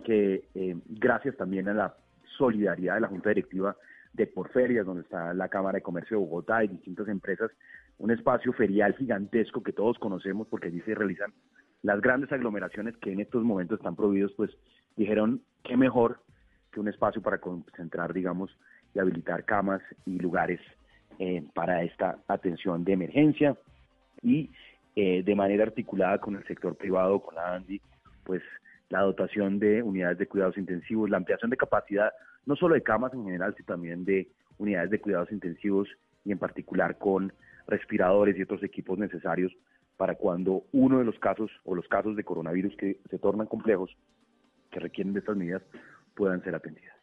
que 0.05 0.45
eh, 0.55 0.77
gracias 0.87 1.35
también 1.35 1.67
a 1.67 1.73
la 1.73 1.93
solidaridad 2.37 2.95
de 2.95 3.01
la 3.01 3.09
Junta 3.09 3.31
Directiva 3.31 3.75
de 4.13 4.27
Porferias, 4.27 4.85
donde 4.85 5.01
está 5.01 5.33
la 5.33 5.49
Cámara 5.49 5.79
de 5.79 5.81
Comercio 5.81 6.17
de 6.17 6.23
Bogotá 6.23 6.63
y 6.63 6.69
distintas 6.69 7.09
empresas, 7.09 7.51
un 7.97 8.11
espacio 8.11 8.53
ferial 8.53 8.95
gigantesco 8.95 9.63
que 9.63 9.73
todos 9.73 9.97
conocemos 9.99 10.47
porque 10.47 10.67
allí 10.67 10.81
se 10.81 10.95
realizan 10.95 11.33
las 11.81 12.01
grandes 12.01 12.31
aglomeraciones 12.31 12.95
que 12.97 13.11
en 13.11 13.19
estos 13.19 13.43
momentos 13.43 13.79
están 13.79 13.95
prohibidos, 13.95 14.31
pues 14.35 14.51
dijeron 14.95 15.41
qué 15.63 15.77
mejor 15.77 16.21
que 16.71 16.79
un 16.79 16.87
espacio 16.87 17.21
para 17.21 17.39
concentrar, 17.39 18.13
digamos, 18.13 18.57
y 18.95 18.99
habilitar 18.99 19.43
camas 19.43 19.81
y 20.05 20.17
lugares 20.17 20.59
eh, 21.19 21.43
para 21.53 21.83
esta 21.83 22.19
atención 22.27 22.83
de 22.83 22.93
emergencia 22.93 23.55
y 24.21 24.49
eh, 24.95 25.23
de 25.23 25.35
manera 25.35 25.63
articulada 25.63 26.19
con 26.19 26.35
el 26.35 26.45
sector 26.45 26.75
privado, 26.75 27.19
con 27.19 27.35
la 27.35 27.55
ANDI, 27.55 27.81
pues 28.23 28.41
la 28.89 29.01
dotación 29.01 29.59
de 29.59 29.83
unidades 29.83 30.17
de 30.17 30.27
cuidados 30.27 30.57
intensivos, 30.57 31.09
la 31.09 31.17
ampliación 31.17 31.51
de 31.51 31.57
capacidad, 31.57 32.11
no 32.45 32.55
solo 32.55 32.75
de 32.75 32.83
camas 32.83 33.13
en 33.13 33.23
general, 33.25 33.53
sino 33.55 33.65
también 33.65 34.05
de 34.05 34.27
unidades 34.57 34.89
de 34.89 35.01
cuidados 35.01 35.31
intensivos 35.31 35.89
y 36.23 36.31
en 36.31 36.37
particular 36.37 36.97
con 36.97 37.33
respiradores 37.67 38.37
y 38.37 38.43
otros 38.43 38.63
equipos 38.63 38.97
necesarios 38.97 39.51
para 39.97 40.15
cuando 40.15 40.63
uno 40.71 40.99
de 40.99 41.05
los 41.05 41.17
casos 41.19 41.51
o 41.63 41.75
los 41.75 41.87
casos 41.87 42.15
de 42.15 42.23
coronavirus 42.23 42.75
que 42.75 42.99
se 43.09 43.19
tornan 43.19 43.47
complejos, 43.47 43.95
que 44.71 44.79
requieren 44.79 45.13
de 45.13 45.19
estas 45.19 45.37
medidas, 45.37 45.61
puedan 46.15 46.43
ser 46.43 46.55
atendidas. 46.55 46.93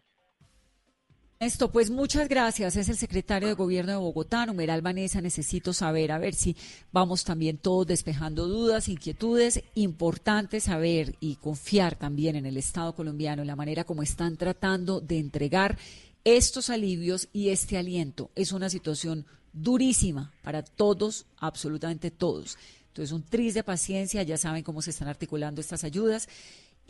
Esto, 1.40 1.73
pues 1.73 1.90
muchas 1.90 2.29
gracias. 2.29 2.77
Es 2.77 2.90
el 2.90 2.96
secretario 2.96 3.49
de 3.49 3.55
Gobierno 3.55 3.92
de 3.92 3.99
Bogotá, 3.99 4.44
numeral 4.44 4.83
Vanessa. 4.83 5.23
Necesito 5.23 5.73
saber, 5.73 6.12
a 6.12 6.18
ver 6.18 6.35
si 6.35 6.55
vamos 6.92 7.25
también 7.25 7.57
todos 7.57 7.87
despejando 7.87 8.46
dudas, 8.46 8.90
inquietudes. 8.90 9.64
Importante 9.75 10.61
saber 10.61 11.14
y 11.18 11.37
confiar 11.37 11.96
también 11.96 12.37
en 12.37 12.44
el 12.44 12.59
Estado 12.59 12.94
colombiano, 12.94 13.40
en 13.40 13.49
la 13.49 13.57
manera 13.57 13.85
como 13.85 14.03
están 14.03 14.37
tratando 14.37 15.01
de 15.01 15.18
entregar 15.18 15.79
estos 16.25 16.68
alivios 16.68 17.31
y 17.33 17.49
este 17.49 17.79
aliento. 17.79 18.31
Es 18.35 18.53
una 18.53 18.68
situación 18.68 19.25
durísima 19.53 20.33
para 20.43 20.63
todos, 20.63 21.27
absolutamente 21.39 22.11
todos. 22.11 22.57
Entonces, 22.89 23.13
un 23.13 23.23
tris 23.23 23.55
de 23.55 23.63
paciencia, 23.63 24.23
ya 24.23 24.37
saben 24.37 24.63
cómo 24.63 24.83
se 24.83 24.91
están 24.91 25.09
articulando 25.09 25.61
estas 25.61 25.85
ayudas 25.85 26.29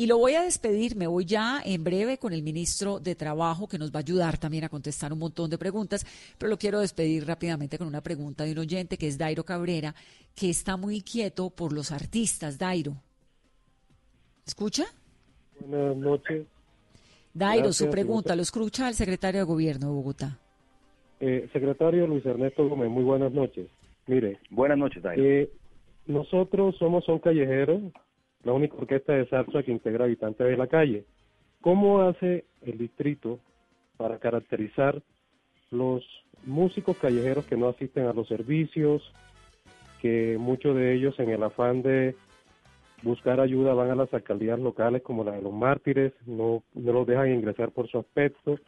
y 0.01 0.07
lo 0.07 0.17
voy 0.17 0.33
a 0.33 0.41
despedir, 0.41 0.97
me 0.97 1.07
voy 1.07 1.27
ya 1.27 1.61
en 1.63 1.85
breve 1.85 2.17
con 2.17 2.33
el 2.33 2.43
ministro 2.43 3.01
de 3.01 3.15
Trabajo 3.15 3.69
que 3.69 3.77
nos 3.77 3.93
va 3.93 3.99
a 3.99 4.01
ayudar 4.01 4.39
también 4.39 4.65
a 4.65 4.71
contestar 4.71 5.13
un 5.13 5.19
montón 5.19 5.51
de 5.51 5.59
preguntas, 5.59 6.07
pero 6.39 6.49
lo 6.49 6.59
quiero 6.59 6.81
despedir 6.81 7.27
rápidamente 7.27 7.77
con 7.77 7.87
una 7.87 8.01
pregunta 8.01 8.45
de 8.45 8.53
un 8.53 8.61
oyente 8.61 8.97
que 8.97 9.09
es 9.09 9.19
Dairo 9.19 9.45
Cabrera, 9.45 9.95
que 10.35 10.49
está 10.49 10.79
muy 10.79 10.97
inquieto 10.97 11.51
por 11.51 11.75
los 11.75 11.93
artistas. 11.93 12.57
Dairo. 12.57 12.97
¿Escucha? 14.47 14.87
Buenas 15.67 15.99
noches. 15.99 16.47
Dairo, 17.35 17.71
su 17.75 17.91
pregunta, 17.91 18.35
lo 18.35 18.41
escucha 18.41 18.89
el 18.89 18.95
secretario 18.95 19.41
de 19.41 19.45
Gobierno 19.45 19.89
de 19.89 19.93
Bogotá. 19.93 20.40
Eh, 21.21 21.49
secretario 21.53 22.07
Luis 22.07 22.25
Ernesto 22.25 22.67
Gómez, 22.67 22.91
muy 22.91 23.05
buenas 23.05 23.33
noches. 23.33 23.69
Mire. 24.07 24.39
Buenas 24.51 24.79
noches. 24.79 25.03
Eh, 25.17 25.51
nosotros 26.07 26.77
somos 26.79 27.07
un 27.09 27.19
callejero 27.19 27.93
la 28.43 28.53
única 28.53 28.77
orquesta 28.77 29.13
de 29.13 29.29
salsa 29.29 29.63
que 29.63 29.73
integra 29.73 30.05
habitantes 30.05 30.47
de 30.47 30.57
la 30.57 30.67
calle. 30.67 31.05
¿Cómo 31.61 32.01
hace 32.01 32.45
el 32.63 32.79
distrito 32.79 33.39
para 33.97 34.19
caracterizar 34.19 35.03
los 35.71 36.03
músicos 36.47 36.97
callejeros 36.97 37.45
que 37.45 37.57
no 37.57 37.69
asisten 37.69 38.07
a 38.07 38.15
los 38.15 38.29
servicios, 38.29 39.13
que 40.01 40.39
muchos 40.39 40.75
de 40.75 40.95
ellos 40.95 41.19
en 41.21 41.31
el 41.31 41.43
afán 41.43 41.83
de 41.83 42.17
buscar 43.03 43.41
ayuda 43.41 43.75
van 43.75 43.91
a 43.91 43.95
las 43.95 44.13
alcaldías 44.15 44.59
locales 44.59 45.03
como 45.03 45.23
la 45.23 45.33
de 45.33 45.43
los 45.43 45.53
mártires, 45.53 46.15
no, 46.27 46.63
no 46.75 46.93
los 46.93 47.07
dejan 47.07 47.33
ingresar 47.33 47.73
por 47.73 47.89
su 47.89 47.99
aspecto 47.99 48.59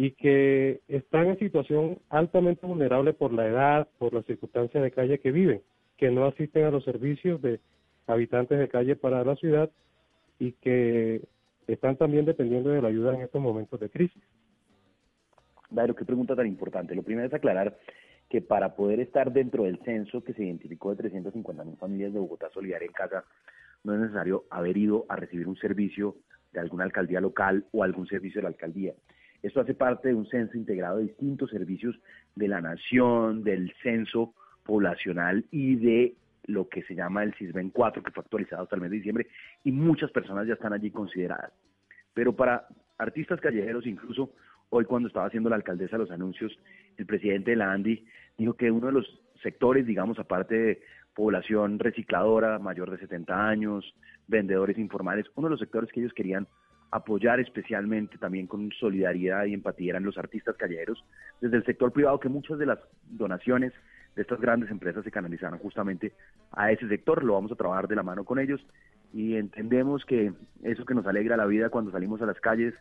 y 0.00 0.12
que 0.12 0.80
están 0.88 1.26
en 1.26 1.38
situación 1.38 1.98
altamente 2.08 2.66
vulnerable 2.66 3.12
por 3.12 3.34
la 3.34 3.46
edad, 3.46 3.88
por 3.98 4.14
las 4.14 4.24
circunstancias 4.24 4.82
de 4.82 4.90
calle 4.90 5.20
que 5.20 5.30
viven, 5.30 5.60
que 5.98 6.10
no 6.10 6.24
asisten 6.24 6.64
a 6.64 6.70
los 6.70 6.84
servicios 6.84 7.42
de 7.42 7.60
habitantes 8.06 8.58
de 8.58 8.70
calle 8.70 8.96
para 8.96 9.22
la 9.22 9.36
ciudad 9.36 9.70
y 10.38 10.52
que 10.52 11.20
están 11.66 11.98
también 11.98 12.24
dependiendo 12.24 12.70
de 12.70 12.80
la 12.80 12.88
ayuda 12.88 13.14
en 13.14 13.20
estos 13.20 13.42
momentos 13.42 13.78
de 13.78 13.90
crisis. 13.90 14.22
Dairo, 15.68 15.94
qué 15.94 16.06
pregunta 16.06 16.34
tan 16.34 16.46
importante. 16.46 16.94
Lo 16.94 17.02
primero 17.02 17.26
es 17.26 17.34
aclarar 17.34 17.76
que 18.30 18.40
para 18.40 18.74
poder 18.76 19.00
estar 19.00 19.30
dentro 19.30 19.64
del 19.64 19.80
censo 19.80 20.24
que 20.24 20.32
se 20.32 20.44
identificó 20.44 20.92
de 20.92 20.96
350 20.96 21.62
mil 21.62 21.76
familias 21.76 22.14
de 22.14 22.20
Bogotá 22.20 22.48
Solidaria 22.54 22.86
en 22.86 22.92
casa, 22.92 23.26
no 23.84 23.92
es 23.92 24.00
necesario 24.00 24.44
haber 24.48 24.78
ido 24.78 25.04
a 25.10 25.16
recibir 25.16 25.46
un 25.46 25.56
servicio 25.56 26.16
de 26.54 26.60
alguna 26.60 26.84
alcaldía 26.84 27.20
local 27.20 27.66
o 27.72 27.84
algún 27.84 28.06
servicio 28.06 28.38
de 28.38 28.44
la 28.44 28.48
alcaldía. 28.48 28.94
Esto 29.42 29.60
hace 29.60 29.74
parte 29.74 30.08
de 30.08 30.14
un 30.14 30.26
censo 30.26 30.56
integrado 30.56 30.98
de 30.98 31.04
distintos 31.04 31.50
servicios 31.50 31.98
de 32.34 32.48
la 32.48 32.60
nación, 32.60 33.42
del 33.42 33.72
censo 33.82 34.34
poblacional 34.64 35.44
y 35.50 35.76
de 35.76 36.14
lo 36.46 36.68
que 36.68 36.82
se 36.82 36.94
llama 36.94 37.22
el 37.22 37.34
CISBEN 37.34 37.70
4, 37.70 38.02
que 38.02 38.10
fue 38.10 38.22
actualizado 38.22 38.62
hasta 38.62 38.76
el 38.76 38.82
mes 38.82 38.90
de 38.90 38.96
diciembre, 38.96 39.26
y 39.64 39.72
muchas 39.72 40.10
personas 40.10 40.46
ya 40.46 40.54
están 40.54 40.72
allí 40.72 40.90
consideradas. 40.90 41.52
Pero 42.12 42.34
para 42.34 42.66
artistas 42.98 43.40
callejeros, 43.40 43.86
incluso 43.86 44.32
hoy 44.70 44.84
cuando 44.84 45.08
estaba 45.08 45.26
haciendo 45.26 45.48
la 45.48 45.56
alcaldesa 45.56 45.98
los 45.98 46.10
anuncios, 46.10 46.58
el 46.96 47.06
presidente 47.06 47.52
de 47.52 47.56
la 47.56 47.72
ANDI 47.72 48.04
dijo 48.36 48.54
que 48.54 48.70
uno 48.70 48.88
de 48.88 48.92
los 48.92 49.22
sectores, 49.42 49.86
digamos, 49.86 50.18
aparte 50.18 50.54
de 50.54 50.82
población 51.14 51.78
recicladora, 51.78 52.58
mayor 52.58 52.90
de 52.90 52.98
70 52.98 53.48
años, 53.48 53.94
vendedores 54.28 54.78
informales, 54.78 55.26
uno 55.34 55.48
de 55.48 55.52
los 55.52 55.60
sectores 55.60 55.90
que 55.92 56.00
ellos 56.00 56.12
querían 56.12 56.46
apoyar 56.90 57.40
especialmente 57.40 58.18
también 58.18 58.46
con 58.46 58.70
solidaridad 58.72 59.44
y 59.44 59.54
empatía 59.54 59.90
eran 59.90 60.04
los 60.04 60.18
artistas 60.18 60.56
callejeros, 60.56 61.04
desde 61.40 61.56
el 61.56 61.64
sector 61.64 61.92
privado, 61.92 62.20
que 62.20 62.28
muchas 62.28 62.58
de 62.58 62.66
las 62.66 62.78
donaciones 63.08 63.72
de 64.16 64.22
estas 64.22 64.40
grandes 64.40 64.70
empresas 64.70 65.04
se 65.04 65.10
canalizaron 65.10 65.58
justamente 65.58 66.12
a 66.52 66.72
ese 66.72 66.88
sector. 66.88 67.22
Lo 67.22 67.34
vamos 67.34 67.52
a 67.52 67.56
trabajar 67.56 67.86
de 67.88 67.96
la 67.96 68.02
mano 68.02 68.24
con 68.24 68.38
ellos 68.38 68.60
y 69.12 69.36
entendemos 69.36 70.04
que 70.04 70.32
eso 70.62 70.84
que 70.84 70.94
nos 70.94 71.06
alegra 71.06 71.36
la 71.36 71.46
vida 71.46 71.70
cuando 71.70 71.90
salimos 71.90 72.20
a 72.22 72.26
las 72.26 72.40
calles, 72.40 72.74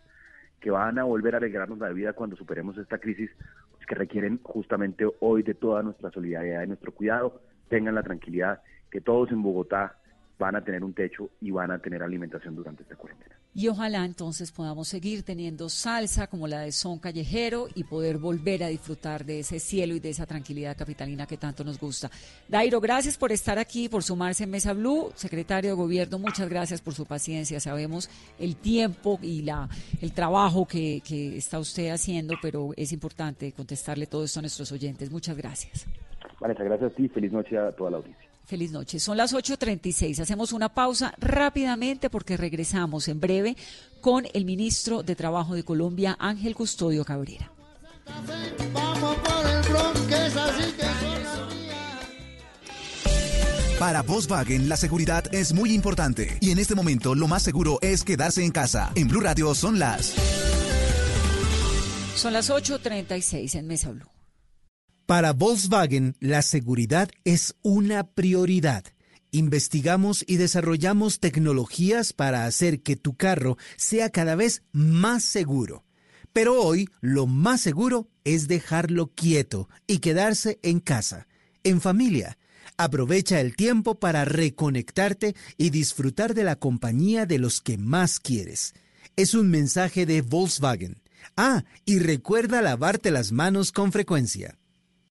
que 0.60 0.72
van 0.72 1.00
a 1.00 1.04
volver 1.04 1.36
a 1.36 1.38
alegrarnos 1.38 1.80
la 1.80 1.90
vida 1.90 2.14
cuando 2.14 2.36
superemos 2.36 2.78
esta 2.78 2.98
crisis, 2.98 3.30
pues 3.72 3.86
que 3.86 3.96
requieren 3.96 4.40
justamente 4.44 5.06
hoy 5.20 5.44
de 5.44 5.54
toda 5.54 5.84
nuestra 5.84 6.12
solidaridad 6.12 6.64
y 6.64 6.68
nuestro 6.68 6.92
cuidado, 6.92 7.42
tengan 7.70 7.96
la 7.96 8.04
tranquilidad 8.04 8.62
que 8.92 9.02
todos 9.02 9.32
en 9.32 9.42
Bogotá 9.42 9.96
van 10.38 10.56
a 10.56 10.64
tener 10.64 10.84
un 10.84 10.94
techo 10.94 11.30
y 11.40 11.52
van 11.52 11.72
a 11.72 11.80
tener 11.80 12.04
alimentación 12.04 12.56
durante 12.56 12.84
esta 12.84 12.96
cuarentena. 12.96 13.39
Y 13.56 13.68
ojalá 13.68 14.06
entonces 14.06 14.52
podamos 14.52 14.88
seguir 14.88 15.24
teniendo 15.24 15.70
salsa 15.70 16.28
como 16.28 16.48
la 16.48 16.62
de 16.62 16.72
son 16.72 17.00
callejero 17.00 17.68
y 17.74 17.84
poder 17.84 18.18
volver 18.18 18.64
a 18.64 18.68
disfrutar 18.68 19.26
de 19.26 19.40
ese 19.40 19.60
cielo 19.60 19.96
y 19.96 20.00
de 20.00 20.12
esa 20.12 20.26
tranquilidad 20.26 20.78
capitalina 20.78 21.26
que 21.26 21.38
tanto 21.38 21.64
nos 21.64 21.80
gusta. 21.80 22.12
Dairo, 22.48 22.80
gracias 22.80 23.18
por 23.18 23.32
estar 23.32 23.58
aquí, 23.58 23.90
por 23.90 24.04
sumarse 24.04 24.44
en 24.44 24.52
Mesa 24.52 24.74
Blue. 24.74 25.12
Secretario 25.16 25.72
de 25.72 25.76
Gobierno, 25.76 26.20
muchas 26.20 26.48
gracias 26.48 26.80
por 26.80 26.94
su 26.94 27.06
paciencia. 27.06 27.60
Sabemos 27.60 28.10
el 28.38 28.56
tiempo 28.56 29.20
y 29.22 29.42
la, 29.42 29.68
el 30.00 30.14
trabajo 30.14 30.68
que, 30.68 31.02
que 31.02 31.36
está 31.38 31.58
usted 31.60 31.90
haciendo, 31.90 32.36
pero 32.42 32.70
es 32.78 32.92
importante 32.92 33.52
contestarle 33.52 34.06
todo 34.06 34.24
esto 34.24 34.40
a 34.40 34.44
nuestros 34.44 34.72
oyentes. 34.72 35.12
Muchas 35.12 35.36
gracias. 35.36 35.88
Vanessa, 36.40 36.64
gracias 36.64 36.92
a 36.92 36.96
ti. 36.96 37.10
Feliz 37.10 37.32
noche 37.32 37.58
a 37.58 37.72
toda 37.72 37.92
la 37.92 37.98
audiencia. 37.98 38.29
Feliz 38.50 38.72
noche. 38.72 39.00
Son 39.00 39.16
las 39.16 39.36
8.36. 39.36 40.20
Hacemos 40.22 40.54
una 40.54 40.70
pausa 40.70 41.14
rápidamente 41.20 42.10
porque 42.10 42.36
regresamos 42.36 43.08
en 43.08 43.20
breve 43.20 43.56
con 44.02 44.26
el 44.34 44.44
ministro 44.44 45.04
de 45.04 45.16
Trabajo 45.16 45.54
de 45.54 45.64
Colombia, 45.64 46.18
Ángel 46.20 46.56
Custodio 46.56 47.06
Cabrera. 47.06 47.52
Para 53.78 54.02
Volkswagen 54.02 54.68
la 54.68 54.78
seguridad 54.78 55.32
es 55.32 55.54
muy 55.54 55.72
importante 55.72 56.40
y 56.42 56.50
en 56.50 56.58
este 56.58 56.74
momento 56.74 57.14
lo 57.14 57.28
más 57.28 57.44
seguro 57.44 57.78
es 57.84 58.04
quedarse 58.04 58.44
en 58.44 58.52
casa. 58.52 58.92
En 58.96 59.08
Blue 59.10 59.22
Radio 59.22 59.54
son 59.54 59.78
las 59.78 60.16
Son 62.16 62.34
las 62.34 62.50
8.36 62.50 63.60
en 63.60 63.68
Mesa 63.68 63.92
Blue. 63.92 64.19
Para 65.10 65.34
Volkswagen, 65.34 66.16
la 66.20 66.44
seguridad 66.44 67.10
es 67.24 67.56
una 67.64 68.04
prioridad. 68.04 68.84
Investigamos 69.32 70.24
y 70.28 70.38
desarrollamos 70.38 71.20
tecnologías 71.20 72.14
para 72.14 72.46
hacer 72.46 72.84
que 72.84 72.96
tu 72.96 73.18
carro 73.18 73.58
sea 73.76 74.12
cada 74.12 74.36
vez 74.36 74.62
más 74.72 75.24
seguro. 75.24 75.84
Pero 76.32 76.62
hoy 76.62 76.90
lo 77.02 77.26
más 77.26 77.60
seguro 77.60 78.08
es 78.24 78.48
dejarlo 78.48 79.08
quieto 79.08 79.68
y 79.88 79.98
quedarse 79.98 80.60
en 80.62 80.80
casa, 80.80 81.28
en 81.64 81.82
familia. 81.82 82.38
Aprovecha 82.78 83.42
el 83.42 83.56
tiempo 83.56 83.96
para 83.96 84.26
reconectarte 84.26 85.36
y 85.58 85.72
disfrutar 85.72 86.36
de 86.36 86.44
la 86.44 86.56
compañía 86.56 87.26
de 87.26 87.40
los 87.40 87.62
que 87.62 87.80
más 87.80 88.20
quieres. 88.20 88.76
Es 89.16 89.34
un 89.34 89.50
mensaje 89.50 90.06
de 90.06 90.22
Volkswagen. 90.22 91.02
Ah, 91.36 91.64
y 91.84 91.98
recuerda 91.98 92.62
lavarte 92.62 93.10
las 93.10 93.32
manos 93.32 93.72
con 93.72 93.92
frecuencia. 93.92 94.59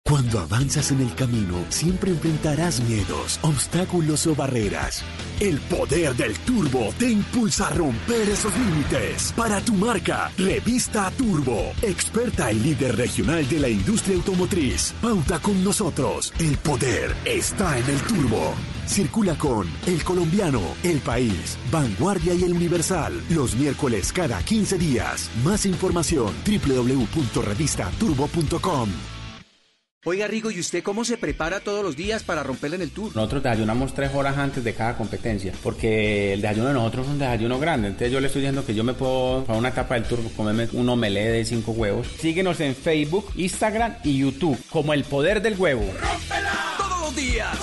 Cuando 0.06 0.38
avanzas 0.38 0.92
en 0.92 1.00
el 1.00 1.12
camino, 1.16 1.64
siempre 1.68 2.12
enfrentarás 2.12 2.80
miedos, 2.80 3.40
obstáculos 3.42 4.24
o 4.28 4.36
barreras. 4.36 5.02
El 5.40 5.58
poder 5.62 6.14
del 6.14 6.38
turbo 6.38 6.94
te 6.96 7.10
impulsa 7.10 7.66
a 7.66 7.70
romper 7.70 8.28
esos 8.28 8.56
límites. 8.56 9.32
Para 9.36 9.60
tu 9.60 9.74
marca, 9.74 10.30
Revista 10.38 11.10
Turbo, 11.10 11.72
experta 11.82 12.52
y 12.52 12.60
líder 12.60 12.96
regional 12.96 13.48
de 13.48 13.58
la 13.58 13.68
industria 13.68 14.14
automotriz. 14.14 14.94
Pauta 15.02 15.40
con 15.40 15.64
nosotros. 15.64 16.32
El 16.38 16.56
poder 16.58 17.12
está 17.24 17.76
en 17.76 17.90
el 17.90 18.00
turbo. 18.02 18.54
Circula 18.86 19.36
con 19.36 19.68
El 19.86 20.04
Colombiano, 20.04 20.62
El 20.84 21.00
País, 21.00 21.58
Vanguardia 21.72 22.32
y 22.32 22.44
El 22.44 22.52
Universal. 22.52 23.20
Los 23.30 23.56
miércoles 23.56 24.12
cada 24.12 24.40
15 24.40 24.78
días. 24.78 25.32
Más 25.42 25.66
información 25.66 26.32
www.revistaturbo.com. 26.46 29.15
Oiga, 30.08 30.28
Rigo, 30.28 30.52
¿y 30.52 30.60
usted 30.60 30.84
cómo 30.84 31.04
se 31.04 31.18
prepara 31.18 31.58
todos 31.58 31.82
los 31.82 31.96
días 31.96 32.22
para 32.22 32.44
romperle 32.44 32.76
en 32.76 32.82
el 32.82 32.92
tour? 32.92 33.10
Nosotros 33.16 33.42
desayunamos 33.42 33.92
tres 33.92 34.14
horas 34.14 34.38
antes 34.38 34.62
de 34.62 34.72
cada 34.72 34.96
competencia, 34.96 35.52
porque 35.64 36.32
el 36.34 36.42
desayuno 36.42 36.68
de 36.68 36.74
nosotros 36.74 37.06
es 37.06 37.12
un 37.14 37.18
desayuno 37.18 37.58
grande. 37.58 37.88
Entonces 37.88 38.12
yo 38.12 38.20
le 38.20 38.28
estoy 38.28 38.42
diciendo 38.42 38.64
que 38.64 38.72
yo 38.72 38.84
me 38.84 38.94
puedo, 38.94 39.42
para 39.44 39.58
una 39.58 39.70
etapa 39.70 39.94
del 39.94 40.04
tour, 40.04 40.20
comerme 40.36 40.68
un 40.74 40.88
omelette 40.88 41.32
de 41.32 41.44
cinco 41.44 41.72
huevos. 41.72 42.06
Síguenos 42.20 42.60
en 42.60 42.76
Facebook, 42.76 43.32
Instagram 43.34 43.96
y 44.04 44.18
YouTube, 44.18 44.56
como 44.70 44.94
El 44.94 45.02
Poder 45.02 45.42
del 45.42 45.58
Huevo. 45.58 45.82
¡Rómpela! 45.82 46.52
¡Todos 46.78 47.00
los 47.00 47.16
días! 47.16 47.58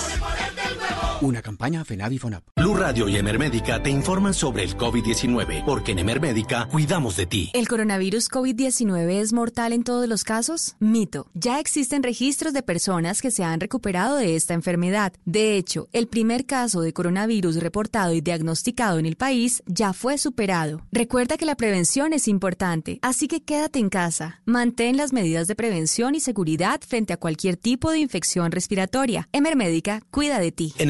Una 1.24 1.41
campaña 1.41 1.86
FENAVI 1.86 2.19
FONAP. 2.19 2.43
Blue 2.57 2.76
Radio 2.76 3.07
y 3.07 3.15
Emermédica 3.15 3.82
te 3.82 3.89
informan 3.89 4.34
sobre 4.34 4.63
el 4.63 4.76
COVID-19, 4.76 5.63
porque 5.63 5.93
en 5.93 5.99
Emermédica 5.99 6.67
cuidamos 6.67 7.15
de 7.15 7.26
ti. 7.26 7.49
¿El 7.53 7.69
coronavirus 7.69 8.30
COVID-19 8.30 9.21
es 9.21 9.32
mortal 9.32 9.71
en 9.71 9.86
todos 9.86 10.09
los 10.09 10.26
casos? 10.26 10.76
Mito. 10.80 11.28
Ya 11.34 11.61
existen 11.61 12.03
registros 12.03 12.51
de 12.51 12.61
personas 12.61 13.21
que 13.21 13.32
se 13.32 13.45
han 13.45 13.61
recuperado 13.61 14.17
de 14.17 14.36
esta 14.36 14.53
enfermedad. 14.53 15.13
De 15.24 15.55
hecho, 15.55 15.88
el 15.93 16.07
primer 16.07 16.45
caso 16.45 16.82
de 16.82 16.91
coronavirus 16.91 17.55
reportado 17.55 18.11
y 18.11 18.19
diagnosticado 18.19 18.99
en 18.99 19.05
el 19.05 19.15
país 19.15 19.63
ya 19.65 19.93
fue 19.93 20.17
superado. 20.17 20.82
Recuerda 20.91 21.38
que 21.38 21.45
la 21.45 21.55
prevención 21.55 22.11
es 22.11 22.28
importante, 22.28 22.99
así 23.01 23.30
que 23.30 23.41
quédate 23.41 23.80
en 23.80 23.88
casa. 23.88 24.41
Mantén 24.43 24.97
las 24.97 25.13
medidas 25.13 25.47
de 25.47 25.55
prevención 25.55 26.15
y 26.15 26.19
seguridad 26.19 26.82
frente 26.86 27.13
a 27.13 27.17
cualquier 27.17 27.55
tipo 27.55 27.91
de 27.91 27.99
infección 27.99 28.51
respiratoria. 28.51 29.30
Emermédica 29.32 30.01
cuida 30.11 30.39
de 30.39 30.51
ti. 30.51 30.74
En 30.80 30.89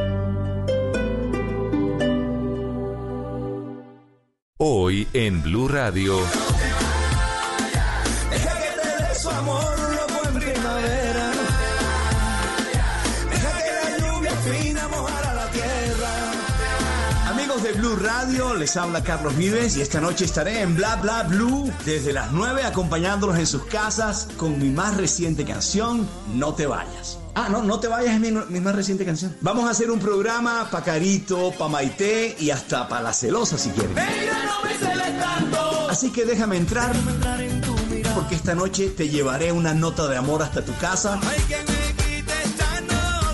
Hoy 4.63 5.07
en 5.13 5.41
Blue 5.41 5.67
Radio. 5.67 6.19
Amigos 17.25 17.63
de 17.63 17.71
Blue 17.71 17.95
Radio, 17.95 18.53
les 18.53 18.77
habla 18.77 19.03
Carlos 19.03 19.35
Vives 19.35 19.77
y 19.77 19.81
esta 19.81 19.99
noche 19.99 20.25
estaré 20.25 20.61
en 20.61 20.75
Bla 20.75 20.97
Bla 20.97 21.23
Blue 21.23 21.73
desde 21.83 22.13
las 22.13 22.31
9 22.31 22.61
acompañándolos 22.63 23.39
en 23.39 23.47
sus 23.47 23.63
casas 23.65 24.27
con 24.37 24.59
mi 24.59 24.69
más 24.69 24.95
reciente 24.95 25.43
canción, 25.43 26.07
No 26.35 26.53
te 26.53 26.67
vayas. 26.67 27.20
Ah, 27.33 27.47
no, 27.49 27.61
no 27.61 27.79
te 27.79 27.87
vayas 27.87 28.15
es 28.15 28.19
mi, 28.19 28.31
mi 28.31 28.59
más 28.59 28.75
reciente 28.75 29.05
canción. 29.05 29.35
Vamos 29.41 29.65
a 29.65 29.71
hacer 29.71 29.89
un 29.89 29.99
programa 29.99 30.67
pa' 30.69 30.83
Carito, 30.83 31.51
pa' 31.57 31.69
Maite 31.69 32.35
y 32.39 32.49
hasta 32.49 32.87
pa' 32.87 33.01
La 33.01 33.13
Celosa 33.13 33.57
si 33.57 33.69
quieren. 33.69 33.95
Así 35.89 36.11
que 36.11 36.25
déjame 36.25 36.57
entrar 36.57 36.93
porque 38.15 38.35
esta 38.35 38.55
noche 38.55 38.89
te 38.89 39.09
llevaré 39.09 39.51
una 39.51 39.73
nota 39.73 40.07
de 40.07 40.17
amor 40.17 40.41
hasta 40.41 40.63
tu 40.63 40.75
casa. 40.77 41.19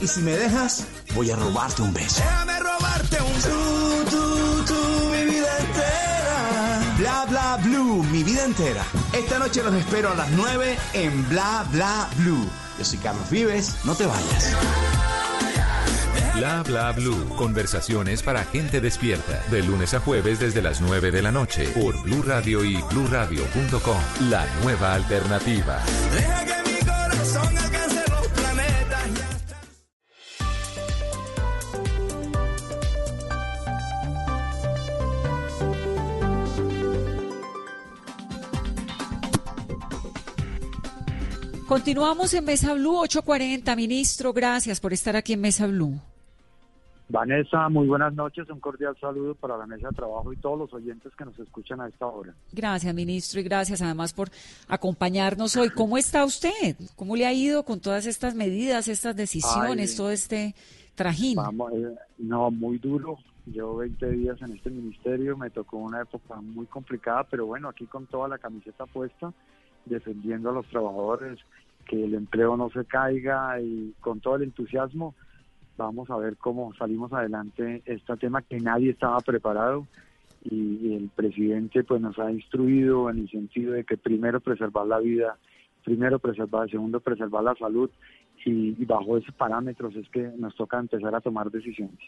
Y 0.01 0.07
si 0.07 0.21
me 0.21 0.31
dejas, 0.31 0.85
voy 1.15 1.31
a 1.31 1.35
robarte 1.35 1.81
un 1.81 1.93
beso. 1.93 2.21
Déjame 2.21 2.59
robarte 2.59 3.17
un 3.21 3.41
tú, 3.41 4.17
tú, 4.17 4.65
tú, 4.65 5.09
mi 5.11 5.25
vida 5.25 5.57
entera. 5.59 6.95
Bla 6.97 7.25
bla 7.25 7.57
blue, 7.63 8.03
mi 8.03 8.23
vida 8.23 8.43
entera. 8.43 8.83
Esta 9.13 9.39
noche 9.39 9.63
los 9.63 9.73
espero 9.73 10.11
a 10.11 10.15
las 10.15 10.29
9 10.31 10.77
en 10.93 11.29
Bla 11.29 11.65
bla 11.71 12.09
blue. 12.17 12.47
Yo 12.77 12.85
soy 12.85 12.99
Carlos 12.99 13.29
Vives, 13.29 13.75
no 13.83 13.95
te 13.95 14.05
vayas. 14.05 14.55
Bla 16.35 16.61
bla 16.61 16.91
blue. 16.91 17.27
Conversaciones 17.35 18.21
para 18.21 18.43
gente 18.45 18.79
despierta. 18.79 19.41
De 19.49 19.63
lunes 19.63 19.95
a 19.95 19.99
jueves 19.99 20.39
desde 20.39 20.61
las 20.61 20.81
9 20.81 21.09
de 21.09 21.21
la 21.23 21.31
noche 21.31 21.67
por 21.69 21.99
Blue 22.03 22.21
Radio 22.21 22.63
y 22.63 22.79
bluradio.com. 22.91 23.97
La 24.29 24.45
nueva 24.61 24.93
alternativa. 24.93 25.81
Continuamos 41.77 42.33
en 42.33 42.43
Mesa 42.43 42.73
Blue 42.73 42.97
840. 43.01 43.75
Ministro, 43.75 44.33
gracias 44.33 44.79
por 44.79 44.93
estar 44.93 45.15
aquí 45.15 45.33
en 45.33 45.41
Mesa 45.41 45.67
Blue. 45.67 45.93
Vanessa, 47.07 47.69
muy 47.69 47.85
buenas 47.85 48.15
noches. 48.15 48.49
Un 48.49 48.59
cordial 48.59 48.97
saludo 48.99 49.35
para 49.35 49.55
la 49.57 49.67
mesa 49.67 49.89
de 49.89 49.95
trabajo 49.95 50.33
y 50.33 50.37
todos 50.37 50.57
los 50.57 50.73
oyentes 50.73 51.13
que 51.15 51.23
nos 51.23 51.37
escuchan 51.37 51.79
a 51.79 51.87
esta 51.87 52.07
hora. 52.07 52.33
Gracias, 52.51 52.95
ministro, 52.95 53.39
y 53.39 53.43
gracias 53.43 53.83
además 53.83 54.11
por 54.11 54.29
acompañarnos 54.67 55.55
hoy. 55.55 55.69
¿Cómo 55.69 55.99
está 55.99 56.25
usted? 56.25 56.75
¿Cómo 56.95 57.15
le 57.15 57.27
ha 57.27 57.31
ido 57.31 57.61
con 57.61 57.79
todas 57.79 58.07
estas 58.07 58.33
medidas, 58.33 58.87
estas 58.87 59.15
decisiones, 59.15 59.91
Ay, 59.91 59.97
todo 59.97 60.09
este 60.09 60.55
trajín? 60.95 61.35
Vamos, 61.35 61.73
eh, 61.73 61.95
no, 62.17 62.49
muy 62.49 62.79
duro, 62.79 63.19
Yo 63.45 63.75
20 63.75 64.09
días 64.13 64.41
en 64.41 64.53
este 64.53 64.71
ministerio, 64.71 65.37
me 65.37 65.51
tocó 65.51 65.77
una 65.77 66.01
época 66.01 66.41
muy 66.41 66.65
complicada, 66.65 67.23
pero 67.25 67.45
bueno, 67.45 67.69
aquí 67.69 67.85
con 67.85 68.07
toda 68.07 68.27
la 68.27 68.39
camiseta 68.39 68.87
puesta, 68.87 69.31
defendiendo 69.85 70.49
a 70.49 70.53
los 70.53 70.65
trabajadores, 70.65 71.39
que 71.87 72.03
el 72.03 72.13
empleo 72.13 72.57
no 72.57 72.69
se 72.69 72.85
caiga 72.85 73.59
y 73.61 73.93
con 73.99 74.19
todo 74.19 74.35
el 74.35 74.43
entusiasmo, 74.43 75.15
vamos 75.77 76.09
a 76.09 76.17
ver 76.17 76.37
cómo 76.37 76.73
salimos 76.75 77.13
adelante 77.13 77.81
este 77.85 78.17
tema 78.17 78.41
que 78.41 78.59
nadie 78.59 78.91
estaba 78.91 79.19
preparado 79.19 79.87
y 80.43 80.93
el 80.93 81.09
presidente 81.09 81.83
pues 81.83 82.01
nos 82.01 82.17
ha 82.19 82.31
instruido 82.31 83.09
en 83.09 83.19
el 83.19 83.29
sentido 83.29 83.73
de 83.73 83.83
que 83.83 83.97
primero 83.97 84.39
preservar 84.39 84.87
la 84.87 84.99
vida, 84.99 85.37
primero 85.83 86.19
preservar, 86.19 86.69
segundo 86.69 86.99
preservar 86.99 87.43
la 87.43 87.55
salud 87.55 87.89
y, 88.45 88.81
y 88.81 88.85
bajo 88.85 89.17
esos 89.17 89.33
parámetros 89.35 89.95
es 89.95 90.07
que 90.09 90.31
nos 90.37 90.55
toca 90.55 90.79
empezar 90.79 91.13
a 91.13 91.21
tomar 91.21 91.51
decisiones. 91.51 91.99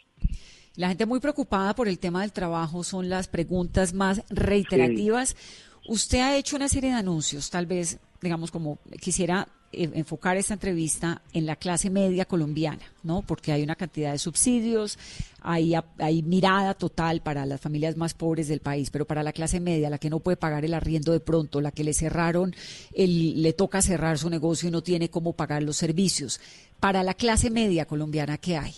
La 0.76 0.88
gente 0.88 1.06
muy 1.06 1.20
preocupada 1.20 1.76
por 1.76 1.88
el 1.88 2.00
tema 2.00 2.22
del 2.22 2.32
trabajo 2.32 2.84
son 2.84 3.10
las 3.10 3.28
preguntas 3.28 3.94
más 3.94 4.24
reiterativas. 4.30 5.36
Usted 5.88 6.20
ha 6.20 6.38
hecho 6.38 6.56
una 6.56 6.70
serie 6.70 6.92
de 6.92 6.96
anuncios, 6.96 7.50
tal 7.50 7.66
vez, 7.66 8.00
digamos, 8.22 8.52
como 8.52 8.80
quisiera 9.02 9.48
enfocar 9.72 10.38
esta 10.38 10.54
entrevista 10.54 11.22
en 11.34 11.46
la 11.46 11.56
clase 11.56 11.90
media 11.90 12.26
colombiana, 12.26 12.84
¿no? 13.04 13.22
Porque 13.22 13.52
hay 13.52 13.64
una 13.64 13.76
cantidad 13.76 14.12
de 14.12 14.18
subsidios, 14.18 14.98
hay, 15.42 15.74
hay 15.98 16.24
mirada 16.24 16.74
total 16.74 17.22
para 17.22 17.46
las 17.46 17.62
familias 17.62 17.96
más 17.96 18.14
pobres 18.14 18.48
del 18.48 18.60
país, 18.62 18.90
pero 18.90 19.06
para 19.06 19.24
la 19.24 19.34
clase 19.34 19.60
media, 19.60 19.90
la 19.90 19.98
que 19.98 20.10
no 20.10 20.20
puede 20.20 20.38
pagar 20.38 20.66
el 20.66 20.74
arriendo 20.74 21.12
de 21.12 21.20
pronto, 21.20 21.62
la 21.62 21.72
que 21.72 21.84
le 21.84 21.94
cerraron, 21.94 22.54
el, 22.94 23.42
le 23.42 23.54
toca 23.54 23.82
cerrar 23.82 24.18
su 24.18 24.30
negocio 24.30 24.70
y 24.70 24.72
no 24.72 24.82
tiene 24.82 25.10
cómo 25.10 25.34
pagar 25.34 25.64
los 25.64 25.78
servicios. 25.78 26.42
Para 26.80 27.04
la 27.04 27.14
clase 27.14 27.50
media 27.50 27.86
colombiana, 27.86 28.38
¿qué 28.38 28.58
hay? 28.58 28.74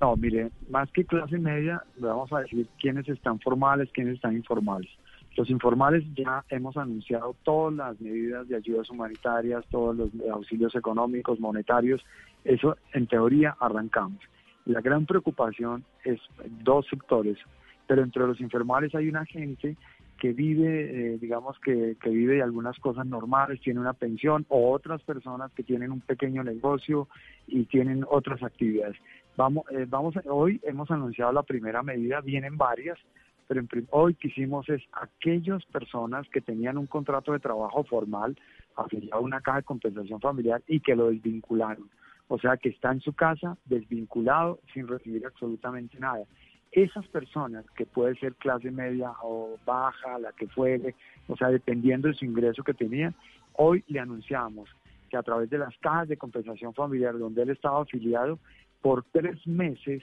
No, 0.00 0.14
mire, 0.16 0.50
más 0.68 0.90
que 0.90 1.04
clase 1.04 1.38
media, 1.38 1.82
vamos 1.96 2.30
a 2.32 2.40
decir 2.40 2.66
quiénes 2.78 3.08
están 3.08 3.40
formales, 3.40 3.88
quiénes 3.92 4.16
están 4.16 4.36
informales. 4.36 4.90
Los 5.36 5.50
informales 5.50 6.02
ya 6.14 6.44
hemos 6.48 6.76
anunciado 6.76 7.36
todas 7.42 7.74
las 7.74 8.00
medidas 8.00 8.48
de 8.48 8.56
ayudas 8.56 8.88
humanitarias, 8.88 9.64
todos 9.70 9.94
los 9.94 10.10
auxilios 10.32 10.74
económicos, 10.74 11.38
monetarios. 11.38 12.02
Eso 12.44 12.76
en 12.92 13.06
teoría 13.06 13.54
arrancamos. 13.60 14.20
La 14.64 14.80
gran 14.80 15.04
preocupación 15.04 15.84
es 16.04 16.18
dos 16.64 16.86
sectores, 16.88 17.38
pero 17.86 18.02
entre 18.02 18.26
los 18.26 18.40
informales 18.40 18.94
hay 18.94 19.08
una 19.08 19.26
gente 19.26 19.76
que 20.18 20.32
vive, 20.32 21.14
eh, 21.14 21.18
digamos 21.18 21.58
que, 21.60 21.96
que, 22.00 22.08
vive 22.08 22.36
de 22.36 22.42
algunas 22.42 22.78
cosas 22.78 23.06
normales, 23.06 23.60
tiene 23.60 23.80
una 23.80 23.92
pensión, 23.92 24.46
o 24.48 24.72
otras 24.72 25.02
personas 25.02 25.52
que 25.52 25.62
tienen 25.62 25.92
un 25.92 26.00
pequeño 26.00 26.42
negocio 26.42 27.08
y 27.46 27.64
tienen 27.64 28.04
otras 28.08 28.42
actividades. 28.42 28.96
Vamos, 29.36 29.66
eh, 29.70 29.86
vamos, 29.86 30.14
hoy 30.24 30.60
hemos 30.64 30.90
anunciado 30.90 31.32
la 31.32 31.42
primera 31.42 31.82
medida, 31.82 32.22
vienen 32.22 32.56
varias, 32.56 32.98
pero 33.46 33.62
hoy 33.90 34.14
quisimos 34.14 34.68
es 34.68 34.82
aquellas 34.92 35.64
personas 35.66 36.28
que 36.30 36.40
tenían 36.40 36.78
un 36.78 36.86
contrato 36.86 37.32
de 37.32 37.38
trabajo 37.38 37.84
formal 37.84 38.36
afiliado 38.76 39.16
a 39.16 39.24
una 39.24 39.40
caja 39.40 39.58
de 39.58 39.64
compensación 39.64 40.20
familiar 40.20 40.62
y 40.66 40.80
que 40.80 40.96
lo 40.96 41.10
desvincularon. 41.10 41.88
O 42.28 42.38
sea, 42.38 42.56
que 42.56 42.70
está 42.70 42.90
en 42.90 43.00
su 43.00 43.12
casa 43.12 43.56
desvinculado 43.66 44.58
sin 44.74 44.88
recibir 44.88 45.24
absolutamente 45.24 45.98
nada. 45.98 46.24
Esas 46.72 47.06
personas, 47.06 47.64
que 47.76 47.86
puede 47.86 48.16
ser 48.16 48.34
clase 48.34 48.70
media 48.70 49.12
o 49.22 49.56
baja, 49.64 50.18
la 50.18 50.32
que 50.32 50.48
fuere, 50.48 50.94
o 51.28 51.36
sea, 51.36 51.48
dependiendo 51.48 52.08
de 52.08 52.14
su 52.14 52.24
ingreso 52.24 52.64
que 52.64 52.74
tenían, 52.74 53.14
hoy 53.52 53.84
le 53.86 54.00
anunciamos 54.00 54.68
que 55.08 55.16
a 55.16 55.22
través 55.22 55.48
de 55.48 55.58
las 55.58 55.76
cajas 55.78 56.08
de 56.08 56.16
compensación 56.16 56.74
familiar 56.74 57.16
donde 57.16 57.42
él 57.42 57.50
estaba 57.50 57.80
afiliado, 57.80 58.40
por 58.82 59.04
tres 59.12 59.46
meses 59.46 60.02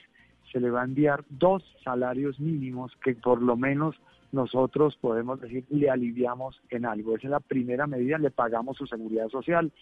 se 0.52 0.60
le 0.60 0.70
va 0.70 0.82
a 0.82 0.84
enviar 0.84 1.24
dos 1.28 1.62
salarios 1.82 2.38
mínimos 2.38 2.92
que 3.02 3.14
por 3.14 3.42
lo 3.42 3.56
menos 3.56 3.96
nosotros 4.32 4.96
podemos 5.00 5.40
decir 5.40 5.64
le 5.70 5.90
aliviamos 5.90 6.60
en 6.70 6.86
algo. 6.86 7.16
Esa 7.16 7.26
es 7.26 7.30
la 7.30 7.40
primera 7.40 7.86
medida, 7.86 8.18
le 8.18 8.30
pagamos 8.30 8.76
su 8.76 8.86
seguridad 8.86 9.28
social, 9.28 9.72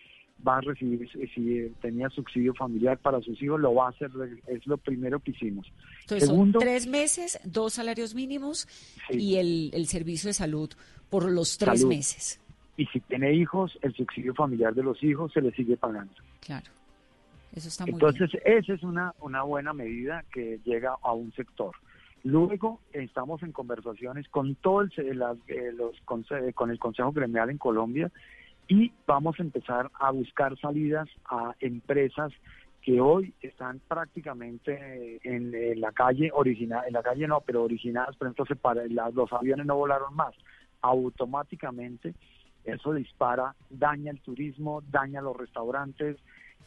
va 0.46 0.58
a 0.58 0.60
recibir, 0.60 1.08
si 1.34 1.72
tenía 1.80 2.08
subsidio 2.10 2.54
familiar 2.54 2.98
para 2.98 3.20
sus 3.20 3.40
hijos, 3.42 3.60
lo 3.60 3.74
va 3.74 3.86
a 3.86 3.90
hacer, 3.90 4.10
es 4.46 4.66
lo 4.66 4.76
primero 4.76 5.20
que 5.20 5.32
hicimos. 5.32 5.72
Entonces 6.02 6.28
Segundo, 6.28 6.60
son 6.60 6.68
tres 6.68 6.86
meses, 6.86 7.40
dos 7.44 7.74
salarios 7.74 8.14
mínimos 8.14 8.68
y 9.10 9.36
el, 9.36 9.86
servicio 9.86 10.28
de 10.28 10.34
salud 10.34 10.70
por 11.10 11.30
los 11.30 11.58
tres 11.58 11.84
meses. 11.84 12.40
Y 12.76 12.86
si 12.86 13.00
tiene 13.00 13.32
hijos, 13.34 13.78
el 13.82 13.94
subsidio 13.94 14.34
familiar 14.34 14.74
de 14.74 14.82
los 14.82 15.02
hijos 15.02 15.32
se 15.32 15.40
le 15.40 15.52
sigue 15.52 15.76
pagando. 15.76 16.14
Claro. 16.40 16.70
Entonces, 17.86 18.30
esa 18.44 18.72
es 18.72 18.82
una, 18.82 19.14
una 19.20 19.42
buena 19.42 19.72
medida 19.72 20.24
que 20.32 20.58
llega 20.64 20.96
a 21.02 21.12
un 21.12 21.32
sector. 21.32 21.74
Luego 22.24 22.80
estamos 22.92 23.42
en 23.42 23.52
conversaciones 23.52 24.28
con 24.28 24.54
todo 24.54 24.82
el, 24.82 24.92
eh, 25.48 25.72
los, 25.72 26.00
con 26.54 26.70
el 26.70 26.78
Consejo 26.78 27.12
Gremial 27.12 27.50
en 27.50 27.58
Colombia 27.58 28.10
y 28.68 28.92
vamos 29.06 29.38
a 29.38 29.42
empezar 29.42 29.90
a 29.94 30.10
buscar 30.12 30.56
salidas 30.58 31.08
a 31.24 31.54
empresas 31.60 32.32
que 32.80 33.00
hoy 33.00 33.34
están 33.40 33.80
prácticamente 33.86 35.20
en, 35.22 35.80
la 35.80 35.92
calle 35.92 36.30
original, 36.32 36.84
en 36.86 36.92
la 36.92 37.02
calle 37.02 37.28
no, 37.28 37.40
pero 37.40 37.64
originadas, 37.64 38.16
por 38.16 38.26
ejemplo, 38.26 38.46
se 38.46 38.56
para, 38.56 38.82
los 38.86 39.32
aviones 39.32 39.66
no 39.66 39.76
volaron 39.76 40.14
más. 40.14 40.34
Automáticamente 40.80 42.14
eso 42.64 42.92
dispara, 42.92 43.54
daña 43.70 44.10
el 44.10 44.20
turismo, 44.20 44.82
daña 44.90 45.20
los 45.20 45.36
restaurantes, 45.36 46.16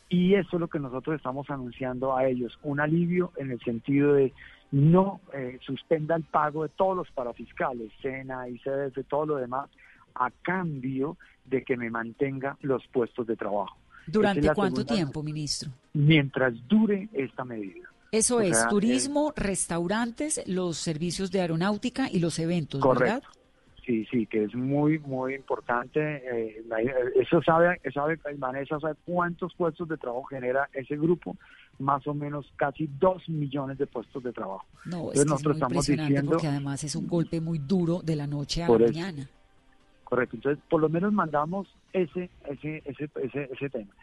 y 0.09 0.35
eso 0.35 0.57
es 0.57 0.59
lo 0.59 0.67
que 0.67 0.79
nosotros 0.79 1.15
estamos 1.15 1.49
anunciando 1.49 2.15
a 2.15 2.25
ellos, 2.25 2.57
un 2.63 2.79
alivio 2.79 3.31
en 3.37 3.51
el 3.51 3.59
sentido 3.61 4.13
de 4.13 4.33
no 4.71 5.21
eh, 5.33 5.59
suspenda 5.65 6.15
el 6.15 6.23
pago 6.23 6.63
de 6.63 6.69
todos 6.69 6.97
los 6.97 7.11
parafiscales, 7.11 7.91
SENA, 8.01 8.49
ICDF, 8.49 9.07
todo 9.07 9.25
lo 9.25 9.35
demás, 9.37 9.69
a 10.15 10.31
cambio 10.41 11.17
de 11.45 11.63
que 11.63 11.77
me 11.77 11.89
mantenga 11.89 12.57
los 12.61 12.85
puestos 12.87 13.27
de 13.27 13.35
trabajo. 13.35 13.77
¿Durante 14.07 14.53
cuánto 14.53 14.85
tiempo, 14.85 15.23
ministro? 15.23 15.71
Mientras 15.93 16.53
dure 16.67 17.09
esta 17.13 17.43
medida. 17.43 17.89
Eso 18.11 18.39
es, 18.39 18.67
turismo, 18.69 19.33
restaurantes, 19.35 20.41
los 20.47 20.77
servicios 20.77 21.31
de 21.31 21.41
aeronáutica 21.41 22.09
y 22.09 22.19
los 22.19 22.39
eventos, 22.39 22.79
correcto. 22.79 23.03
¿verdad? 23.03 23.23
Sí, 23.85 24.03
sí, 24.09 24.25
que 24.25 24.45
es 24.45 24.55
muy, 24.55 24.97
muy 24.99 25.35
importante. 25.35 25.99
Eh, 26.01 26.65
eso 27.15 27.41
sabe, 27.43 27.79
sabe, 27.93 28.19
Vanessa 28.37 28.79
sabe 28.79 28.95
cuántos 29.05 29.53
puestos 29.53 29.87
de 29.87 29.97
trabajo 29.97 30.23
genera 30.23 30.67
ese 30.73 30.97
grupo, 30.97 31.37
más 31.77 32.05
o 32.07 32.15
menos 32.15 32.51
casi 32.55 32.89
dos 32.99 33.29
millones 33.29 33.77
de 33.77 33.85
puestos 33.85 34.23
de 34.23 34.33
trabajo. 34.33 34.65
No, 34.85 35.11
es, 35.11 35.23
nosotros 35.25 35.57
estamos 35.57 35.85
diciendo 35.85 36.31
porque 36.31 36.47
además 36.47 36.83
es 36.83 36.95
un 36.95 37.07
golpe 37.07 37.39
muy 37.39 37.59
duro 37.59 38.01
de 38.01 38.15
la 38.15 38.25
noche 38.25 38.63
a 38.63 38.69
la 38.69 38.79
mañana. 38.79 39.29
Correcto, 40.03 40.35
entonces 40.37 40.63
por 40.67 40.81
lo 40.81 40.89
menos 40.89 41.13
mandamos 41.13 41.67
ese, 41.93 42.29
ese, 42.47 42.81
ese, 42.85 43.09
ese, 43.21 43.49
ese 43.51 43.69
tema. 43.69 43.93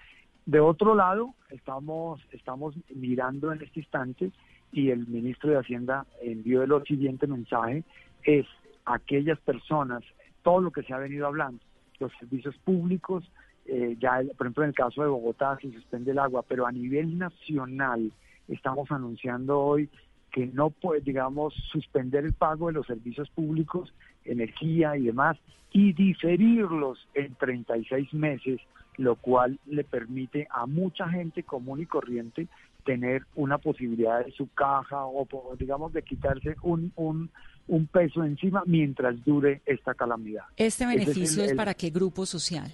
De 0.47 0.61
otro 0.61 0.95
lado, 0.95 1.35
estamos, 1.51 2.21
estamos 2.31 2.75
mirando 2.95 3.53
en 3.53 3.63
este 3.63 3.81
instante 3.81 4.31
y 4.73 4.91
el 4.91 5.09
ministro 5.09 5.51
de 5.51 5.59
Hacienda 5.59 6.07
envió 6.21 6.63
el 6.63 6.73
siguiente 6.85 7.27
mensaje, 7.27 7.83
es 8.25 8.47
aquellas 8.85 9.39
personas, 9.41 10.03
todo 10.43 10.61
lo 10.61 10.71
que 10.71 10.83
se 10.83 10.93
ha 10.93 10.99
venido 10.99 11.27
hablando, 11.27 11.63
los 11.99 12.13
servicios 12.19 12.57
públicos, 12.59 13.31
eh, 13.67 13.97
ya 14.01 14.21
por 14.37 14.47
ejemplo 14.47 14.65
en 14.65 14.71
el 14.71 14.75
caso 14.75 15.03
de 15.03 15.09
Bogotá 15.09 15.59
se 15.61 15.71
suspende 15.73 16.11
el 16.11 16.19
agua, 16.19 16.45
pero 16.47 16.67
a 16.67 16.73
nivel 16.73 17.17
nacional 17.17 18.11
estamos 18.49 18.91
anunciando 18.91 19.61
hoy 19.61 19.89
que 20.33 20.47
no 20.47 20.71
puede, 20.71 21.03
digamos, 21.03 21.55
suspender 21.71 22.25
el 22.25 22.33
pago 22.33 22.69
de 22.69 22.73
los 22.73 22.87
servicios 22.87 23.29
públicos, 23.31 23.93
energía 24.25 24.97
y 24.97 25.05
demás, 25.05 25.37
y 25.73 25.93
diferirlos 25.93 27.07
en 27.15 27.35
36 27.35 28.13
meses, 28.15 28.61
lo 28.97 29.17
cual 29.17 29.59
le 29.67 29.85
permite 29.85 30.49
a 30.51 30.67
mucha 30.67 31.09
gente 31.09 31.43
común 31.43 31.81
y 31.81 31.87
corriente 31.87 32.49
tener 32.85 33.23
una 33.35 33.59
posibilidad 33.59 34.25
de 34.25 34.33
su 34.33 34.49
caja 34.53 35.05
o, 35.07 35.27
digamos, 35.59 35.93
de 35.93 36.03
quitarse 36.03 36.57
un, 36.63 36.93
un, 36.97 37.31
un 37.69 37.87
peso 37.87 38.25
encima 38.25 38.63
mientras 38.67 39.25
dure 39.25 39.63
esta 39.67 39.95
calamidad. 39.95 40.45
¿Este 40.57 40.87
beneficio 40.87 41.45
es, 41.45 41.55
para 41.55 41.75
qué 41.75 41.91
grupo 41.91 42.27
social? 42.27 42.71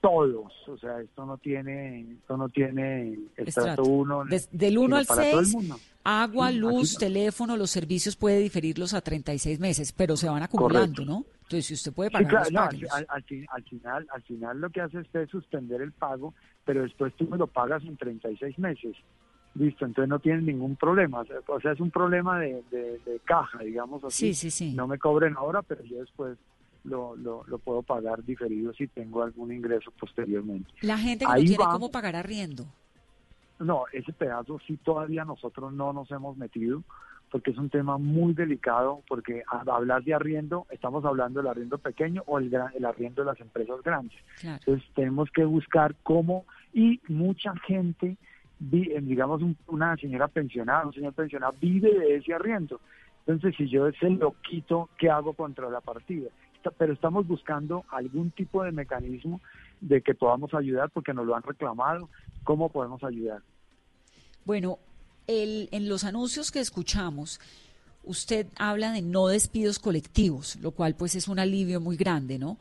Todos, 0.00 0.52
o 0.68 0.78
sea, 0.78 1.00
esto 1.00 1.26
no 1.26 1.38
tiene, 1.38 2.02
esto 2.12 2.36
no 2.36 2.48
tiene 2.48 3.18
estrato 3.36 3.82
uno. 3.82 4.24
del 4.52 4.78
1 4.78 4.96
al 4.96 5.06
6, 5.06 5.56
agua, 6.04 6.52
luz, 6.52 6.96
teléfono, 6.96 7.56
los 7.56 7.70
servicios 7.70 8.14
puede 8.14 8.38
diferirlos 8.38 8.94
a 8.94 9.00
36 9.00 9.58
meses, 9.58 9.92
pero 9.92 10.16
se 10.16 10.28
van 10.28 10.44
acumulando, 10.44 11.04
¿no? 11.04 11.24
Entonces, 11.42 11.66
si 11.66 11.74
usted 11.74 11.92
puede 11.92 12.10
pagar 12.10 12.46
sí, 12.46 12.54
al, 12.54 13.06
al, 13.08 13.22
final, 13.64 14.06
al 14.12 14.22
final 14.22 14.60
lo 14.60 14.70
que 14.70 14.82
hace 14.82 14.98
usted 14.98 15.22
es 15.22 15.30
suspender 15.30 15.80
el 15.80 15.92
pago, 15.92 16.34
pero 16.64 16.82
después 16.82 17.14
tú 17.14 17.26
me 17.26 17.38
lo 17.38 17.46
pagas 17.46 17.82
en 17.84 17.96
36 17.96 18.58
meses. 18.58 18.94
Listo, 19.58 19.84
entonces 19.84 20.08
no 20.08 20.18
tienen 20.18 20.46
ningún 20.46 20.76
problema. 20.76 21.24
O 21.46 21.60
sea, 21.60 21.72
es 21.72 21.80
un 21.80 21.90
problema 21.90 22.38
de, 22.38 22.62
caja, 23.24 23.58
digamos 23.58 24.04
así. 24.04 24.32
Sí, 24.32 24.34
sí, 24.34 24.50
sí. 24.50 24.74
No 24.74 24.86
me 24.86 24.98
cobren 24.98 25.34
ahora, 25.36 25.62
pero 25.62 25.82
yo 25.84 25.98
después 25.98 26.38
lo, 26.84 27.16
lo, 27.16 27.58
puedo 27.58 27.82
pagar 27.82 28.22
diferido 28.24 28.72
si 28.72 28.86
tengo 28.86 29.22
algún 29.22 29.52
ingreso 29.52 29.90
posteriormente. 29.98 30.70
La 30.82 30.96
gente 30.96 31.24
que 31.24 31.30
no 31.32 31.38
tiene 31.38 31.64
cómo 31.64 31.90
pagar 31.90 32.16
arriendo. 32.16 32.66
No, 33.58 33.84
ese 33.92 34.12
pedazo 34.12 34.60
sí 34.66 34.76
todavía 34.76 35.24
nosotros 35.24 35.72
no 35.72 35.92
nos 35.92 36.10
hemos 36.12 36.36
metido 36.36 36.84
porque 37.30 37.50
es 37.50 37.58
un 37.58 37.70
tema 37.70 37.98
muy 37.98 38.34
delicado, 38.34 39.02
porque 39.08 39.42
al 39.48 39.68
hablar 39.68 40.02
de 40.02 40.14
arriendo, 40.14 40.66
estamos 40.70 41.04
hablando 41.04 41.40
del 41.40 41.50
arriendo 41.50 41.78
pequeño 41.78 42.22
o 42.26 42.38
el, 42.38 42.52
el 42.74 42.84
arriendo 42.84 43.22
de 43.22 43.26
las 43.26 43.40
empresas 43.40 43.82
grandes. 43.82 44.18
Entonces 44.42 44.88
tenemos 44.94 45.30
que 45.30 45.44
buscar 45.44 45.94
cómo, 46.02 46.44
y 46.72 47.00
mucha 47.08 47.54
gente, 47.66 48.16
digamos 48.58 49.42
una 49.66 49.96
señora 49.96 50.28
pensionada, 50.28 50.86
un 50.86 50.92
señor 50.92 51.12
pensionado, 51.12 51.54
vive 51.60 51.92
de 51.92 52.16
ese 52.16 52.34
arriendo. 52.34 52.80
Entonces 53.26 53.54
si 53.56 53.68
yo 53.68 53.90
se 53.92 54.10
lo 54.10 54.34
quito, 54.42 54.88
¿qué 54.98 55.10
hago 55.10 55.32
contra 55.34 55.68
la 55.68 55.80
partida? 55.80 56.30
Pero 56.76 56.92
estamos 56.92 57.26
buscando 57.26 57.84
algún 57.90 58.30
tipo 58.30 58.64
de 58.64 58.72
mecanismo 58.72 59.40
de 59.80 60.02
que 60.02 60.14
podamos 60.14 60.52
ayudar 60.54 60.90
porque 60.90 61.14
nos 61.14 61.26
lo 61.26 61.36
han 61.36 61.42
reclamado, 61.42 62.08
¿cómo 62.42 62.68
podemos 62.70 63.02
ayudar? 63.04 63.42
Bueno, 64.44 64.78
el, 65.26 65.68
en 65.72 65.88
los 65.88 66.04
anuncios 66.04 66.50
que 66.50 66.60
escuchamos, 66.60 67.40
usted 68.04 68.46
habla 68.58 68.92
de 68.92 69.02
no 69.02 69.28
despidos 69.28 69.78
colectivos, 69.78 70.56
lo 70.56 70.72
cual 70.72 70.94
pues 70.94 71.14
es 71.14 71.28
un 71.28 71.38
alivio 71.38 71.80
muy 71.80 71.96
grande, 71.96 72.38
¿no? 72.38 72.58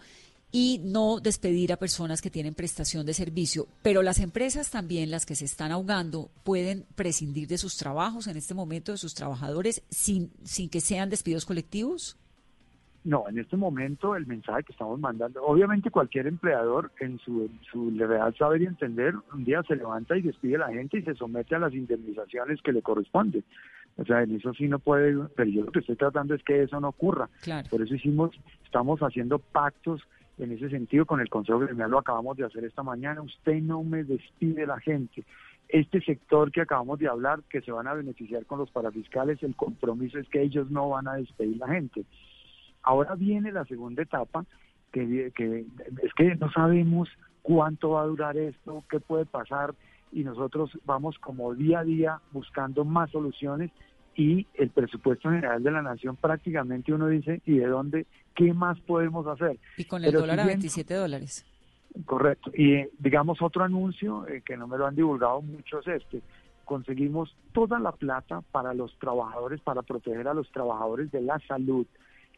Y 0.60 0.82
no 0.84 1.20
despedir 1.20 1.72
a 1.72 1.78
personas 1.78 2.20
que 2.20 2.32
tienen 2.32 2.55
prestación 2.55 3.05
de 3.05 3.14
servicio. 3.14 3.68
Pero 3.84 4.01
las 4.01 4.20
empresas 4.20 4.72
también, 4.72 5.12
las 5.12 5.28
que 5.28 5.36
se 5.36 5.45
están 5.45 5.72
ahogando, 5.72 6.32
pueden 6.43 6.84
prescindir 6.95 7.47
de 7.47 7.60
sus 7.60 7.78
trabajos 7.78 8.26
en 8.26 8.38
este 8.38 8.55
momento, 8.55 8.91
de 8.91 8.97
sus 8.97 9.14
trabajadores, 9.14 9.84
sin, 9.89 10.32
sin 10.43 10.68
que 10.68 10.82
sean 10.82 11.12
despidos 11.12 11.45
colectivos. 11.45 12.18
No, 13.03 13.26
en 13.30 13.38
este 13.38 13.55
momento 13.55 14.16
el 14.16 14.26
mensaje 14.26 14.64
que 14.64 14.72
estamos 14.72 14.99
mandando, 14.99 15.43
obviamente 15.43 15.91
cualquier 15.91 16.26
empleador 16.26 16.91
en 17.01 17.20
su, 17.20 17.51
su 17.72 17.91
real 17.91 18.36
saber 18.36 18.64
y 18.64 18.66
entender, 18.66 19.14
un 19.36 19.45
día 19.45 19.62
se 19.62 19.76
levanta 19.76 20.18
y 20.18 20.24
despide 20.24 20.55
a 20.55 20.60
la 20.68 20.70
gente 20.70 20.97
y 20.97 21.03
se 21.03 21.14
somete 21.14 21.53
a 21.53 21.60
las 21.60 21.74
indemnizaciones 21.76 22.64
que 22.64 22.74
le 22.74 22.82
corresponden. 22.82 23.43
O 23.97 24.05
sea, 24.05 24.24
en 24.24 24.36
eso 24.36 24.55
sí 24.55 24.68
no 24.68 24.80
puede, 24.80 25.16
pero 25.36 25.51
yo 25.51 25.66
lo 25.66 25.72
que 25.72 25.80
estoy 25.80 25.97
tratando 25.97 26.34
es 26.34 26.41
que 26.41 26.64
eso 26.64 26.80
no 26.80 26.89
ocurra. 26.89 27.30
Por 27.70 27.84
eso 27.84 27.93
hicimos, 27.93 28.32
estamos 28.66 28.99
haciendo 29.01 29.38
pactos 29.38 30.01
en 30.38 30.51
ese 30.51 30.69
sentido 30.69 31.05
con 31.05 31.19
el 31.19 31.29
Consejo 31.29 31.59
Gremial, 31.59 31.91
lo 31.91 31.99
acabamos 31.99 32.38
de 32.38 32.45
hacer 32.45 32.63
esta 32.63 32.83
mañana, 32.83 33.21
usted 33.21 33.61
no 33.61 33.83
me 33.83 34.03
despide 34.03 34.67
la 34.67 34.79
gente. 34.79 35.23
Este 35.67 35.99
sector 36.01 36.51
que 36.51 36.61
acabamos 36.61 36.99
de 36.99 37.07
hablar, 37.07 37.41
que 37.49 37.61
se 37.61 37.71
van 37.71 37.88
a 37.88 37.93
beneficiar 37.93 38.45
con 38.45 38.59
los 38.59 38.71
parafiscales, 38.71 39.41
el 39.43 39.55
compromiso 39.55 40.19
es 40.19 40.29
que 40.29 40.41
ellos 40.41 40.69
no 40.69 40.89
van 40.89 41.07
a 41.07 41.15
despedir 41.15 41.57
la 41.57 41.67
gente. 41.67 42.05
Ahora 42.83 43.15
viene 43.15 43.51
la 43.51 43.65
segunda 43.65 44.03
etapa, 44.03 44.45
que, 44.91 45.27
es 45.27 46.13
que 46.13 46.35
no 46.35 46.51
sabemos 46.51 47.09
cuánto 47.41 47.91
va 47.91 48.03
a 48.03 48.07
durar 48.07 48.38
esto, 48.38 48.83
qué 48.89 48.99
puede 48.99 49.25
pasar, 49.25 49.73
y 50.11 50.23
nosotros 50.23 50.77
vamos 50.85 51.17
como 51.19 51.53
día 51.53 51.79
a 51.79 51.83
día 51.83 52.21
buscando 52.31 52.85
más 52.85 53.09
soluciones 53.11 53.71
y 54.18 54.47
el 54.55 54.72
presupuesto 54.72 55.30
general 55.30 55.61
de 55.61 55.72
la 55.72 55.84
nación 55.84 56.15
prácticamente 56.15 56.91
uno 56.91 57.07
dice, 57.07 57.39
¿y 57.45 57.59
de 57.59 57.68
dónde? 57.68 58.07
¿Qué 58.36 58.51
más 58.51 58.80
podemos 58.82 59.28
hacer? 59.28 59.59
Y 59.78 59.86
con 59.86 60.03
el 60.03 60.11
dólar 60.11 60.39
a 60.39 60.45
27 60.45 60.95
dólares. 60.95 61.45
Correcto. 62.03 62.51
Y 62.55 62.88
digamos 62.97 63.41
otro 63.41 63.63
anuncio 63.63 64.28
eh, 64.28 64.41
que 64.43 64.57
no 64.57 64.68
me 64.68 64.78
lo 64.78 64.88
han 64.88 64.95
divulgado 64.95 65.41
mucho 65.41 65.80
es 65.80 65.88
este. 65.88 66.22
Conseguimos 66.65 67.36
toda 67.53 67.80
la 67.80 67.91
plata 67.91 68.41
para 68.51 68.74
los 68.74 68.97
trabajadores, 68.97 69.61
para 69.61 69.84
proteger 69.84 70.28
a 70.28 70.34
los 70.34 70.51
trabajadores 70.51 71.11
de 71.11 71.22
la 71.22 71.39
salud, 71.47 71.86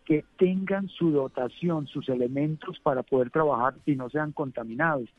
que 0.06 0.26
tengan 0.38 0.90
su 0.90 1.12
dotación, 1.12 1.88
sus 1.88 2.10
elementos 2.10 2.78
para 2.84 3.04
poder 3.04 3.30
trabajar 3.32 3.76
y 3.86 3.96
no 3.96 4.10
sean 4.10 4.34
contaminados. 4.34 5.10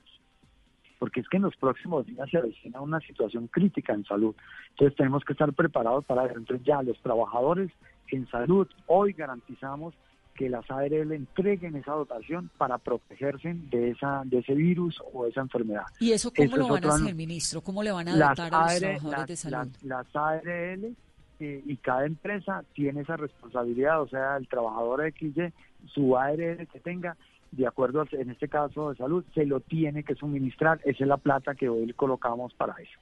Porque 1.01 1.21
es 1.21 1.29
que 1.29 1.39
en 1.39 1.45
los 1.45 1.57
próximos 1.57 2.07
días 2.07 2.31
se 2.31 2.39
avecina 2.39 2.81
una 2.81 3.01
situación 3.01 3.49
crítica 3.49 3.95
en 3.95 4.05
salud. 4.05 4.37
Entonces 4.71 4.97
tenemos 4.97 5.25
que 5.25 5.33
estar 5.33 5.53
preparados 5.53 6.05
para 6.05 6.27
eso. 6.27 6.39
Entonces 6.39 6.65
ya 6.65 6.83
los 6.83 7.01
trabajadores 7.01 7.73
en 8.09 8.29
salud, 8.29 8.69
hoy 8.87 9.15
garantizamos 9.15 9.95
que 10.35 10.49
las 10.49 10.71
ARL 10.71 11.13
entreguen 11.13 11.75
esa 11.77 11.93
dotación 11.93 12.51
para 12.57 12.79
protegerse 12.79 13.55
de 13.71 13.91
esa 13.91 14.23
de 14.25 14.39
ese 14.39 14.55
virus 14.55 15.03
o 15.13 15.27
esa 15.27 15.41
enfermedad. 15.41 15.85
¿Y 15.99 16.13
eso 16.13 16.33
cómo 16.35 16.57
lo 16.57 16.69
van 16.69 16.85
a 16.85 16.95
hacer, 16.95 17.15
ministro? 17.15 17.61
¿Cómo 17.63 17.83
le 17.83 17.93
van 17.93 18.09
a 18.09 18.13
dotar 18.13 18.55
a 18.55 18.73
los 18.73 18.79
trabajadores 18.79 19.27
de 19.27 19.37
salud? 19.37 19.73
Las, 19.83 19.83
las 19.83 20.17
ARL 20.17 20.97
y 21.41 21.77
cada 21.79 22.05
empresa 22.05 22.65
tiene 22.75 23.01
esa 23.01 23.17
responsabilidad, 23.17 24.03
o 24.03 24.09
sea, 24.09 24.37
el 24.37 24.47
trabajador 24.47 25.11
XY, 25.11 25.53
su 25.87 26.17
ARL 26.17 26.67
que 26.69 26.81
tenga, 26.83 27.17
de 27.53 27.67
acuerdo 27.67 28.05
en 28.13 28.31
este 28.31 28.49
caso 28.49 28.91
de 28.91 28.97
salud, 28.97 29.25
se 29.35 29.45
lo 29.45 29.61
tiene 29.61 30.05
que 30.05 30.15
suministrar, 30.15 30.81
esa 30.85 31.05
es 31.05 31.09
la 31.09 31.17
plata 31.17 31.55
que 31.55 31.69
hoy 31.69 31.93
colocamos 31.95 32.55
para 32.55 32.75
eso. 32.75 32.99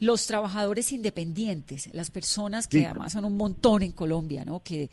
Los 0.00 0.26
trabajadores 0.26 0.92
independientes, 0.92 1.92
las 1.94 2.10
personas 2.10 2.66
que 2.66 2.86
además 2.86 3.12
son 3.12 3.24
un 3.24 3.36
montón 3.36 3.82
en 3.82 3.92
Colombia, 3.92 4.44
¿no? 4.44 4.60
Que 4.62 4.90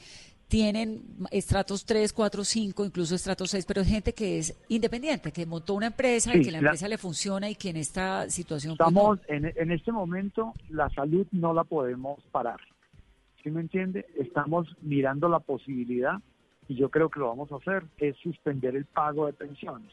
tienen 0.48 1.02
estratos 1.32 1.86
3, 1.86 2.12
4, 2.12 2.44
5, 2.44 2.86
incluso 2.86 3.16
estratos 3.16 3.50
6, 3.52 3.66
pero 3.66 3.82
es 3.82 3.88
gente 3.88 4.14
que 4.14 4.38
es 4.38 4.62
independiente, 4.68 5.32
que 5.32 5.46
montó 5.46 5.74
una 5.74 5.88
empresa 5.88 6.36
y 6.36 6.42
que 6.42 6.52
la, 6.52 6.60
empresa 6.60 6.88
le 6.88 6.98
funciona 6.98 7.50
y 7.50 7.56
que 7.56 7.70
en 7.70 7.78
esta 7.78 8.30
situación... 8.30 8.76
Pues, 8.76 8.90
Estamos, 8.90 9.20
en, 9.30 9.46
en 9.56 9.72
este 9.72 9.92
momento, 9.92 10.54
la 10.70 10.90
salud 10.90 11.26
no 11.32 11.54
la 11.54 11.64
podemos 11.64 12.22
parar. 12.32 12.60
¿Sí 13.42 13.50
me 13.50 13.62
entiende? 13.62 14.06
Estamos 14.20 14.68
mirando 14.82 15.30
la 15.30 15.40
posibilidad, 15.40 16.20
y 16.72 16.76
yo 16.76 16.90
creo 16.90 17.10
que 17.10 17.20
lo 17.20 17.28
vamos 17.28 17.52
a 17.52 17.58
hacer, 17.58 17.84
es 17.98 18.16
suspender 18.16 18.78
el 18.78 18.86
pago 18.86 19.26
de 19.26 19.34
pensiones. 19.34 19.92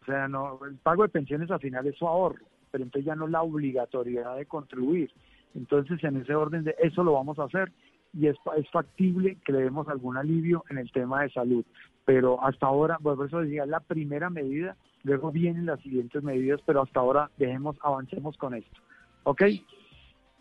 O 0.00 0.04
sea, 0.04 0.26
no, 0.26 0.58
el 0.66 0.74
pago 0.74 1.04
de 1.04 1.08
pensiones 1.08 1.48
al 1.52 1.60
final 1.60 1.86
es 1.86 1.94
su 1.96 2.08
ahorro, 2.08 2.44
pero 2.72 2.82
entonces 2.82 3.06
ya 3.06 3.14
no 3.14 3.28
la 3.28 3.42
obligatoriedad 3.42 4.36
de 4.36 4.46
contribuir. 4.46 5.12
Entonces, 5.54 6.02
en 6.02 6.16
ese 6.16 6.34
orden 6.34 6.64
de 6.64 6.74
eso 6.80 7.04
lo 7.04 7.12
vamos 7.12 7.38
a 7.38 7.44
hacer 7.44 7.70
y 8.12 8.26
es, 8.26 8.36
es 8.56 8.68
factible 8.70 9.38
que 9.44 9.52
le 9.52 9.60
demos 9.60 9.86
algún 9.86 10.16
alivio 10.16 10.64
en 10.70 10.78
el 10.78 10.90
tema 10.90 11.22
de 11.22 11.30
salud. 11.30 11.64
Pero 12.04 12.42
hasta 12.42 12.66
ahora, 12.66 12.98
pues, 13.00 13.16
por 13.16 13.28
eso 13.28 13.38
decía, 13.38 13.64
la 13.64 13.78
primera 13.78 14.28
medida, 14.28 14.76
luego 15.04 15.30
vienen 15.30 15.66
las 15.66 15.80
siguientes 15.82 16.20
medidas, 16.24 16.60
pero 16.66 16.82
hasta 16.82 16.98
ahora 16.98 17.30
dejemos, 17.36 17.76
avancemos 17.80 18.36
con 18.38 18.54
esto. 18.54 18.80
¿Ok? 19.22 19.42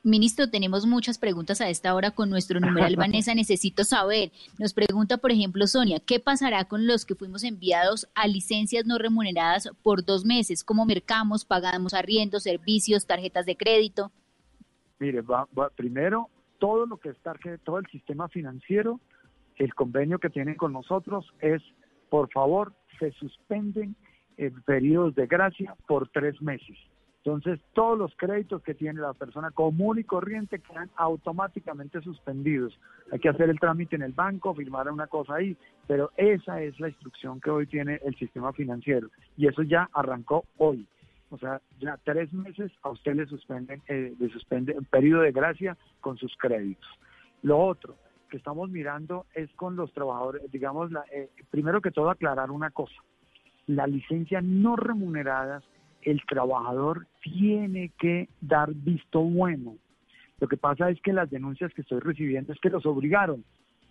Ministro, 0.03 0.49
tenemos 0.49 0.87
muchas 0.87 1.19
preguntas 1.19 1.61
a 1.61 1.69
esta 1.69 1.93
hora 1.93 2.09
con 2.09 2.29
nuestro 2.29 2.59
numeral 2.59 2.95
Vanessa. 2.97 3.35
Necesito 3.35 3.83
saber. 3.83 4.31
Nos 4.57 4.73
pregunta, 4.73 5.17
por 5.17 5.31
ejemplo, 5.31 5.67
Sonia, 5.67 5.99
¿qué 5.99 6.19
pasará 6.19 6.65
con 6.65 6.87
los 6.87 7.05
que 7.05 7.13
fuimos 7.13 7.43
enviados 7.43 8.07
a 8.15 8.27
licencias 8.27 8.85
no 8.85 8.97
remuneradas 8.97 9.69
por 9.83 10.03
dos 10.03 10.25
meses? 10.25 10.63
¿Cómo 10.63 10.85
mercamos, 10.85 11.45
pagamos 11.45 11.93
arriendo, 11.93 12.39
servicios, 12.39 13.05
tarjetas 13.05 13.45
de 13.45 13.55
crédito? 13.55 14.11
Mire, 14.99 15.21
va, 15.21 15.47
primero 15.75 16.29
todo 16.57 16.85
lo 16.85 16.97
que 16.97 17.09
está, 17.09 17.33
todo 17.63 17.79
el 17.79 17.87
sistema 17.87 18.27
financiero, 18.27 18.99
el 19.57 19.73
convenio 19.73 20.19
que 20.19 20.29
tienen 20.29 20.55
con 20.55 20.73
nosotros 20.73 21.25
es, 21.39 21.61
por 22.09 22.31
favor, 22.31 22.73
se 22.99 23.11
suspenden 23.13 23.95
periodos 24.65 25.13
de 25.15 25.27
gracia 25.27 25.75
por 25.87 26.09
tres 26.09 26.41
meses. 26.41 26.77
Entonces, 27.23 27.59
todos 27.73 27.99
los 27.99 28.15
créditos 28.15 28.63
que 28.63 28.73
tiene 28.73 28.99
la 28.99 29.13
persona 29.13 29.51
común 29.51 29.99
y 29.99 30.03
corriente 30.03 30.57
quedan 30.57 30.89
automáticamente 30.95 32.01
suspendidos. 32.01 32.77
Hay 33.11 33.19
que 33.19 33.29
hacer 33.29 33.49
el 33.49 33.59
trámite 33.59 33.95
en 33.95 34.01
el 34.01 34.13
banco, 34.13 34.55
firmar 34.55 34.89
una 34.91 35.05
cosa 35.05 35.35
ahí, 35.35 35.55
pero 35.87 36.11
esa 36.17 36.61
es 36.63 36.79
la 36.79 36.89
instrucción 36.89 37.39
que 37.39 37.51
hoy 37.51 37.67
tiene 37.67 37.99
el 38.03 38.15
sistema 38.15 38.53
financiero 38.53 39.09
y 39.37 39.47
eso 39.47 39.61
ya 39.61 39.87
arrancó 39.93 40.45
hoy. 40.57 40.87
O 41.29 41.37
sea, 41.37 41.61
ya 41.79 41.97
tres 42.03 42.33
meses 42.33 42.71
a 42.81 42.89
usted 42.89 43.15
le 43.15 43.27
suspenden, 43.27 43.81
eh, 43.87 44.13
le 44.19 44.29
suspende 44.29 44.73
el 44.73 44.85
periodo 44.85 45.21
de 45.21 45.31
gracia 45.31 45.77
con 46.01 46.17
sus 46.17 46.35
créditos. 46.37 46.89
Lo 47.43 47.59
otro 47.59 47.95
que 48.29 48.37
estamos 48.37 48.69
mirando 48.69 49.27
es 49.35 49.49
con 49.53 49.75
los 49.75 49.93
trabajadores, 49.93 50.41
digamos, 50.51 50.91
la, 50.91 51.05
eh, 51.11 51.29
primero 51.51 51.81
que 51.81 51.91
todo 51.91 52.09
aclarar 52.09 52.49
una 52.49 52.71
cosa. 52.71 52.95
La 53.67 53.85
licencia 53.85 54.41
no 54.41 54.75
remunerada, 54.75 55.61
el 56.03 56.21
trabajador 56.25 57.07
tiene 57.21 57.91
que 57.97 58.29
dar 58.41 58.73
visto 58.73 59.21
bueno. 59.21 59.75
Lo 60.39 60.47
que 60.47 60.57
pasa 60.57 60.89
es 60.89 60.99
que 61.01 61.13
las 61.13 61.29
denuncias 61.29 61.73
que 61.73 61.81
estoy 61.81 61.99
recibiendo 61.99 62.51
es 62.51 62.59
que 62.59 62.69
los 62.69 62.85
obligaron 62.85 63.43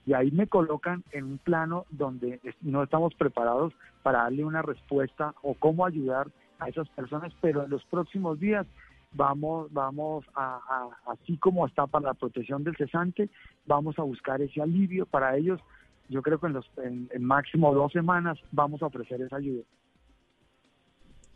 y 0.07 0.15
ahí 0.15 0.31
me 0.31 0.47
colocan 0.47 1.05
en 1.13 1.25
un 1.25 1.39
plano 1.39 1.87
donde 1.91 2.41
no 2.63 2.83
estamos 2.83 3.15
preparados 3.15 3.73
para 4.03 4.23
darle 4.23 4.45
una 4.45 4.63
respuesta 4.63 5.35
o 5.43 5.55
cómo 5.55 5.87
ayudar 5.87 6.29
a 6.59 6.69
esas 6.69 6.89
personas, 6.91 7.33
pero 7.41 7.65
en 7.65 7.71
los 7.71 7.85
próximos 7.85 8.41
días 8.41 8.67
vamos, 9.13 9.73
vamos 9.73 10.25
a, 10.35 10.89
así 11.07 11.37
como 11.39 11.67
está 11.67 11.87
para 11.87 12.09
la 12.09 12.15
protección 12.15 12.65
del 12.65 12.77
cesante, 12.77 13.29
vamos 13.67 13.99
a 13.99 14.03
buscar 14.03 14.41
ese 14.41 14.61
alivio 14.61 15.07
para 15.07 15.37
ellos. 15.37 15.61
Yo 16.09 16.23
creo 16.23 16.39
que 16.39 16.49
en, 16.49 16.55
los, 16.55 16.71
en, 16.79 17.09
máximo 17.25 17.73
dos 17.75 17.93
semanas 17.93 18.39
vamos 18.53 18.83
a 18.83 18.87
ofrecer 18.87 19.21
esa 19.21 19.37
ayuda. 19.37 19.63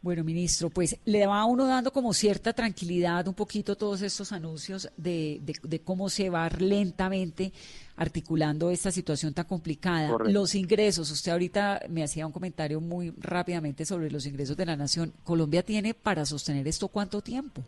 Bueno, 0.04 0.22
ministro, 0.22 0.68
pues 0.68 1.00
le 1.06 1.26
va 1.26 1.40
a 1.40 1.46
uno 1.46 1.66
dando 1.66 1.90
como 1.90 2.12
cierta 2.12 2.52
tranquilidad 2.52 3.26
un 3.26 3.32
poquito 3.32 3.74
todos 3.74 4.02
estos 4.02 4.32
anuncios 4.32 4.92
de, 4.98 5.40
de, 5.62 5.80
cómo 5.80 6.10
se 6.10 6.28
va 6.28 6.46
lentamente 6.50 7.54
articulando 7.96 8.68
esta 8.68 8.90
situación 8.90 9.32
tan 9.32 9.46
complicada. 9.46 10.14
Los 10.26 10.56
ingresos, 10.56 11.10
usted 11.10 11.32
ahorita 11.32 11.84
me 11.88 12.04
hacía 12.04 12.26
un 12.26 12.32
comentario 12.32 12.82
muy 12.82 13.14
rápidamente 13.16 13.86
sobre 13.86 14.10
los 14.10 14.26
ingresos 14.26 14.58
de 14.58 14.66
la 14.66 14.76
nación. 14.76 15.10
¿Colombia 15.24 15.62
tiene 15.62 15.94
para 15.94 16.26
sostener 16.26 16.68
esto 16.68 16.88
cuánto 16.88 17.22
tiempo? 17.22 17.62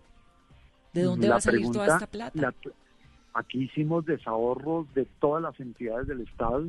¿De 0.93 1.05
dónde 1.05 1.31
va 1.31 1.37
a 1.37 1.41
salir 1.41 1.71
toda 1.71 1.87
esta 1.87 2.07
plata? 2.07 2.53
Aquí 3.33 3.63
hicimos 3.63 4.05
desahorros 4.05 4.93
de 4.93 5.07
todas 5.21 5.43
las 5.43 5.59
entidades 5.59 6.07
del 6.07 6.21
Estado 6.21 6.67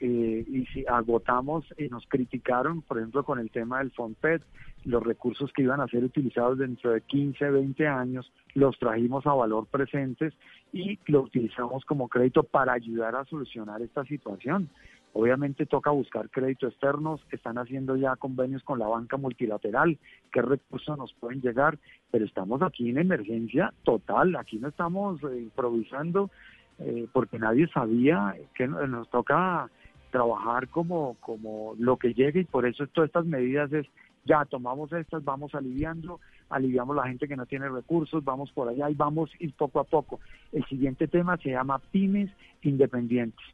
eh, 0.00 0.44
y 0.46 0.66
si 0.66 0.84
agotamos 0.86 1.64
y 1.78 1.88
nos 1.88 2.06
criticaron, 2.06 2.82
por 2.82 2.98
ejemplo, 2.98 3.24
con 3.24 3.38
el 3.38 3.50
tema 3.50 3.78
del 3.78 3.90
FONPET, 3.90 4.42
los 4.84 5.02
recursos 5.02 5.52
que 5.52 5.62
iban 5.62 5.80
a 5.80 5.88
ser 5.88 6.04
utilizados 6.04 6.58
dentro 6.58 6.92
de 6.92 7.00
15, 7.00 7.50
20 7.50 7.86
años, 7.86 8.30
los 8.54 8.78
trajimos 8.78 9.26
a 9.26 9.34
valor 9.34 9.66
presentes 9.66 10.32
y 10.72 10.98
lo 11.06 11.22
utilizamos 11.22 11.84
como 11.84 12.08
crédito 12.08 12.42
para 12.44 12.72
ayudar 12.72 13.16
a 13.16 13.24
solucionar 13.24 13.82
esta 13.82 14.04
situación. 14.04 14.68
Obviamente 15.12 15.64
toca 15.64 15.90
buscar 15.90 16.28
crédito 16.28 16.68
externos, 16.68 17.22
están 17.30 17.56
haciendo 17.56 17.96
ya 17.96 18.16
convenios 18.16 18.62
con 18.62 18.78
la 18.78 18.86
banca 18.86 19.16
multilateral, 19.16 19.98
qué 20.30 20.42
recursos 20.42 20.98
nos 20.98 21.14
pueden 21.14 21.40
llegar, 21.40 21.78
pero 22.10 22.26
estamos 22.26 22.60
aquí 22.60 22.90
en 22.90 22.98
emergencia 22.98 23.72
total, 23.82 24.36
aquí 24.36 24.58
no 24.58 24.68
estamos 24.68 25.22
eh, 25.24 25.40
improvisando 25.40 26.30
eh, 26.78 27.06
porque 27.10 27.38
nadie 27.38 27.66
sabía 27.68 28.34
que 28.54 28.68
nos 28.68 29.08
toca 29.08 29.70
trabajar 30.16 30.68
como, 30.68 31.14
como 31.20 31.74
lo 31.78 31.98
que 31.98 32.14
llegue 32.14 32.40
y 32.40 32.44
por 32.44 32.66
eso 32.66 32.86
todas 32.86 33.08
estas 33.08 33.26
medidas 33.26 33.70
es 33.72 33.86
ya 34.24 34.44
tomamos 34.46 34.90
estas, 34.92 35.22
vamos 35.22 35.54
aliviando, 35.54 36.20
aliviamos 36.48 36.96
la 36.96 37.06
gente 37.06 37.28
que 37.28 37.36
no 37.36 37.44
tiene 37.46 37.68
recursos, 37.68 38.24
vamos 38.24 38.50
por 38.50 38.68
allá 38.68 38.90
y 38.90 38.94
vamos 38.94 39.30
ir 39.38 39.52
poco 39.54 39.78
a 39.78 39.84
poco. 39.84 40.20
El 40.52 40.64
siguiente 40.64 41.06
tema 41.06 41.36
se 41.36 41.50
llama 41.50 41.78
pymes 41.78 42.30
independientes. 42.62 43.44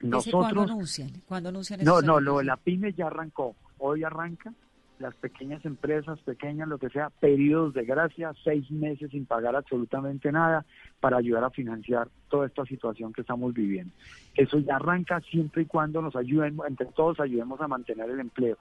Nosotros, 0.00 0.44
¿Cuándo 0.44 0.62
anuncian? 0.62 1.10
¿Cuándo 1.26 1.48
anuncian 1.50 1.84
No, 1.84 2.00
no, 2.00 2.20
lo, 2.20 2.40
la 2.40 2.56
pyme 2.56 2.92
ya 2.92 3.08
arrancó, 3.08 3.56
hoy 3.78 4.04
arranca, 4.04 4.54
las 5.00 5.14
pequeñas 5.14 5.64
empresas, 5.64 6.18
pequeñas, 6.20 6.68
lo 6.68 6.78
que 6.78 6.90
sea, 6.90 7.08
periodos 7.08 7.72
de 7.72 7.84
gracia, 7.84 8.32
seis 8.44 8.70
meses 8.70 9.10
sin 9.10 9.24
pagar 9.24 9.56
absolutamente 9.56 10.30
nada 10.30 10.64
para 11.00 11.16
ayudar 11.16 11.42
a 11.42 11.50
financiar 11.50 12.08
toda 12.28 12.46
esta 12.46 12.64
situación 12.66 13.12
que 13.12 13.22
estamos 13.22 13.54
viviendo. 13.54 13.92
Eso 14.36 14.58
ya 14.58 14.76
arranca 14.76 15.20
siempre 15.20 15.62
y 15.62 15.66
cuando 15.66 16.02
nos 16.02 16.14
ayuden, 16.14 16.58
entre 16.68 16.86
todos 16.86 17.18
ayudemos 17.18 17.60
a 17.60 17.68
mantener 17.68 18.10
el 18.10 18.20
empleo. 18.20 18.58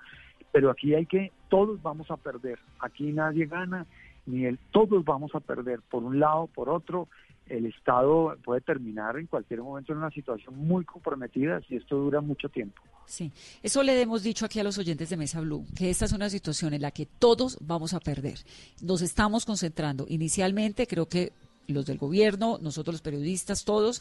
Pero 0.52 0.72
aquí 0.72 0.96
hay 0.96 1.06
que, 1.06 1.32
todos 1.50 1.82
vamos 1.82 2.10
a 2.10 2.18
perder, 2.18 2.58
aquí 2.80 3.12
nadie 3.12 3.46
gana, 3.46 3.86
ni 4.26 4.46
el, 4.46 4.58
todos 4.72 5.04
vamos 5.04 5.36
a 5.36 5.42
perder, 5.42 5.82
por 5.90 6.04
un 6.04 6.20
lado, 6.20 6.48
por 6.48 6.70
otro, 6.70 7.10
el 7.48 7.66
Estado 7.66 8.38
puede 8.44 8.62
terminar 8.62 9.18
en 9.18 9.28
cualquier 9.28 9.62
momento 9.62 9.92
en 9.92 9.98
una 9.98 10.12
situación 10.12 10.56
muy 10.56 10.86
comprometida 10.86 11.60
si 11.62 11.76
esto 11.76 11.98
dura 11.98 12.22
mucho 12.22 12.48
tiempo. 12.48 12.82
Sí, 13.10 13.32
eso 13.64 13.82
le 13.82 14.00
hemos 14.00 14.22
dicho 14.22 14.46
aquí 14.46 14.60
a 14.60 14.64
los 14.64 14.78
oyentes 14.78 15.10
de 15.10 15.18
Mesa 15.18 15.42
Blue, 15.42 15.66
que 15.76 15.90
esta 15.90 16.06
es 16.06 16.12
una 16.12 16.30
situación 16.30 16.76
en 16.76 16.84
la 16.84 16.92
que 16.92 17.08
todos 17.08 17.58
vamos 17.60 17.96
a 17.96 18.00
perder. 18.00 18.38
Nos 18.82 19.02
estamos 19.02 19.46
concentrando 19.46 20.06
inicialmente, 20.08 20.86
creo 20.86 21.10
que 21.10 21.34
los 21.66 21.88
del 21.88 21.98
gobierno, 21.98 22.60
nosotros 22.62 22.94
los 22.94 23.02
periodistas, 23.02 23.66
todos, 23.66 24.00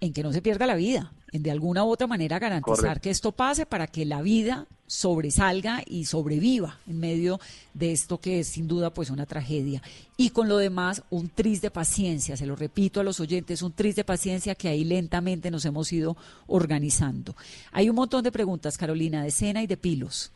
en 0.00 0.12
que 0.12 0.22
no 0.22 0.32
se 0.32 0.42
pierda 0.42 0.66
la 0.66 0.74
vida, 0.74 1.12
en 1.32 1.42
de 1.42 1.50
alguna 1.50 1.84
u 1.84 1.90
otra 1.90 2.06
manera 2.06 2.38
garantizar 2.38 3.00
que 3.00 3.10
esto 3.10 3.32
pase 3.32 3.66
para 3.66 3.86
que 3.86 4.04
la 4.04 4.22
vida 4.22 4.66
sobresalga 4.86 5.82
y 5.84 6.04
sobreviva 6.04 6.78
en 6.86 7.00
medio 7.00 7.40
de 7.74 7.92
esto 7.92 8.20
que 8.20 8.40
es 8.40 8.46
sin 8.46 8.68
duda 8.68 8.92
pues 8.92 9.10
una 9.10 9.26
tragedia. 9.26 9.82
Y 10.16 10.30
con 10.30 10.48
lo 10.48 10.58
demás, 10.58 11.02
un 11.10 11.28
tris 11.28 11.60
de 11.60 11.70
paciencia, 11.70 12.36
se 12.36 12.46
lo 12.46 12.56
repito 12.56 13.00
a 13.00 13.04
los 13.04 13.20
oyentes, 13.20 13.62
un 13.62 13.72
tris 13.72 13.96
de 13.96 14.04
paciencia 14.04 14.54
que 14.54 14.68
ahí 14.68 14.84
lentamente 14.84 15.50
nos 15.50 15.64
hemos 15.64 15.92
ido 15.92 16.16
organizando. 16.46 17.34
Hay 17.72 17.88
un 17.88 17.96
montón 17.96 18.22
de 18.22 18.32
preguntas, 18.32 18.78
Carolina, 18.78 19.22
de 19.22 19.30
Cena 19.30 19.62
y 19.62 19.66
de 19.66 19.76
Pilos. 19.76 20.30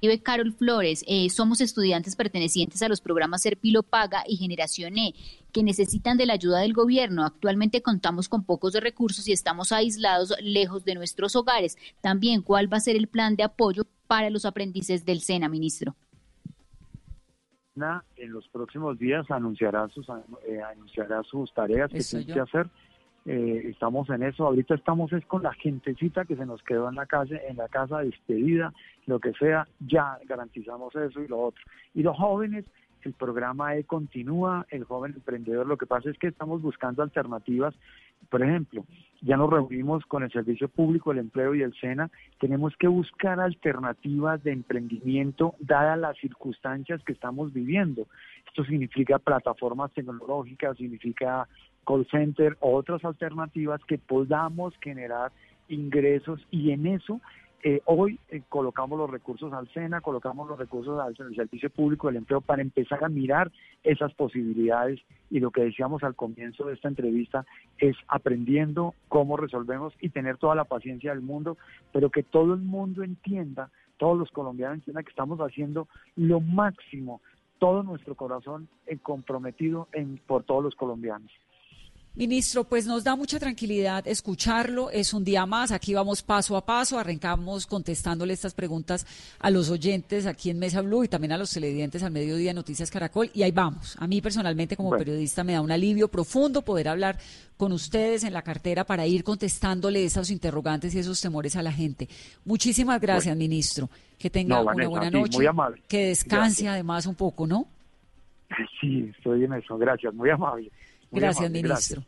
Vive 0.00 0.22
Carol 0.22 0.52
Flores, 0.52 1.04
eh, 1.08 1.28
somos 1.28 1.60
estudiantes 1.60 2.14
pertenecientes 2.14 2.82
a 2.82 2.88
los 2.88 3.00
programas 3.00 3.42
Serpilo 3.42 3.82
Paga 3.82 4.22
y 4.26 4.36
Generación 4.36 4.96
E, 4.96 5.14
que 5.52 5.64
necesitan 5.64 6.16
de 6.16 6.26
la 6.26 6.34
ayuda 6.34 6.60
del 6.60 6.72
gobierno. 6.72 7.24
Actualmente 7.24 7.82
contamos 7.82 8.28
con 8.28 8.44
pocos 8.44 8.72
de 8.72 8.80
recursos 8.80 9.26
y 9.26 9.32
estamos 9.32 9.72
aislados 9.72 10.34
lejos 10.40 10.84
de 10.84 10.94
nuestros 10.94 11.34
hogares. 11.34 11.76
También, 12.00 12.42
¿cuál 12.42 12.72
va 12.72 12.76
a 12.76 12.80
ser 12.80 12.94
el 12.94 13.08
plan 13.08 13.34
de 13.34 13.42
apoyo 13.42 13.84
para 14.06 14.30
los 14.30 14.44
aprendices 14.44 15.04
del 15.04 15.20
SENA, 15.20 15.48
ministro? 15.48 15.96
En 18.16 18.32
los 18.32 18.48
próximos 18.48 18.98
días 18.98 19.30
anunciará 19.30 19.88
sus, 19.88 20.08
eh, 20.48 20.60
anunciará 20.60 21.22
sus 21.22 21.52
tareas 21.54 21.90
que 21.90 22.00
tiene 22.00 22.26
que 22.26 22.40
hacer 22.40 22.68
eh, 23.30 23.68
estamos 23.68 24.08
en 24.08 24.22
eso, 24.22 24.46
ahorita 24.46 24.74
estamos 24.74 25.12
es 25.12 25.22
con 25.26 25.42
la 25.42 25.52
gentecita 25.52 26.24
que 26.24 26.34
se 26.34 26.46
nos 26.46 26.62
quedó 26.62 26.88
en 26.88 26.94
la 26.94 27.04
calle, 27.04 27.42
en 27.46 27.58
la 27.58 27.68
casa 27.68 27.98
despedida, 27.98 28.72
lo 29.04 29.20
que 29.20 29.34
sea, 29.34 29.68
ya 29.80 30.18
garantizamos 30.26 30.96
eso 30.96 31.20
y 31.20 31.28
lo 31.28 31.38
otro. 31.38 31.62
Y 31.94 32.02
los 32.02 32.16
jóvenes, 32.16 32.64
el 33.02 33.12
programa 33.12 33.76
E 33.76 33.84
continúa, 33.84 34.64
el 34.70 34.84
joven 34.84 35.12
emprendedor, 35.12 35.66
lo 35.66 35.76
que 35.76 35.84
pasa 35.84 36.08
es 36.08 36.16
que 36.16 36.28
estamos 36.28 36.62
buscando 36.62 37.02
alternativas, 37.02 37.74
por 38.30 38.42
ejemplo, 38.42 38.86
ya 39.20 39.36
nos 39.36 39.50
reunimos 39.50 40.06
con 40.06 40.22
el 40.22 40.32
Servicio 40.32 40.68
Público, 40.68 41.12
el 41.12 41.18
Empleo 41.18 41.54
y 41.54 41.60
el 41.60 41.74
SENA, 41.74 42.10
tenemos 42.40 42.74
que 42.78 42.88
buscar 42.88 43.40
alternativas 43.40 44.42
de 44.42 44.52
emprendimiento 44.52 45.54
dadas 45.60 45.98
las 45.98 46.16
circunstancias 46.16 47.02
que 47.04 47.12
estamos 47.12 47.52
viviendo. 47.52 48.06
Esto 48.46 48.64
significa 48.64 49.18
plataformas 49.18 49.92
tecnológicas, 49.92 50.78
significa 50.78 51.46
call 51.86 52.06
center 52.10 52.56
o 52.60 52.74
otras 52.76 53.04
alternativas 53.04 53.80
que 53.84 53.98
podamos 53.98 54.74
generar 54.80 55.32
ingresos 55.68 56.40
y 56.50 56.70
en 56.70 56.86
eso 56.86 57.20
eh, 57.64 57.80
hoy 57.86 58.20
eh, 58.28 58.42
colocamos 58.48 58.96
los 59.00 59.10
recursos 59.10 59.52
al 59.52 59.68
SENA, 59.72 60.00
colocamos 60.00 60.46
los 60.48 60.56
recursos 60.56 61.00
al 61.00 61.16
Servicio 61.16 61.70
Público 61.70 62.06
del 62.06 62.18
Empleo 62.18 62.40
para 62.40 62.62
empezar 62.62 63.02
a 63.02 63.08
mirar 63.08 63.50
esas 63.82 64.14
posibilidades 64.14 65.00
y 65.28 65.40
lo 65.40 65.50
que 65.50 65.64
decíamos 65.64 66.04
al 66.04 66.14
comienzo 66.14 66.66
de 66.66 66.74
esta 66.74 66.86
entrevista 66.86 67.44
es 67.78 67.96
aprendiendo 68.06 68.94
cómo 69.08 69.36
resolvemos 69.36 69.92
y 70.00 70.10
tener 70.10 70.36
toda 70.36 70.54
la 70.54 70.66
paciencia 70.66 71.10
del 71.10 71.20
mundo, 71.20 71.56
pero 71.92 72.10
que 72.10 72.22
todo 72.22 72.54
el 72.54 72.60
mundo 72.60 73.02
entienda, 73.02 73.70
todos 73.96 74.16
los 74.16 74.30
colombianos 74.30 74.78
entiendan 74.78 75.02
que 75.02 75.10
estamos 75.10 75.40
haciendo 75.40 75.88
lo 76.14 76.38
máximo, 76.38 77.20
todo 77.58 77.82
nuestro 77.82 78.14
corazón 78.14 78.68
eh, 78.86 78.98
comprometido 78.98 79.88
en, 79.92 80.18
por 80.28 80.44
todos 80.44 80.62
los 80.62 80.76
colombianos. 80.76 81.32
Ministro, 82.14 82.64
pues 82.64 82.84
nos 82.84 83.04
da 83.04 83.14
mucha 83.14 83.38
tranquilidad 83.38 84.06
escucharlo. 84.08 84.90
Es 84.90 85.14
un 85.14 85.22
día 85.22 85.46
más. 85.46 85.70
Aquí 85.70 85.94
vamos 85.94 86.20
paso 86.22 86.56
a 86.56 86.66
paso. 86.66 86.98
Arrancamos 86.98 87.64
contestándole 87.64 88.32
estas 88.32 88.54
preguntas 88.54 89.06
a 89.38 89.50
los 89.50 89.70
oyentes 89.70 90.26
aquí 90.26 90.50
en 90.50 90.58
Mesa 90.58 90.82
Blue 90.82 91.04
y 91.04 91.08
también 91.08 91.30
a 91.30 91.38
los 91.38 91.52
televidentes 91.52 92.02
al 92.02 92.10
mediodía 92.10 92.52
Noticias 92.52 92.90
Caracol. 92.90 93.30
Y 93.34 93.44
ahí 93.44 93.52
vamos. 93.52 93.96
A 94.00 94.08
mí 94.08 94.20
personalmente 94.20 94.76
como 94.76 94.90
periodista 94.90 95.44
me 95.44 95.52
da 95.52 95.60
un 95.60 95.70
alivio 95.70 96.08
profundo 96.08 96.62
poder 96.62 96.88
hablar 96.88 97.18
con 97.56 97.70
ustedes 97.70 98.24
en 98.24 98.32
la 98.32 98.42
cartera 98.42 98.84
para 98.84 99.06
ir 99.06 99.22
contestándole 99.22 100.04
esos 100.04 100.30
interrogantes 100.30 100.96
y 100.96 100.98
esos 100.98 101.20
temores 101.20 101.54
a 101.54 101.62
la 101.62 101.72
gente. 101.72 102.08
Muchísimas 102.44 103.00
gracias, 103.00 103.36
ministro. 103.36 103.88
Que 104.18 104.28
tenga 104.28 104.60
una 104.60 104.88
buena 104.88 105.10
noche. 105.10 105.38
Que 105.86 106.06
descanse 106.06 106.66
además 106.66 107.06
un 107.06 107.14
poco, 107.14 107.46
¿no? 107.46 107.68
Sí, 108.80 109.12
estoy 109.16 109.44
en 109.44 109.52
eso. 109.52 109.76
Gracias. 109.76 110.12
Muy 110.14 110.30
amable 110.30 110.72
gracias, 111.10 111.50
ministro. 111.50 112.04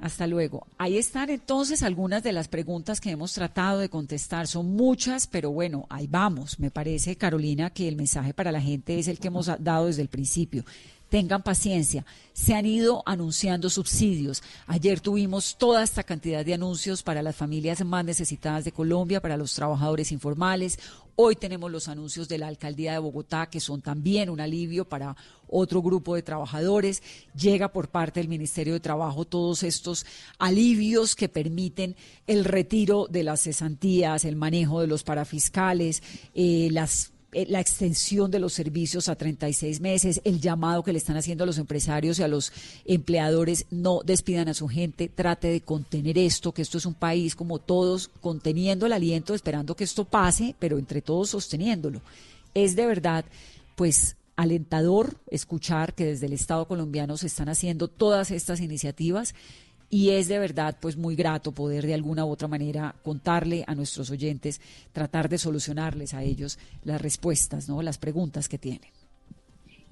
Hasta 0.00 0.28
luego. 0.28 0.64
Ahí 0.78 0.96
están 0.96 1.28
entonces 1.28 1.82
algunas 1.82 2.22
de 2.22 2.32
las 2.32 2.46
preguntas 2.46 3.00
que 3.00 3.10
hemos 3.10 3.32
tratado 3.32 3.80
de 3.80 3.88
contestar. 3.88 4.46
Son 4.46 4.76
muchas, 4.76 5.26
pero 5.26 5.50
bueno, 5.50 5.86
ahí 5.90 6.06
vamos. 6.06 6.60
Me 6.60 6.70
parece, 6.70 7.16
Carolina, 7.16 7.70
que 7.70 7.88
el 7.88 7.96
mensaje 7.96 8.32
para 8.32 8.52
la 8.52 8.60
gente 8.60 8.98
es 8.98 9.08
el 9.08 9.18
que 9.18 9.26
hemos 9.26 9.50
dado 9.58 9.86
desde 9.86 10.02
el 10.02 10.08
principio 10.08 10.64
tengan 11.08 11.42
paciencia. 11.42 12.04
Se 12.32 12.54
han 12.54 12.66
ido 12.66 13.02
anunciando 13.06 13.70
subsidios. 13.70 14.42
Ayer 14.66 15.00
tuvimos 15.00 15.56
toda 15.56 15.82
esta 15.82 16.02
cantidad 16.02 16.44
de 16.44 16.54
anuncios 16.54 17.02
para 17.02 17.22
las 17.22 17.36
familias 17.36 17.84
más 17.84 18.04
necesitadas 18.04 18.64
de 18.64 18.72
Colombia, 18.72 19.20
para 19.20 19.36
los 19.36 19.54
trabajadores 19.54 20.12
informales. 20.12 20.78
Hoy 21.16 21.34
tenemos 21.34 21.70
los 21.72 21.88
anuncios 21.88 22.28
de 22.28 22.38
la 22.38 22.46
alcaldía 22.46 22.92
de 22.92 23.00
Bogotá, 23.00 23.50
que 23.50 23.58
son 23.58 23.82
también 23.82 24.30
un 24.30 24.40
alivio 24.40 24.88
para 24.88 25.16
otro 25.48 25.82
grupo 25.82 26.14
de 26.14 26.22
trabajadores. 26.22 27.02
Llega 27.34 27.72
por 27.72 27.88
parte 27.88 28.20
del 28.20 28.28
Ministerio 28.28 28.74
de 28.74 28.80
Trabajo 28.80 29.24
todos 29.24 29.64
estos 29.64 30.06
alivios 30.38 31.16
que 31.16 31.28
permiten 31.28 31.96
el 32.28 32.44
retiro 32.44 33.08
de 33.10 33.24
las 33.24 33.42
cesantías, 33.42 34.24
el 34.24 34.36
manejo 34.36 34.80
de 34.80 34.86
los 34.86 35.02
parafiscales, 35.02 36.04
eh, 36.34 36.68
las 36.70 37.10
la 37.32 37.60
extensión 37.60 38.30
de 38.30 38.38
los 38.38 38.54
servicios 38.54 39.08
a 39.08 39.14
36 39.14 39.80
meses, 39.80 40.20
el 40.24 40.40
llamado 40.40 40.82
que 40.82 40.92
le 40.92 40.98
están 40.98 41.16
haciendo 41.16 41.44
a 41.44 41.46
los 41.46 41.58
empresarios 41.58 42.18
y 42.18 42.22
a 42.22 42.28
los 42.28 42.52
empleadores, 42.86 43.66
no 43.70 44.00
despidan 44.04 44.48
a 44.48 44.54
su 44.54 44.66
gente, 44.68 45.08
trate 45.08 45.48
de 45.48 45.60
contener 45.60 46.16
esto, 46.16 46.52
que 46.52 46.62
esto 46.62 46.78
es 46.78 46.86
un 46.86 46.94
país 46.94 47.36
como 47.36 47.58
todos, 47.58 48.10
conteniendo 48.20 48.86
el 48.86 48.94
aliento, 48.94 49.34
esperando 49.34 49.76
que 49.76 49.84
esto 49.84 50.04
pase, 50.04 50.54
pero 50.58 50.78
entre 50.78 51.02
todos 51.02 51.30
sosteniéndolo. 51.30 52.00
Es 52.54 52.76
de 52.76 52.86
verdad, 52.86 53.24
pues 53.76 54.16
alentador 54.36 55.16
escuchar 55.30 55.94
que 55.94 56.06
desde 56.06 56.26
el 56.26 56.32
Estado 56.32 56.66
colombiano 56.66 57.16
se 57.16 57.26
están 57.26 57.48
haciendo 57.48 57.88
todas 57.88 58.30
estas 58.30 58.60
iniciativas 58.60 59.34
y 59.90 60.10
es 60.10 60.28
de 60.28 60.38
verdad 60.38 60.76
pues 60.80 60.96
muy 60.96 61.16
grato 61.16 61.52
poder 61.52 61.86
de 61.86 61.94
alguna 61.94 62.24
u 62.24 62.30
otra 62.30 62.48
manera 62.48 62.94
contarle 63.02 63.64
a 63.66 63.74
nuestros 63.74 64.10
oyentes, 64.10 64.60
tratar 64.92 65.28
de 65.28 65.38
solucionarles 65.38 66.14
a 66.14 66.22
ellos 66.22 66.58
las 66.84 67.00
respuestas, 67.00 67.68
¿no? 67.68 67.82
las 67.82 67.98
preguntas 67.98 68.48
que 68.48 68.58
tienen. 68.58 68.97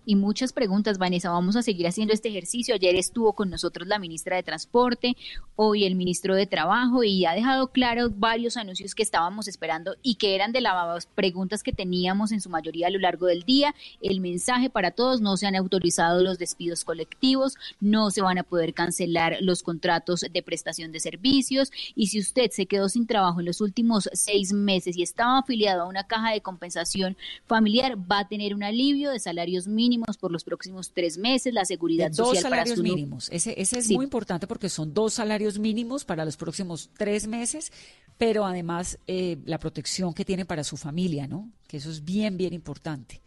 Y 0.07 0.15
muchas 0.15 0.53
preguntas, 0.53 0.99
Vanessa. 0.99 1.31
Vamos 1.31 1.57
a 1.57 1.63
seguir 1.63 1.89
haciendo 1.89 2.15
este 2.15 2.29
ejercicio. 2.29 2.77
Ayer 2.77 2.95
estuvo 2.95 3.33
con 3.33 3.51
nosotros 3.51 3.89
la 3.89 3.99
ministra 3.99 4.37
de 4.37 4.45
Transporte, 4.45 5.17
hoy 5.57 5.85
el 5.85 5.97
ministro 5.97 6.37
de 6.37 6.47
Trabajo 6.47 7.03
y 7.03 7.27
ha 7.27 7.33
dejado 7.33 7.73
claro 7.73 8.09
varios 8.11 8.57
anuncios 8.57 8.95
que 8.95 9.03
estábamos 9.03 9.49
esperando 9.49 9.97
y 10.03 10.15
que 10.15 10.37
eran 10.37 10.53
de 10.53 10.61
las 10.61 11.07
preguntas 11.07 11.65
que 11.65 11.73
teníamos 11.73 12.31
en 12.31 12.41
su 12.41 12.49
mayoría 12.49 12.87
a 12.87 12.91
lo 12.91 13.01
largo 13.01 13.27
del 13.27 13.43
día. 13.43 13.75
El 14.01 14.21
mensaje 14.21 14.71
para 14.71 14.93
todos, 14.93 15.21
no 15.21 15.37
se 15.37 15.49
han 15.49 15.57
autorizado 15.57 16.23
los 16.23 16.39
despidos 16.39 16.85
colectivos, 16.85 17.57
no 17.81 18.11
se 18.11 18.23
van 18.23 18.39
a 18.39 18.45
poder 18.45 18.75
cancelar 18.75 19.39
los 19.41 19.65
contratos 19.65 20.25
de 20.31 20.43
prestación 20.43 20.93
de 20.93 21.01
servicios 21.01 21.73
y 21.97 22.07
si 22.07 22.21
usted 22.21 22.51
se 22.53 22.67
quedó 22.67 22.89
sin 22.89 23.09
trabajo 23.09 23.41
en 23.41 23.47
los 23.47 23.61
últimos 23.61 24.09
seis 24.13 24.53
meses 24.53 24.97
y 24.97 25.03
estaba 25.03 25.41
afiliado 25.41 25.83
a 25.83 25.89
una 25.89 26.07
caja 26.07 26.31
de 26.31 26.43
compensación 26.43 27.17
familiar, 27.47 27.99
va 27.99 28.21
a 28.21 28.29
tener 28.29 28.55
un 28.55 28.63
alivio 28.63 29.11
de 29.11 29.19
salarios 29.19 29.67
mínimos 29.67 29.96
por 30.19 30.31
los 30.31 30.45
próximos 30.45 30.93
tres 30.93 31.19
meses, 31.19 31.53
la 31.53 31.65
seguridad 31.65 32.13
social 32.13 32.35
dos 32.35 32.43
salarios 32.43 32.79
mínimos. 32.79 33.29
Ese, 33.33 33.55
ese 33.61 33.79
es 33.79 33.91
muy 33.91 34.05
importante 34.05 34.47
porque 34.47 34.69
son 34.69 34.93
dos 34.93 35.15
salarios 35.15 35.59
mínimos 35.59 36.05
para 36.05 36.25
los 36.25 36.37
próximos 36.37 36.91
tres 36.97 37.27
meses, 37.27 37.73
pero 38.19 38.45
además 38.45 38.99
eh, 39.07 39.39
la 39.45 39.59
protección 39.59 40.15
que 40.15 40.25
tiene 40.25 40.45
para 40.45 40.65
su 40.65 40.77
familia, 40.77 41.27
¿no? 41.27 41.51
Que 41.67 41.79
eso 41.79 41.91
es 41.91 42.05
bien, 42.05 42.37
bien 42.37 42.53
importante. 42.53 43.21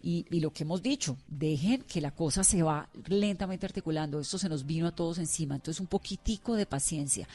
Y, 0.00 0.26
y, 0.30 0.38
lo 0.40 0.52
que 0.52 0.62
hemos 0.62 0.80
dicho, 0.80 1.16
dejen 1.26 1.82
que 1.82 2.00
la 2.00 2.12
cosa 2.12 2.44
se 2.44 2.62
va 2.62 2.88
lentamente 3.08 3.66
articulando. 3.66 4.20
Esto 4.20 4.38
se 4.38 4.48
nos 4.48 4.64
vino 4.64 4.86
a 4.86 4.94
todos 4.94 5.18
encima. 5.18 5.56
Entonces, 5.56 5.80
un 5.80 5.88
poquitico 5.88 6.54
de 6.54 6.66
paciencia. 6.66 7.28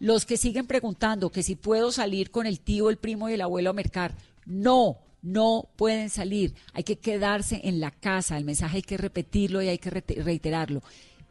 Los 0.00 0.26
que 0.26 0.36
siguen 0.36 0.66
preguntando 0.66 1.30
que 1.30 1.42
si 1.42 1.56
puedo 1.56 1.90
salir 1.90 2.30
con 2.30 2.46
el 2.46 2.60
tío, 2.60 2.90
el 2.90 2.98
primo 2.98 3.30
y 3.30 3.34
el 3.34 3.40
abuelo 3.40 3.70
a 3.70 3.72
mercar, 3.72 4.14
no 4.44 4.98
no 5.22 5.68
pueden 5.76 6.10
salir, 6.10 6.54
hay 6.72 6.84
que 6.84 6.96
quedarse 6.96 7.60
en 7.64 7.80
la 7.80 7.90
casa, 7.90 8.38
el 8.38 8.44
mensaje 8.44 8.78
hay 8.78 8.82
que 8.82 8.96
repetirlo 8.96 9.62
y 9.62 9.68
hay 9.68 9.78
que 9.78 9.90
reiterarlo. 9.90 10.82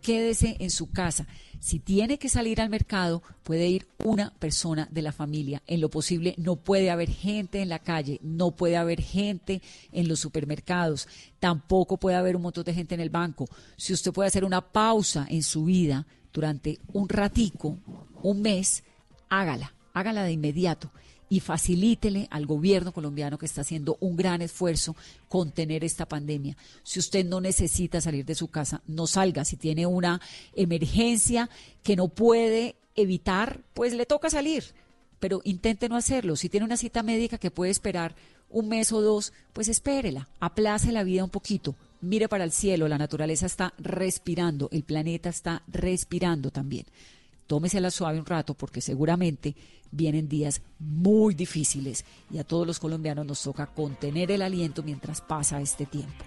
Quédese 0.01 0.55
en 0.59 0.69
su 0.69 0.91
casa. 0.91 1.27
Si 1.59 1.79
tiene 1.79 2.17
que 2.17 2.29
salir 2.29 2.61
al 2.61 2.69
mercado, 2.69 3.21
puede 3.43 3.67
ir 3.67 3.87
una 4.05 4.33
persona 4.39 4.87
de 4.91 5.01
la 5.01 5.11
familia. 5.11 5.61
En 5.67 5.81
lo 5.81 5.89
posible, 5.89 6.35
no 6.37 6.55
puede 6.55 6.89
haber 6.89 7.09
gente 7.09 7.61
en 7.61 7.67
la 7.67 7.79
calle, 7.79 8.17
no 8.23 8.51
puede 8.51 8.77
haber 8.77 9.01
gente 9.01 9.61
en 9.91 10.07
los 10.07 10.21
supermercados, 10.21 11.09
tampoco 11.39 11.97
puede 11.97 12.15
haber 12.15 12.37
un 12.37 12.43
montón 12.43 12.63
de 12.63 12.73
gente 12.73 12.95
en 12.95 13.01
el 13.01 13.09
banco. 13.09 13.49
Si 13.75 13.91
usted 13.91 14.13
puede 14.13 14.27
hacer 14.27 14.45
una 14.45 14.61
pausa 14.61 15.27
en 15.29 15.43
su 15.43 15.65
vida 15.65 16.07
durante 16.31 16.79
un 16.93 17.09
ratico, 17.09 17.77
un 18.23 18.41
mes, 18.41 18.83
hágala, 19.27 19.73
hágala 19.93 20.23
de 20.23 20.31
inmediato 20.31 20.91
y 21.29 21.39
facilítele 21.39 22.27
al 22.31 22.45
gobierno 22.45 22.91
colombiano 22.91 23.37
que 23.37 23.45
está 23.45 23.61
haciendo 23.61 23.97
un 23.99 24.15
gran 24.17 24.41
esfuerzo 24.41 24.95
contener 25.27 25.83
esta 25.83 26.07
pandemia. 26.07 26.57
Si 26.83 26.99
usted 26.99 27.25
no 27.25 27.39
necesita 27.39 28.01
salir 28.01 28.25
de 28.25 28.35
su 28.35 28.47
casa, 28.47 28.81
no 28.87 29.07
salga. 29.07 29.45
Si 29.45 29.55
tiene 29.55 29.85
una 29.85 30.19
emergencia 30.55 31.49
que 31.83 31.95
no 31.95 32.07
puede 32.07 32.75
evitar, 32.95 33.61
pues 33.73 33.93
le 33.93 34.05
toca 34.05 34.29
salir. 34.29 34.63
Pero 35.19 35.41
intente 35.43 35.87
no 35.87 35.95
hacerlo. 35.95 36.35
Si 36.35 36.49
tiene 36.49 36.65
una 36.65 36.77
cita 36.77 37.03
médica 37.03 37.37
que 37.37 37.51
puede 37.51 37.71
esperar 37.71 38.15
un 38.49 38.67
mes 38.67 38.91
o 38.91 39.01
dos, 39.01 39.31
pues 39.53 39.67
espérela, 39.67 40.27
aplace 40.39 40.91
la 40.91 41.03
vida 41.03 41.23
un 41.23 41.29
poquito. 41.29 41.75
Mire 42.01 42.27
para 42.27 42.45
el 42.45 42.51
cielo, 42.51 42.87
la 42.87 42.97
naturaleza 42.97 43.45
está 43.45 43.73
respirando, 43.77 44.69
el 44.71 44.83
planeta 44.83 45.29
está 45.29 45.61
respirando 45.67 46.49
también. 46.49 46.85
Tómesela 47.49 47.89
suave 47.89 48.19
un 48.19 48.27
rato 48.27 48.53
porque 48.53 48.79
seguramente 48.79 49.55
vienen 49.89 50.29
días 50.29 50.61
muy 50.77 51.33
difíciles 51.33 52.05
y 52.29 52.37
a 52.37 52.43
todos 52.43 52.67
los 52.67 52.77
colombianos 52.77 53.25
nos 53.25 53.41
toca 53.41 53.65
contener 53.65 54.29
el 54.29 54.43
aliento 54.43 54.83
mientras 54.83 55.19
pasa 55.19 55.59
este 55.59 55.87
tiempo. 55.87 56.25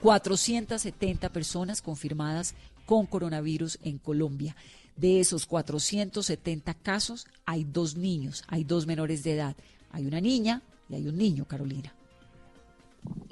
470 0.00 1.28
personas 1.28 1.82
confirmadas 1.82 2.54
con 2.86 3.04
coronavirus 3.04 3.80
en 3.82 3.98
Colombia. 3.98 4.56
De 4.96 5.20
esos 5.20 5.44
470 5.44 6.72
casos 6.72 7.26
hay 7.44 7.64
dos 7.64 7.94
niños, 7.94 8.42
hay 8.48 8.64
dos 8.64 8.86
menores 8.86 9.22
de 9.24 9.34
edad. 9.34 9.56
Hay 9.90 10.06
una 10.06 10.22
niña 10.22 10.62
y 10.88 10.94
hay 10.94 11.06
un 11.06 11.18
niño, 11.18 11.44
Carolina 11.44 11.92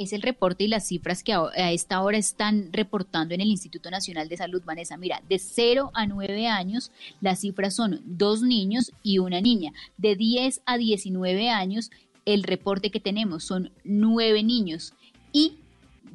es 0.01 0.15
el 0.15 0.23
reporte 0.23 0.65
y 0.65 0.69
las 0.69 0.89
cifras 0.89 1.23
que 1.23 1.35
a 1.35 1.73
esta 1.73 2.01
hora 2.01 2.17
están 2.17 2.73
reportando 2.73 3.35
en 3.35 3.43
el 3.43 3.49
Instituto 3.49 3.91
Nacional 3.91 4.31
de 4.31 4.39
Salud, 4.39 4.63
Vanessa. 4.65 4.97
Mira, 4.97 5.23
de 5.29 5.39
0 5.39 5.91
a 5.93 6.07
9 6.07 6.49
años, 6.49 6.91
las 7.21 7.41
cifras 7.41 7.75
son 7.75 8.01
dos 8.05 8.41
niños 8.41 8.93
y 9.03 9.19
una 9.19 9.43
niña. 9.43 9.73
De 9.99 10.17
10 10.17 10.63
a 10.65 10.79
19 10.79 11.51
años, 11.51 11.91
el 12.25 12.45
reporte 12.45 12.91
que 12.91 13.01
tenemos 13.01 13.45
son 13.45 13.73
nueve 13.85 14.43
niños. 14.43 14.95
Y 15.33 15.59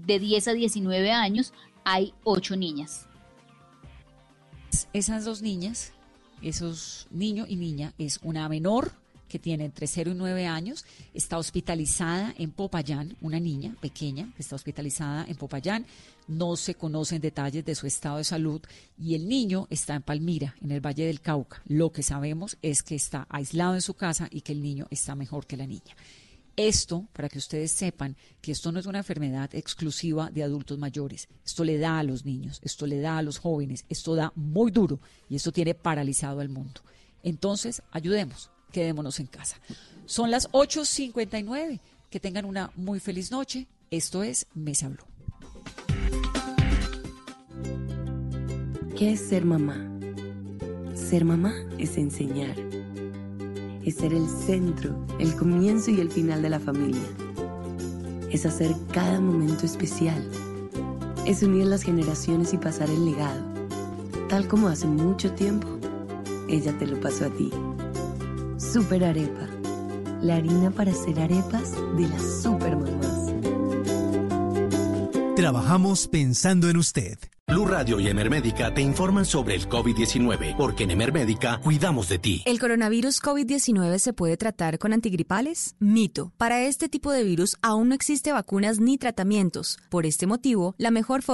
de 0.05 0.17
10 0.19 0.47
a 0.47 0.53
19 0.53 1.11
años, 1.11 1.53
hay 1.83 2.13
ocho 2.23 2.55
niñas. 2.55 3.07
Esas 4.93 5.25
dos 5.25 5.43
niñas, 5.43 5.93
esos 6.41 7.07
niño 7.11 7.45
y 7.47 7.55
niña, 7.55 7.93
es 7.97 8.19
una 8.23 8.49
menor 8.49 8.93
que 9.27 9.39
tiene 9.39 9.65
entre 9.65 9.87
0 9.87 10.11
y 10.11 10.15
9 10.15 10.47
años, 10.47 10.85
está 11.13 11.37
hospitalizada 11.37 12.33
en 12.37 12.51
Popayán, 12.51 13.15
una 13.21 13.39
niña 13.39 13.75
pequeña 13.81 14.31
que 14.35 14.41
está 14.41 14.55
hospitalizada 14.55 15.25
en 15.27 15.35
Popayán, 15.35 15.85
no 16.27 16.55
se 16.55 16.75
conocen 16.75 17.21
detalles 17.21 17.65
de 17.65 17.75
su 17.75 17.87
estado 17.87 18.17
de 18.17 18.23
salud 18.23 18.61
y 18.97 19.15
el 19.15 19.27
niño 19.27 19.67
está 19.69 19.95
en 19.95 20.01
Palmira, 20.01 20.55
en 20.61 20.71
el 20.71 20.85
Valle 20.85 21.05
del 21.05 21.21
Cauca. 21.21 21.61
Lo 21.65 21.91
que 21.91 22.03
sabemos 22.03 22.57
es 22.61 22.83
que 22.83 22.95
está 22.95 23.27
aislado 23.29 23.75
en 23.75 23.81
su 23.81 23.93
casa 23.93 24.27
y 24.31 24.41
que 24.41 24.53
el 24.53 24.61
niño 24.61 24.87
está 24.89 25.15
mejor 25.15 25.45
que 25.45 25.57
la 25.57 25.67
niña. 25.67 25.95
Esto, 26.57 27.05
para 27.11 27.27
que 27.27 27.37
ustedes 27.37 27.73
sepan 27.73 28.15
que 28.41 28.53
esto 28.53 28.71
no 28.71 28.79
es 28.79 28.85
una 28.85 28.99
enfermedad 28.99 29.53
exclusiva 29.53 30.31
de 30.31 30.41
adultos 30.41 30.77
mayores, 30.77 31.27
esto 31.45 31.65
le 31.65 31.77
da 31.77 31.99
a 31.99 32.03
los 32.03 32.23
niños, 32.23 32.61
esto 32.63 32.87
le 32.87 33.01
da 33.01 33.17
a 33.17 33.21
los 33.21 33.39
jóvenes, 33.39 33.83
esto 33.89 34.15
da 34.15 34.31
muy 34.35 34.71
duro 34.71 35.01
y 35.29 35.35
esto 35.35 35.51
tiene 35.51 35.75
paralizado 35.75 36.39
al 36.39 36.47
mundo. 36.47 36.79
Entonces, 37.23 37.81
ayudemos, 37.91 38.51
quedémonos 38.75 39.21
en 39.21 39.27
casa. 39.27 39.55
Son 40.05 40.29
las 40.29 40.51
8.59. 40.51 41.79
Que 42.09 42.19
tengan 42.19 42.43
una 42.43 42.71
muy 42.75 42.99
feliz 42.99 43.31
noche. 43.31 43.67
Esto 43.89 44.21
es 44.21 44.47
Mesa 44.53 44.89
Blue. 44.89 45.05
¿Qué 48.97 49.13
es 49.13 49.21
ser 49.21 49.45
mamá? 49.45 49.77
Ser 50.93 51.23
mamá 51.23 51.53
es 51.77 51.97
enseñar. 51.97 52.55
Es 53.85 53.95
ser 53.95 54.13
el 54.13 54.27
centro, 54.27 55.05
el 55.19 55.33
comienzo 55.37 55.91
y 55.91 56.01
el 56.01 56.11
final 56.11 56.41
de 56.41 56.49
la 56.49 56.59
familia. 56.59 57.07
Es 58.29 58.45
hacer 58.45 58.75
cada 58.91 59.21
momento 59.21 59.65
especial. 59.65 60.21
Es 61.25 61.43
unir 61.43 61.65
las 61.65 61.83
generaciones 61.83 62.53
y 62.53 62.57
pasar 62.57 62.89
el 62.89 63.05
legado. 63.05 63.41
Tal 64.27 64.49
como 64.49 64.67
hace 64.67 64.85
mucho 64.85 65.31
tiempo, 65.31 65.67
ella 66.49 66.77
te 66.77 66.87
lo 66.87 66.99
pasó 66.99 67.25
a 67.25 67.29
ti. 67.29 67.51
Super 68.57 69.03
Arepa, 69.03 69.49
la 70.21 70.35
harina 70.35 70.71
para 70.71 70.91
hacer 70.91 71.19
arepas 71.19 71.71
de 71.97 72.07
las 72.07 72.41
super 72.41 72.77
mamás. 72.77 73.33
Trabajamos 75.35 76.07
pensando 76.07 76.69
en 76.69 76.77
usted. 76.77 77.17
Blue 77.47 77.67
Radio 77.67 77.99
y 77.99 78.07
Emermédica 78.07 78.73
te 78.73 78.81
informan 78.81 79.23
sobre 79.23 79.53
el 79.53 79.69
COVID-19, 79.69 80.57
porque 80.57 80.85
en 80.85 80.91
Emermédica 80.91 81.59
cuidamos 81.61 82.09
de 82.09 82.17
ti. 82.17 82.41
¿El 82.45 82.59
coronavirus 82.59 83.21
COVID-19 83.21 83.99
se 83.99 84.13
puede 84.13 84.35
tratar 84.35 84.79
con 84.79 84.93
antigripales? 84.93 85.75
Mito. 85.77 86.33
Para 86.37 86.63
este 86.63 86.89
tipo 86.89 87.11
de 87.11 87.23
virus 87.23 87.55
aún 87.61 87.89
no 87.89 87.95
existe 87.95 88.31
vacunas 88.31 88.79
ni 88.79 88.97
tratamientos. 88.97 89.77
Por 89.89 90.07
este 90.07 90.25
motivo, 90.25 90.73
la 90.79 90.89
mejor 90.89 91.21
forma 91.21 91.33